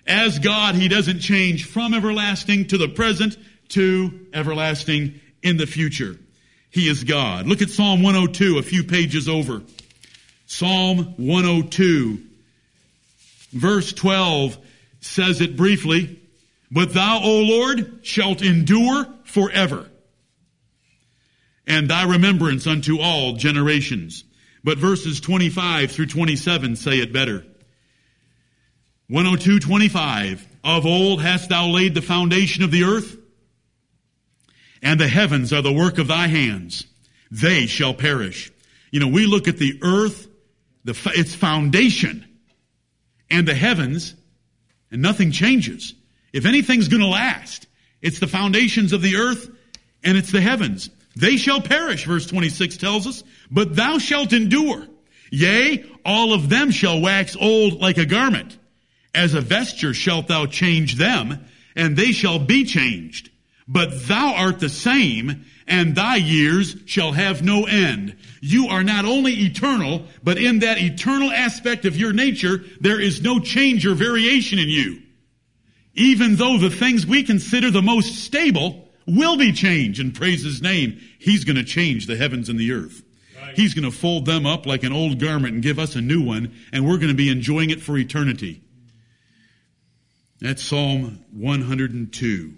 As 0.05 0.39
God, 0.39 0.75
He 0.75 0.87
doesn't 0.87 1.19
change 1.19 1.65
from 1.65 1.93
everlasting 1.93 2.67
to 2.67 2.77
the 2.77 2.87
present 2.87 3.37
to 3.69 4.27
everlasting 4.33 5.19
in 5.41 5.57
the 5.57 5.67
future. 5.67 6.17
He 6.69 6.89
is 6.89 7.03
God. 7.03 7.47
Look 7.47 7.61
at 7.61 7.69
Psalm 7.69 8.03
102, 8.03 8.57
a 8.57 8.63
few 8.63 8.83
pages 8.83 9.27
over. 9.27 9.61
Psalm 10.45 11.15
102, 11.17 12.19
verse 13.51 13.91
12 13.93 14.57
says 15.01 15.41
it 15.41 15.57
briefly, 15.57 16.21
but 16.71 16.93
thou, 16.93 17.21
O 17.23 17.39
Lord, 17.41 17.99
shalt 18.03 18.41
endure 18.41 19.07
forever, 19.23 19.89
and 21.65 21.89
thy 21.89 22.03
remembrance 22.03 22.65
unto 22.65 22.99
all 22.99 23.33
generations. 23.33 24.23
But 24.67 24.79
verses 24.79 25.21
25 25.21 25.93
through 25.93 26.07
27 26.07 26.75
say 26.75 26.97
it 26.97 27.13
better. 27.13 27.45
102, 29.07 29.61
25. 29.61 30.45
Of 30.61 30.85
old 30.85 31.21
hast 31.21 31.47
thou 31.47 31.67
laid 31.67 31.93
the 31.93 32.01
foundation 32.01 32.65
of 32.65 32.71
the 32.71 32.83
earth, 32.83 33.15
and 34.81 34.99
the 34.99 35.07
heavens 35.07 35.53
are 35.53 35.61
the 35.61 35.71
work 35.71 35.99
of 35.99 36.09
thy 36.09 36.27
hands. 36.27 36.85
They 37.31 37.65
shall 37.65 37.93
perish. 37.93 38.51
You 38.91 38.99
know, 38.99 39.07
we 39.07 39.25
look 39.25 39.47
at 39.47 39.55
the 39.55 39.79
earth, 39.81 40.27
the, 40.83 40.99
its 41.15 41.33
foundation, 41.33 42.25
and 43.29 43.47
the 43.47 43.55
heavens, 43.55 44.15
and 44.91 45.01
nothing 45.01 45.31
changes. 45.31 45.93
If 46.33 46.45
anything's 46.45 46.89
gonna 46.89 47.07
last, 47.07 47.67
it's 48.01 48.19
the 48.19 48.27
foundations 48.27 48.91
of 48.91 49.01
the 49.01 49.15
earth 49.15 49.49
and 50.03 50.17
it's 50.17 50.33
the 50.33 50.41
heavens. 50.41 50.89
They 51.17 51.37
shall 51.37 51.61
perish, 51.61 52.05
verse 52.05 52.27
26 52.27 52.77
tells 52.77 53.07
us, 53.07 53.23
but 53.49 53.75
thou 53.75 53.97
shalt 53.97 54.33
endure. 54.33 54.87
Yea, 55.31 55.83
all 56.05 56.33
of 56.33 56.49
them 56.49 56.71
shall 56.71 57.01
wax 57.01 57.35
old 57.35 57.81
like 57.81 57.97
a 57.97 58.05
garment. 58.05 58.57
As 59.15 59.33
a 59.33 59.41
vesture 59.41 59.93
shalt 59.93 60.27
thou 60.27 60.45
change 60.45 60.95
them, 60.95 61.43
and 61.75 61.97
they 61.97 62.11
shall 62.11 62.39
be 62.39 62.65
changed. 62.65 63.31
But 63.67 64.07
thou 64.07 64.35
art 64.35 64.59
the 64.59 64.69
same, 64.69 65.45
and 65.67 65.95
thy 65.95 66.17
years 66.17 66.75
shall 66.85 67.11
have 67.11 67.41
no 67.41 67.65
end. 67.65 68.15
You 68.39 68.67
are 68.67 68.83
not 68.83 69.05
only 69.05 69.33
eternal, 69.33 70.05
but 70.23 70.37
in 70.37 70.59
that 70.59 70.79
eternal 70.79 71.31
aspect 71.31 71.85
of 71.85 71.97
your 71.97 72.13
nature, 72.13 72.63
there 72.79 73.01
is 73.01 73.21
no 73.21 73.39
change 73.39 73.85
or 73.85 73.95
variation 73.95 74.59
in 74.59 74.69
you. 74.69 75.01
Even 75.95 76.35
though 76.35 76.59
the 76.59 76.69
things 76.69 77.07
we 77.07 77.23
consider 77.23 77.71
the 77.71 77.81
most 77.81 78.23
stable 78.23 78.86
will 79.07 79.37
be 79.37 79.53
changed, 79.53 79.99
and 79.99 80.13
praise 80.13 80.43
his 80.43 80.61
name, 80.61 80.99
he's 81.17 81.45
gonna 81.45 81.63
change 81.63 82.05
the 82.05 82.17
heavens 82.17 82.49
and 82.49 82.59
the 82.59 82.71
earth. 82.73 83.03
He's 83.55 83.73
gonna 83.73 83.91
fold 83.91 84.25
them 84.25 84.45
up 84.45 84.65
like 84.65 84.83
an 84.83 84.91
old 84.91 85.19
garment 85.19 85.53
and 85.53 85.63
give 85.63 85.79
us 85.79 85.95
a 85.95 86.01
new 86.01 86.21
one, 86.21 86.53
and 86.71 86.85
we're 86.85 86.97
gonna 86.97 87.13
be 87.13 87.29
enjoying 87.29 87.69
it 87.69 87.81
for 87.81 87.97
eternity. 87.97 88.61
That's 90.39 90.61
Psalm 90.61 91.23
102. 91.31 92.53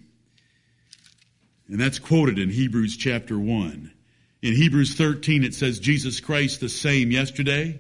And 1.69 1.79
that's 1.79 1.99
quoted 1.99 2.39
in 2.39 2.49
Hebrews 2.49 2.97
chapter 2.97 3.37
1. 3.37 3.91
In 4.41 4.55
Hebrews 4.55 4.95
13, 4.95 5.43
it 5.43 5.53
says, 5.53 5.79
Jesus 5.79 6.19
Christ 6.19 6.59
the 6.59 6.69
same 6.69 7.11
yesterday 7.11 7.79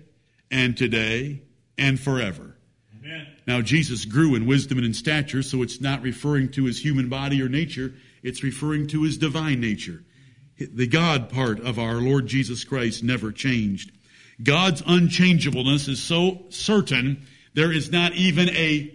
and 0.51 0.77
today 0.77 1.41
and 1.77 1.99
forever. 1.99 2.55
Amen. 2.97 3.27
Now, 3.47 3.61
Jesus 3.61 4.05
grew 4.05 4.35
in 4.35 4.45
wisdom 4.45 4.77
and 4.77 4.85
in 4.85 4.93
stature, 4.93 5.41
so 5.41 5.63
it's 5.63 5.81
not 5.81 6.01
referring 6.01 6.51
to 6.51 6.65
his 6.65 6.83
human 6.83 7.09
body 7.09 7.41
or 7.41 7.49
nature, 7.49 7.93
it's 8.23 8.43
referring 8.43 8.87
to 8.87 9.03
his 9.03 9.17
divine 9.17 9.59
nature. 9.59 10.03
The 10.57 10.87
God 10.87 11.29
part 11.29 11.59
of 11.61 11.79
our 11.79 11.95
Lord 11.95 12.27
Jesus 12.27 12.63
Christ 12.63 13.03
never 13.03 13.31
changed. 13.31 13.91
God's 14.41 14.81
unchangeableness 14.85 15.87
is 15.87 16.01
so 16.01 16.45
certain, 16.49 17.25
there 17.53 17.71
is 17.71 17.91
not 17.91 18.13
even 18.13 18.49
a 18.49 18.93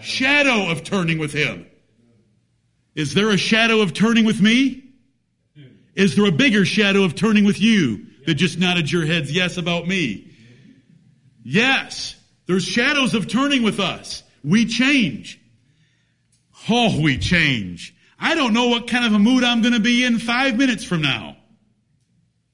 shadow 0.00 0.70
of 0.70 0.84
turning 0.84 1.18
with 1.18 1.32
him. 1.32 1.66
Is 2.94 3.14
there 3.14 3.30
a 3.30 3.36
shadow 3.36 3.80
of 3.80 3.94
turning 3.94 4.24
with 4.24 4.40
me? 4.40 4.82
Is 5.94 6.16
there 6.16 6.26
a 6.26 6.32
bigger 6.32 6.64
shadow 6.64 7.04
of 7.04 7.14
turning 7.14 7.44
with 7.44 7.60
you 7.60 8.06
that 8.26 8.34
just 8.34 8.58
nodded 8.58 8.90
your 8.90 9.04
heads 9.04 9.32
yes 9.32 9.56
about 9.56 9.86
me? 9.86 10.30
Yes. 11.42 12.16
There's 12.46 12.64
shadows 12.64 13.14
of 13.14 13.28
turning 13.28 13.62
with 13.62 13.80
us. 13.80 14.22
We 14.44 14.66
change. 14.66 15.40
Oh, 16.68 17.00
we 17.00 17.18
change. 17.18 17.94
I 18.22 18.36
don't 18.36 18.54
know 18.54 18.68
what 18.68 18.86
kind 18.86 19.04
of 19.04 19.12
a 19.12 19.18
mood 19.18 19.42
I'm 19.42 19.62
going 19.62 19.74
to 19.74 19.80
be 19.80 20.04
in 20.04 20.20
five 20.20 20.56
minutes 20.56 20.84
from 20.84 21.02
now. 21.02 21.36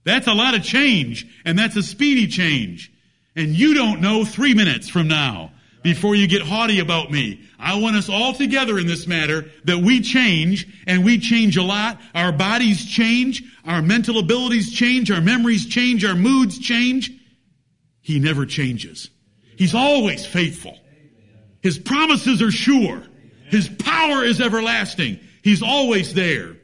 That's 0.02 0.26
a 0.26 0.32
lot 0.32 0.54
of 0.54 0.62
change, 0.62 1.26
and 1.44 1.58
that's 1.58 1.76
a 1.76 1.82
speedy 1.82 2.26
change. 2.26 2.90
And 3.36 3.50
you 3.50 3.74
don't 3.74 4.00
know 4.00 4.24
three 4.24 4.54
minutes 4.54 4.88
from 4.88 5.08
now 5.08 5.52
before 5.82 6.14
you 6.16 6.26
get 6.26 6.40
haughty 6.40 6.78
about 6.80 7.10
me. 7.10 7.42
I 7.58 7.78
want 7.78 7.96
us 7.96 8.08
all 8.08 8.32
together 8.32 8.78
in 8.78 8.86
this 8.86 9.06
matter 9.06 9.50
that 9.64 9.78
we 9.78 10.00
change 10.00 10.66
and 10.86 11.04
we 11.04 11.18
change 11.18 11.58
a 11.58 11.62
lot. 11.62 12.00
Our 12.14 12.32
bodies 12.32 12.86
change. 12.86 13.42
Our 13.66 13.82
mental 13.82 14.18
abilities 14.18 14.72
change. 14.72 15.10
Our 15.10 15.20
memories 15.20 15.66
change. 15.66 16.02
Our 16.02 16.14
moods 16.14 16.58
change. 16.58 17.10
He 18.00 18.18
never 18.18 18.46
changes. 18.46 19.10
He's 19.56 19.74
always 19.74 20.24
faithful. 20.24 20.78
His 21.60 21.78
promises 21.78 22.40
are 22.40 22.50
sure. 22.50 23.02
His 23.50 23.68
power 23.68 24.24
is 24.24 24.40
everlasting. 24.40 25.20
He's 25.42 25.62
always 25.62 26.14
there 26.14 26.56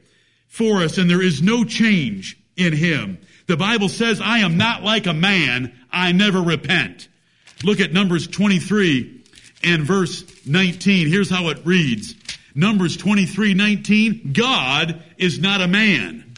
for 0.49 0.83
us 0.83 0.99
and 0.99 1.09
there 1.09 1.23
is 1.23 1.43
no 1.43 1.65
change 1.65 2.37
in 2.57 2.73
him. 2.73 3.19
The 3.47 3.57
Bible 3.57 3.89
says, 3.89 4.21
I 4.21 4.39
am 4.39 4.57
not 4.57 4.83
like 4.83 5.07
a 5.07 5.13
man. 5.13 5.75
I 5.93 6.13
never 6.13 6.41
repent. 6.41 7.09
Look 7.63 7.81
at 7.81 7.93
Numbers 7.93 8.27
23 8.27 9.23
and 9.63 9.83
verse 9.83 10.25
19. 10.47 11.09
Here's 11.09 11.31
how 11.31 11.49
it 11.49 11.65
reads. 11.65 12.15
Numbers 12.55 12.97
23, 12.97 13.55
19. 13.55 14.33
God 14.33 15.03
is 15.19 15.39
not 15.41 15.61
a 15.61 15.69
man 15.69 16.35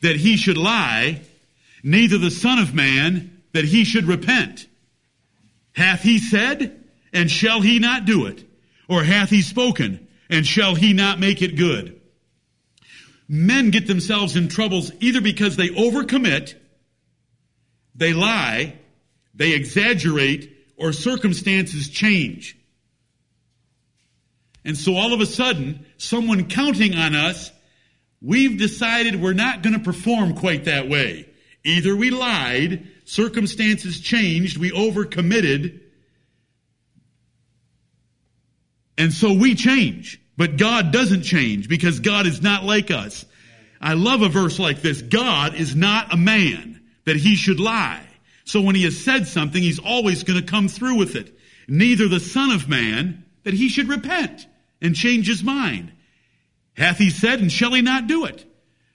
that 0.00 0.16
he 0.16 0.36
should 0.36 0.58
lie, 0.58 1.20
neither 1.82 2.18
the 2.18 2.30
son 2.30 2.58
of 2.58 2.74
man 2.74 3.42
that 3.52 3.64
he 3.64 3.84
should 3.84 4.04
repent. 4.04 4.66
Hath 5.72 6.02
he 6.02 6.18
said, 6.18 6.84
and 7.12 7.30
shall 7.30 7.60
he 7.60 7.78
not 7.78 8.04
do 8.04 8.26
it? 8.26 8.44
Or 8.88 9.02
hath 9.02 9.30
he 9.30 9.42
spoken, 9.42 10.03
and 10.34 10.44
shall 10.44 10.74
he 10.74 10.92
not 10.92 11.20
make 11.20 11.42
it 11.42 11.56
good? 11.56 12.00
Men 13.28 13.70
get 13.70 13.86
themselves 13.86 14.34
in 14.34 14.48
troubles 14.48 14.90
either 15.00 15.20
because 15.20 15.54
they 15.54 15.68
overcommit, 15.68 16.54
they 17.94 18.12
lie, 18.12 18.76
they 19.32 19.52
exaggerate, 19.52 20.50
or 20.76 20.92
circumstances 20.92 21.88
change. 21.88 22.58
And 24.64 24.76
so 24.76 24.96
all 24.96 25.12
of 25.12 25.20
a 25.20 25.26
sudden, 25.26 25.86
someone 25.98 26.48
counting 26.48 26.96
on 26.96 27.14
us, 27.14 27.52
we've 28.20 28.58
decided 28.58 29.22
we're 29.22 29.34
not 29.34 29.62
going 29.62 29.74
to 29.74 29.84
perform 29.84 30.34
quite 30.34 30.64
that 30.64 30.88
way. 30.88 31.28
Either 31.64 31.94
we 31.94 32.10
lied, 32.10 32.88
circumstances 33.04 34.00
changed, 34.00 34.58
we 34.58 34.72
overcommitted, 34.72 35.80
and 38.98 39.12
so 39.12 39.32
we 39.32 39.54
change. 39.54 40.20
But 40.36 40.56
God 40.56 40.92
doesn't 40.92 41.22
change 41.22 41.68
because 41.68 42.00
God 42.00 42.26
is 42.26 42.42
not 42.42 42.64
like 42.64 42.90
us. 42.90 43.24
I 43.80 43.94
love 43.94 44.22
a 44.22 44.28
verse 44.28 44.58
like 44.58 44.82
this. 44.82 45.02
God 45.02 45.54
is 45.54 45.76
not 45.76 46.12
a 46.12 46.16
man 46.16 46.80
that 47.04 47.16
he 47.16 47.36
should 47.36 47.60
lie. 47.60 48.02
So 48.44 48.60
when 48.60 48.74
he 48.74 48.84
has 48.84 48.96
said 48.96 49.26
something, 49.26 49.62
he's 49.62 49.78
always 49.78 50.24
going 50.24 50.40
to 50.40 50.46
come 50.46 50.68
through 50.68 50.96
with 50.96 51.16
it. 51.16 51.38
Neither 51.68 52.08
the 52.08 52.20
son 52.20 52.50
of 52.50 52.68
man 52.68 53.24
that 53.44 53.54
he 53.54 53.68
should 53.68 53.88
repent 53.88 54.46
and 54.80 54.94
change 54.94 55.26
his 55.26 55.42
mind. 55.42 55.92
Hath 56.76 56.98
he 56.98 57.10
said 57.10 57.40
and 57.40 57.50
shall 57.50 57.72
he 57.72 57.82
not 57.82 58.06
do 58.06 58.24
it? 58.24 58.44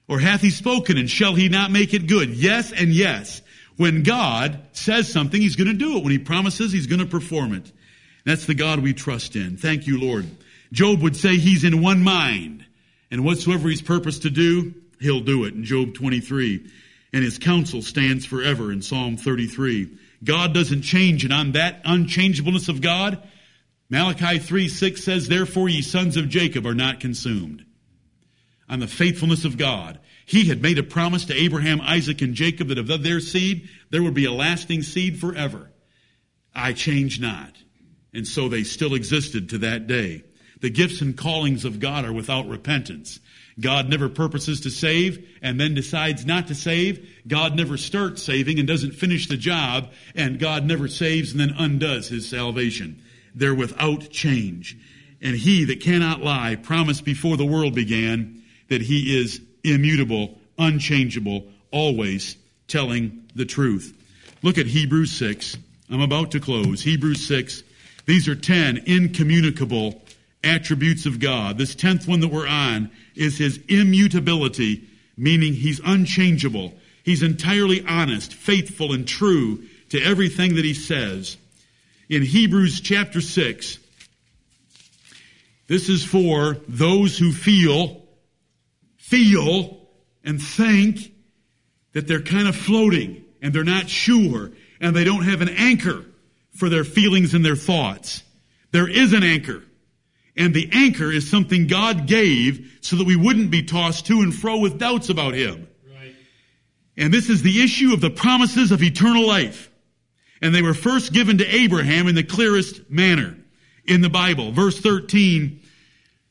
Or 0.07 0.19
hath 0.19 0.41
he 0.41 0.49
spoken 0.49 0.97
and 0.97 1.09
shall 1.09 1.35
he 1.35 1.49
not 1.49 1.71
make 1.71 1.93
it 1.93 2.07
good? 2.07 2.31
Yes 2.31 2.71
and 2.71 2.89
yes. 2.89 3.41
When 3.77 4.03
God 4.03 4.59
says 4.73 5.11
something, 5.11 5.39
he's 5.39 5.55
going 5.55 5.67
to 5.67 5.73
do 5.73 5.97
it. 5.97 6.03
When 6.03 6.11
he 6.11 6.17
promises, 6.17 6.71
he's 6.71 6.87
going 6.87 6.99
to 6.99 7.05
perform 7.05 7.53
it. 7.53 7.71
That's 8.25 8.45
the 8.45 8.55
God 8.55 8.79
we 8.79 8.93
trust 8.93 9.35
in. 9.35 9.55
Thank 9.55 9.87
you, 9.87 9.99
Lord. 10.01 10.25
Job 10.71 11.01
would 11.01 11.15
say 11.15 11.37
he's 11.37 11.63
in 11.63 11.81
one 11.81 12.03
mind. 12.03 12.65
And 13.11 13.25
whatsoever 13.25 13.69
he's 13.69 13.81
purposed 13.81 14.21
to 14.21 14.29
do, 14.29 14.73
he'll 14.99 15.21
do 15.21 15.45
it 15.45 15.53
in 15.55 15.63
Job 15.63 15.95
23 15.95 16.69
and 17.13 17.23
his 17.23 17.37
counsel 17.37 17.81
stands 17.81 18.25
forever 18.25 18.71
in 18.71 18.81
Psalm 18.81 19.17
33. 19.17 19.89
God 20.23 20.53
doesn't 20.53 20.81
change, 20.81 21.23
and 21.23 21.33
on 21.33 21.53
that 21.53 21.81
unchangeableness 21.85 22.69
of 22.69 22.81
God, 22.81 23.21
Malachi 23.89 24.37
3 24.37 24.67
6 24.67 25.03
says, 25.03 25.27
Therefore 25.27 25.69
ye 25.69 25.81
sons 25.81 26.17
of 26.17 26.29
Jacob 26.29 26.65
are 26.65 26.75
not 26.75 26.99
consumed. 26.99 27.65
On 28.67 28.79
the 28.79 28.87
faithfulness 28.87 29.45
of 29.45 29.57
God. 29.57 29.99
He 30.27 30.47
had 30.47 30.61
made 30.61 30.77
a 30.77 30.83
promise 30.83 31.25
to 31.25 31.35
Abraham, 31.35 31.81
Isaac, 31.81 32.21
and 32.21 32.35
Jacob 32.35 32.67
that 32.67 32.77
of 32.77 33.01
their 33.01 33.19
seed 33.19 33.67
there 33.89 34.03
would 34.03 34.13
be 34.13 34.25
a 34.25 34.31
lasting 34.31 34.83
seed 34.83 35.19
forever. 35.19 35.71
I 36.53 36.73
change 36.73 37.19
not. 37.19 37.55
And 38.13 38.27
so 38.27 38.47
they 38.47 38.61
still 38.61 38.93
existed 38.93 39.49
to 39.49 39.57
that 39.59 39.87
day. 39.87 40.23
The 40.61 40.69
gifts 40.69 41.01
and 41.01 41.17
callings 41.17 41.65
of 41.65 41.79
God 41.79 42.05
are 42.05 42.13
without 42.13 42.47
repentance. 42.47 43.19
God 43.59 43.89
never 43.89 44.07
purposes 44.09 44.61
to 44.61 44.69
save 44.69 45.27
and 45.41 45.59
then 45.59 45.73
decides 45.73 46.25
not 46.25 46.47
to 46.47 46.55
save. 46.55 47.07
God 47.27 47.55
never 47.55 47.77
starts 47.77 48.23
saving 48.23 48.59
and 48.59 48.67
doesn't 48.67 48.93
finish 48.93 49.27
the 49.27 49.37
job. 49.37 49.91
And 50.15 50.39
God 50.39 50.65
never 50.65 50.87
saves 50.87 51.31
and 51.31 51.39
then 51.39 51.53
undoes 51.57 52.07
his 52.07 52.27
salvation. 52.27 53.01
They're 53.35 53.55
without 53.55 54.09
change. 54.09 54.77
And 55.21 55.35
he 55.35 55.65
that 55.65 55.81
cannot 55.81 56.21
lie 56.21 56.55
promised 56.55 57.03
before 57.03 57.35
the 57.35 57.45
world 57.45 57.75
began 57.75 58.43
that 58.69 58.81
he 58.81 59.19
is 59.19 59.41
immutable, 59.63 60.39
unchangeable, 60.57 61.47
always 61.71 62.37
telling 62.67 63.27
the 63.35 63.45
truth. 63.45 63.95
Look 64.41 64.57
at 64.57 64.67
Hebrews 64.67 65.11
6. 65.11 65.57
I'm 65.89 66.01
about 66.01 66.31
to 66.31 66.39
close. 66.39 66.81
Hebrews 66.81 67.27
6. 67.27 67.63
These 68.05 68.27
are 68.27 68.35
10 68.35 68.83
incommunicable 68.85 70.01
attributes 70.43 71.05
of 71.05 71.19
God. 71.19 71.57
This 71.57 71.75
10th 71.75 72.07
one 72.07 72.19
that 72.21 72.31
we're 72.31 72.47
on 72.47 72.91
is 73.15 73.37
his 73.37 73.59
immutability, 73.67 74.87
meaning 75.17 75.53
he's 75.53 75.81
unchangeable. 75.83 76.73
He's 77.03 77.23
entirely 77.23 77.85
honest, 77.87 78.33
faithful, 78.33 78.93
and 78.93 79.07
true 79.07 79.63
to 79.89 80.01
everything 80.01 80.55
that 80.55 80.65
he 80.65 80.73
says. 80.73 81.37
In 82.09 82.23
Hebrews 82.23 82.81
chapter 82.81 83.21
6, 83.21 83.79
this 85.67 85.89
is 85.89 86.03
for 86.03 86.57
those 86.67 87.17
who 87.17 87.31
feel, 87.31 88.01
feel, 88.97 89.77
and 90.23 90.41
think 90.41 91.13
that 91.93 92.07
they're 92.07 92.21
kind 92.21 92.47
of 92.47 92.55
floating 92.55 93.23
and 93.41 93.53
they're 93.53 93.63
not 93.63 93.89
sure 93.89 94.51
and 94.81 94.95
they 94.95 95.03
don't 95.03 95.23
have 95.23 95.41
an 95.41 95.49
anchor 95.49 96.05
for 96.53 96.69
their 96.69 96.83
feelings 96.83 97.33
and 97.33 97.45
their 97.45 97.55
thoughts. 97.55 98.23
There 98.71 98.87
is 98.87 99.13
an 99.13 99.23
anchor. 99.23 99.63
And 100.39 100.53
the 100.53 100.69
anchor 100.71 101.11
is 101.11 101.29
something 101.29 101.67
God 101.67 102.07
gave 102.07 102.79
so 102.79 102.95
that 102.95 103.05
we 103.05 103.17
wouldn't 103.17 103.51
be 103.51 103.61
tossed 103.61 104.07
to 104.07 104.21
and 104.21 104.33
fro 104.33 104.57
with 104.57 104.79
doubts 104.79 105.09
about 105.09 105.33
Him. 105.33 105.67
Right. 105.87 106.15
And 106.97 107.13
this 107.13 107.29
is 107.29 107.43
the 107.43 107.61
issue 107.61 107.93
of 107.93 107.99
the 107.99 108.09
promises 108.09 108.71
of 108.71 108.81
eternal 108.81 109.27
life. 109.27 109.69
And 110.41 110.55
they 110.55 110.61
were 110.61 110.73
first 110.73 111.11
given 111.11 111.39
to 111.39 111.45
Abraham 111.45 112.07
in 112.07 112.15
the 112.15 112.23
clearest 112.23 112.89
manner 112.89 113.37
in 113.83 113.99
the 113.99 114.09
Bible. 114.09 114.53
Verse 114.53 114.79
13, 114.79 115.59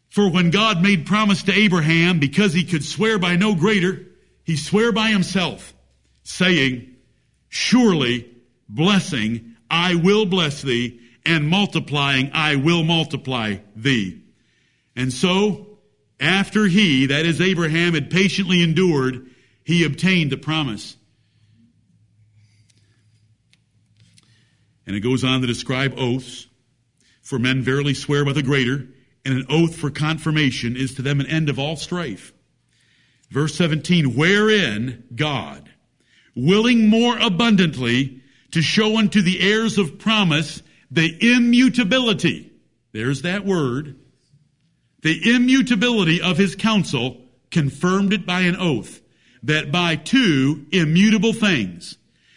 for 0.09 0.30
when 0.30 0.50
God 0.50 0.82
made 0.82 1.04
promise 1.04 1.42
to 1.42 1.52
Abraham, 1.52 2.18
because 2.18 2.54
he 2.54 2.64
could 2.64 2.84
swear 2.84 3.18
by 3.18 3.36
no 3.36 3.54
greater, 3.54 4.06
he 4.44 4.56
swore 4.56 4.90
by 4.90 5.09
himself, 5.09 5.74
saying, 6.22 6.96
surely 7.50 8.26
blessing, 8.70 9.54
I 9.70 9.96
will 9.96 10.24
bless 10.24 10.62
thee, 10.62 10.98
and 11.24 11.48
multiplying, 11.48 12.30
I 12.32 12.56
will 12.56 12.84
multiply 12.84 13.58
thee. 13.76 14.22
And 14.96 15.12
so, 15.12 15.78
after 16.20 16.66
he, 16.66 17.06
that 17.06 17.26
is 17.26 17.40
Abraham, 17.40 17.94
had 17.94 18.10
patiently 18.10 18.62
endured, 18.62 19.30
he 19.64 19.84
obtained 19.84 20.32
the 20.32 20.36
promise. 20.36 20.96
And 24.86 24.96
it 24.96 25.00
goes 25.00 25.22
on 25.22 25.42
to 25.42 25.46
describe 25.46 25.94
oaths. 25.98 26.46
For 27.20 27.38
men 27.38 27.60
verily 27.60 27.92
swear 27.92 28.24
by 28.24 28.32
the 28.32 28.42
greater, 28.42 28.88
and 29.22 29.34
an 29.34 29.46
oath 29.50 29.76
for 29.76 29.90
confirmation 29.90 30.76
is 30.76 30.94
to 30.94 31.02
them 31.02 31.20
an 31.20 31.26
end 31.26 31.50
of 31.50 31.58
all 31.58 31.76
strife. 31.76 32.32
Verse 33.30 33.54
17, 33.54 34.16
wherein 34.16 35.04
God, 35.14 35.68
willing 36.34 36.88
more 36.88 37.18
abundantly 37.18 38.22
to 38.52 38.62
show 38.62 38.96
unto 38.96 39.20
the 39.20 39.40
heirs 39.42 39.76
of 39.76 39.98
promise 39.98 40.62
the 40.91 41.34
immutability, 41.34 42.53
there's 42.93 43.22
that 43.22 43.45
word, 43.45 43.97
the 45.03 45.34
immutability 45.34 46.20
of 46.20 46.39
his 46.39 46.57
counsel, 46.57 47.22
confirmed 47.51 48.12
it 48.12 48.26
by 48.26 48.41
an 48.41 48.57
oath, 48.57 49.01
that 49.43 49.70
by 49.70 49.97
two 49.97 50.66
immutable 50.72 51.32
things, 51.32 51.97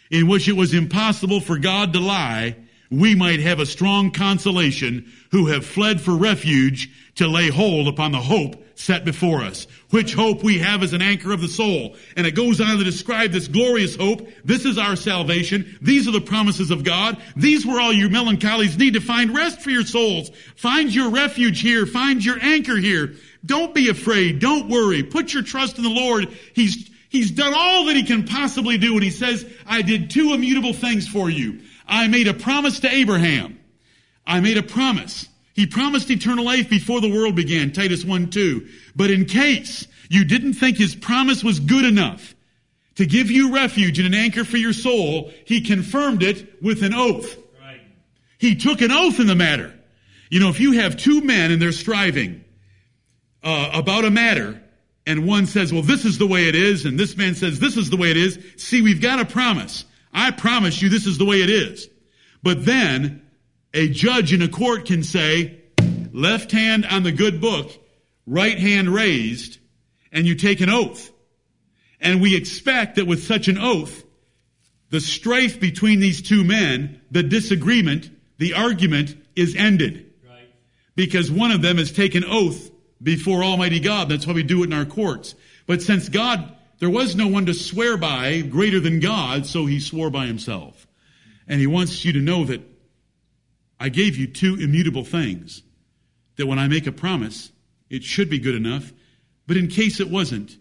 in 0.10 0.28
which 0.28 0.48
it 0.48 0.56
was 0.56 0.74
impossible 0.74 1.40
for 1.40 1.58
God 1.58 1.94
to 1.94 2.00
lie, 2.00 2.56
we 2.90 3.16
might 3.16 3.40
have 3.40 3.60
a 3.60 3.66
strong 3.66 4.12
consolation 4.12 5.12
who 5.32 5.48
have 5.48 5.66
fled 5.66 6.02
for 6.02 6.16
refuge 6.16 6.90
to 7.16 7.28
lay 7.28 7.50
hold 7.50 7.88
upon 7.88 8.12
the 8.12 8.20
hope 8.20 8.64
set 8.82 9.06
before 9.06 9.42
us, 9.42 9.68
which 9.92 10.14
hope 10.14 10.44
we 10.44 10.58
have 10.60 10.84
as 10.84 10.94
an 10.94 11.02
anchor 11.02 11.32
of 11.32 11.42
the 11.42 11.48
soul. 11.48 11.96
And 12.18 12.26
it 12.26 12.36
goes 12.36 12.60
on 12.60 12.78
to 12.78 12.84
describe 12.84 13.32
this 13.32 13.48
glorious 13.48 13.96
hope. 13.96 14.28
This 14.44 14.66
is 14.66 14.78
our 14.78 14.96
salvation. 14.96 15.78
These 15.82 16.08
are 16.08 16.12
the 16.12 16.22
promises 16.22 16.72
of 16.72 16.84
God. 16.84 17.22
These 17.36 17.66
were 17.66 17.80
all 17.80 17.94
you 17.94 18.10
melancholies 18.10 18.78
need 18.78 18.96
to 18.96 19.02
find 19.02 19.36
rest 19.36 19.62
for 19.62 19.70
your 19.70 19.86
souls. 19.86 20.32
Find 20.56 20.94
your 20.94 21.12
refuge 21.12 21.62
here. 21.62 21.86
Find 21.86 22.24
your 22.24 22.38
anchor 22.42 22.78
here. 22.78 23.14
Don't 23.46 23.74
be 23.74 23.90
afraid. 23.90 24.40
Don't 24.40 24.70
worry. 24.70 25.04
Put 25.04 25.34
your 25.34 25.44
trust 25.44 25.78
in 25.78 25.84
the 25.84 25.90
Lord. 25.90 26.30
He's 26.54 26.90
He's 27.12 27.32
done 27.32 27.54
all 27.54 27.88
that 27.88 27.98
he 27.98 28.04
can 28.04 28.24
possibly 28.24 28.78
do 28.78 28.94
and 28.94 29.04
he 29.04 29.10
says, 29.10 29.46
I 29.68 29.82
did 29.82 30.12
two 30.12 30.34
immutable 30.34 30.72
things 30.72 31.10
for 31.10 31.30
you. 31.30 31.60
I 31.86 32.08
made 32.08 32.30
a 32.30 32.34
promise 32.34 32.80
to 32.80 32.90
Abraham. 32.90 33.60
I 34.26 34.40
made 34.40 34.58
a 34.58 34.64
promise. 34.64 35.28
He 35.62 35.68
promised 35.68 36.10
eternal 36.10 36.44
life 36.44 36.72
before 36.72 37.02
the 37.02 37.14
world 37.14 37.36
began, 37.36 37.72
Titus 37.72 38.04
1 38.04 38.32
2. 38.32 38.68
But 38.96 39.12
in 39.12 39.26
case 39.26 39.88
you 40.10 40.26
didn't 40.26 40.54
think 40.54 40.76
his 40.76 40.96
promise 40.96 41.44
was 41.44 41.60
good 41.60 41.86
enough 41.86 42.34
to 42.96 43.06
give 43.06 43.30
you 43.30 43.54
refuge 43.54 44.00
and 44.00 44.08
an 44.08 44.16
anchor 44.16 44.44
for 44.44 44.58
your 44.58 44.74
soul, 44.74 45.32
he 45.46 45.62
confirmed 45.62 46.24
it 46.24 46.64
with 46.64 46.82
an 46.82 46.96
oath. 46.96 47.38
Right. 47.62 47.80
He 48.40 48.56
took 48.56 48.82
an 48.82 48.92
oath 48.92 49.20
in 49.20 49.28
the 49.28 49.36
matter. 49.36 49.72
You 50.32 50.40
know, 50.40 50.50
if 50.50 50.60
you 50.60 50.80
have 50.80 50.98
two 50.98 51.22
men 51.22 51.52
and 51.52 51.62
they're 51.62 51.74
striving 51.74 52.44
uh, 53.44 53.70
about 53.72 54.04
a 54.04 54.10
matter, 54.10 54.60
and 55.06 55.28
one 55.28 55.46
says, 55.46 55.72
well, 55.72 55.84
this 55.84 56.06
is 56.06 56.18
the 56.18 56.26
way 56.26 56.48
it 56.48 56.56
is, 56.56 56.86
and 56.86 57.00
this 57.00 57.16
man 57.16 57.36
says, 57.36 57.60
this 57.60 57.78
is 57.78 57.92
the 57.92 57.98
way 57.98 58.10
it 58.10 58.18
is, 58.18 58.40
see, 58.58 58.82
we've 58.82 59.00
got 59.00 59.20
a 59.20 59.26
promise. 59.26 59.86
I 60.12 60.32
promise 60.32 60.82
you 60.82 60.90
this 60.90 61.06
is 61.06 61.20
the 61.20 61.26
way 61.26 61.44
it 61.44 61.52
is. 61.52 61.88
But 62.42 62.66
then 62.66 63.22
a 63.74 63.90
judge 63.90 64.34
in 64.34 64.42
a 64.42 64.48
court 64.48 64.86
can 64.86 65.04
say, 65.04 65.62
left 66.12 66.52
hand 66.52 66.86
on 66.86 67.04
the 67.04 67.12
good 67.12 67.40
book, 67.40 67.72
right 68.26 68.58
hand 68.58 68.90
raised, 68.90 69.60
and 70.12 70.26
you 70.26 70.36
take 70.36 70.62
an 70.62 70.70
oath. 70.70 71.12
And 72.00 72.22
we 72.22 72.36
expect 72.36 72.96
that 72.96 73.08
with 73.08 73.24
such 73.24 73.48
an 73.48 73.58
oath, 73.58 74.04
the 74.90 75.00
strife 75.00 75.60
between 75.60 76.00
these 76.00 76.22
two 76.22 76.44
men, 76.44 77.02
the 77.12 77.24
disagreement, 77.24 78.10
the 78.38 78.56
argument 78.56 79.16
is 79.36 79.56
ended. 79.56 80.12
Right. 80.28 80.50
Because 80.96 81.32
one 81.32 81.52
of 81.52 81.62
them 81.62 81.78
has 81.78 81.92
taken 81.92 82.26
oath 82.26 82.72
before 83.02 83.44
Almighty 83.44 83.80
God. 83.80 84.10
That's 84.10 84.28
why 84.28 84.34
we 84.34 84.44
do 84.44 84.64
it 84.64 84.68
in 84.68 84.74
our 84.74 84.86
courts. 84.86 85.36
But 85.66 85.82
since 85.82 86.10
God 86.10 86.56
there 86.82 86.90
was 86.90 87.16
no 87.16 87.28
one 87.28 87.46
to 87.46 87.54
swear 87.54 87.96
by 87.96 88.42
greater 88.42 88.80
than 88.80 89.00
God, 89.00 89.46
so 89.46 89.68
he 89.68 89.80
swore 89.80 90.10
by 90.10 90.26
himself. 90.26 90.88
And 91.48 91.60
he 91.60 91.68
wants 91.68 92.04
you 92.04 92.14
to 92.14 92.20
know 92.20 92.44
that 92.46 92.71
I 93.82 93.90
gave 93.90 94.16
you 94.16 94.28
two 94.28 94.58
immutable 94.62 95.04
things. 95.04 95.64
That 96.36 96.46
when 96.46 96.60
I 96.60 96.68
make 96.68 96.86
a 96.86 96.92
promise, 96.92 97.52
it 97.90 98.04
should 98.04 98.30
be 98.30 98.38
good 98.38 98.54
enough. 98.54 98.94
But 99.48 99.58
in 99.58 99.70
case 99.70 100.00
it 100.00 100.08
wasn't, 100.08 100.56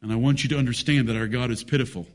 and 0.00 0.12
I 0.12 0.16
want 0.16 0.44
you 0.44 0.48
to 0.50 0.56
understand 0.56 1.08
that 1.08 1.16
our 1.16 1.26
God 1.26 1.50
is 1.50 1.64
pitiful. 1.64 2.06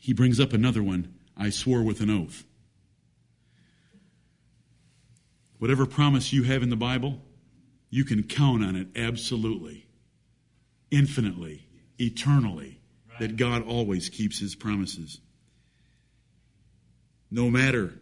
He 0.00 0.12
brings 0.12 0.38
up 0.38 0.52
another 0.52 0.80
one. 0.80 1.12
I 1.36 1.50
swore 1.50 1.82
with 1.82 2.00
an 2.00 2.10
oath. 2.10 2.44
Whatever 5.58 5.86
promise 5.86 6.32
you 6.32 6.44
have 6.44 6.62
in 6.62 6.70
the 6.70 6.76
Bible, 6.76 7.20
you 7.90 8.04
can 8.04 8.22
count 8.22 8.62
on 8.62 8.76
it 8.76 8.88
absolutely, 8.94 9.88
infinitely, 10.92 11.66
eternally, 11.98 12.80
that 13.18 13.36
God 13.36 13.66
always 13.66 14.08
keeps 14.08 14.38
his 14.38 14.54
promises. 14.54 15.20
No 17.30 17.50
matter 17.50 17.94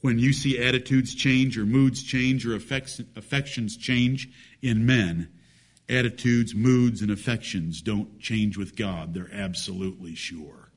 when 0.00 0.18
you 0.18 0.32
see 0.32 0.62
attitudes 0.62 1.14
change 1.14 1.58
or 1.58 1.66
moods 1.66 2.02
change 2.02 2.46
or 2.46 2.54
affections 2.54 3.76
change 3.76 4.28
in 4.62 4.86
men, 4.86 5.28
attitudes, 5.88 6.54
moods, 6.54 7.02
and 7.02 7.10
affections 7.10 7.82
don't 7.82 8.18
change 8.20 8.56
with 8.56 8.76
God. 8.76 9.14
They're 9.14 9.32
absolutely 9.32 10.14
sure. 10.14 10.70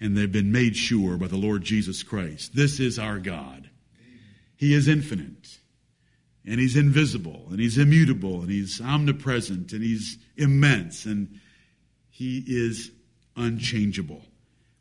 And 0.00 0.16
they've 0.16 0.30
been 0.30 0.52
made 0.52 0.76
sure 0.76 1.16
by 1.16 1.26
the 1.26 1.36
Lord 1.36 1.62
Jesus 1.62 2.02
Christ. 2.02 2.54
This 2.54 2.80
is 2.80 2.98
our 2.98 3.18
God. 3.18 3.68
He 4.56 4.74
is 4.74 4.88
infinite 4.88 5.58
and 6.46 6.58
he's 6.58 6.76
invisible 6.76 7.46
and 7.50 7.60
he's 7.60 7.78
immutable 7.78 8.40
and 8.40 8.50
he's 8.50 8.80
omnipresent 8.80 9.72
and 9.72 9.82
he's 9.82 10.18
immense 10.36 11.04
and 11.04 11.40
he 12.10 12.42
is 12.46 12.90
unchangeable. 13.36 14.22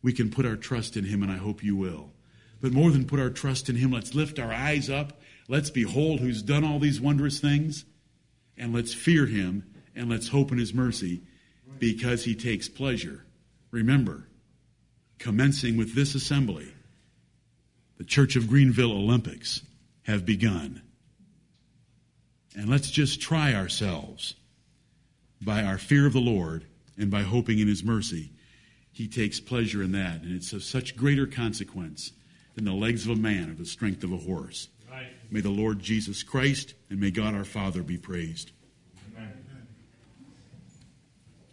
We 0.02 0.14
can 0.14 0.30
put 0.30 0.45
our 0.45 0.56
trust 0.56 0.95
in 0.97 1.06
him 1.06 1.24
and 1.24 1.32
I 1.32 1.38
hope 1.38 1.64
you 1.64 1.76
will. 1.76 2.12
But 2.62 2.74
more 2.74 2.91
than 2.91 3.06
put 3.06 3.20
our 3.20 3.30
trust 3.30 3.70
in 3.70 3.76
him, 3.76 3.91
let's 3.91 4.16
lift 4.16 4.39
our 4.39 4.52
eyes 4.52 4.89
up. 4.89 5.20
Let's 5.47 5.70
behold 5.70 6.20
who's 6.20 6.41
done 6.41 6.64
all 6.64 6.80
these 6.80 7.02
wondrous 7.02 7.39
things 7.39 7.86
and 8.58 8.74
let's 8.74 8.93
fear 8.93 9.26
him 9.26 9.64
and 9.95 10.10
let's 10.10 10.28
hope 10.28 10.52
in 10.52 10.58
his 10.58 10.74
mercy 10.74 11.22
because 11.80 12.26
he 12.26 12.36
takes 12.36 12.68
pleasure. 12.68 13.26
Remember, 13.72 14.28
commencing 15.18 15.78
with 15.78 15.95
this 15.95 16.16
assembly, 16.16 16.74
the 17.97 18.04
Church 18.04 18.36
of 18.36 18.47
Greenville 18.47 18.91
Olympics 18.91 19.62
have 20.04 20.26
begun. 20.26 20.82
And 22.56 22.70
let's 22.70 22.89
just 22.89 23.22
try 23.22 23.54
ourselves 23.54 24.36
by 25.41 25.64
our 25.64 25.78
fear 25.78 26.06
of 26.06 26.14
the 26.14 26.20
Lord 26.20 26.66
and 26.97 27.12
by 27.12 27.22
hoping 27.22 27.60
in 27.60 27.68
His 27.68 27.84
mercy. 27.84 28.32
He 29.00 29.08
takes 29.08 29.39
pleasure 29.39 29.82
in 29.82 29.93
that, 29.93 30.24
and 30.24 30.36
it's 30.36 30.52
of 30.52 30.62
such 30.62 30.97
greater 30.97 31.26
consequence 31.26 32.12
than 32.56 32.66
the 32.66 32.74
legs 32.74 33.06
of 33.06 33.12
a 33.12 33.16
man 33.16 33.50
or 33.50 33.54
the 33.54 33.66
strength 33.66 34.04
of 34.04 34.12
a 34.12 34.18
horse. 34.18 34.68
Right. 34.91 35.08
May 35.32 35.39
the 35.39 35.50
Lord 35.50 35.80
Jesus 35.80 36.22
Christ 36.22 36.74
and 36.89 37.00
may 37.00 37.10
God 37.10 37.34
our 37.34 37.45
Father 37.45 37.82
be 37.82 37.97
praised. 37.97 38.52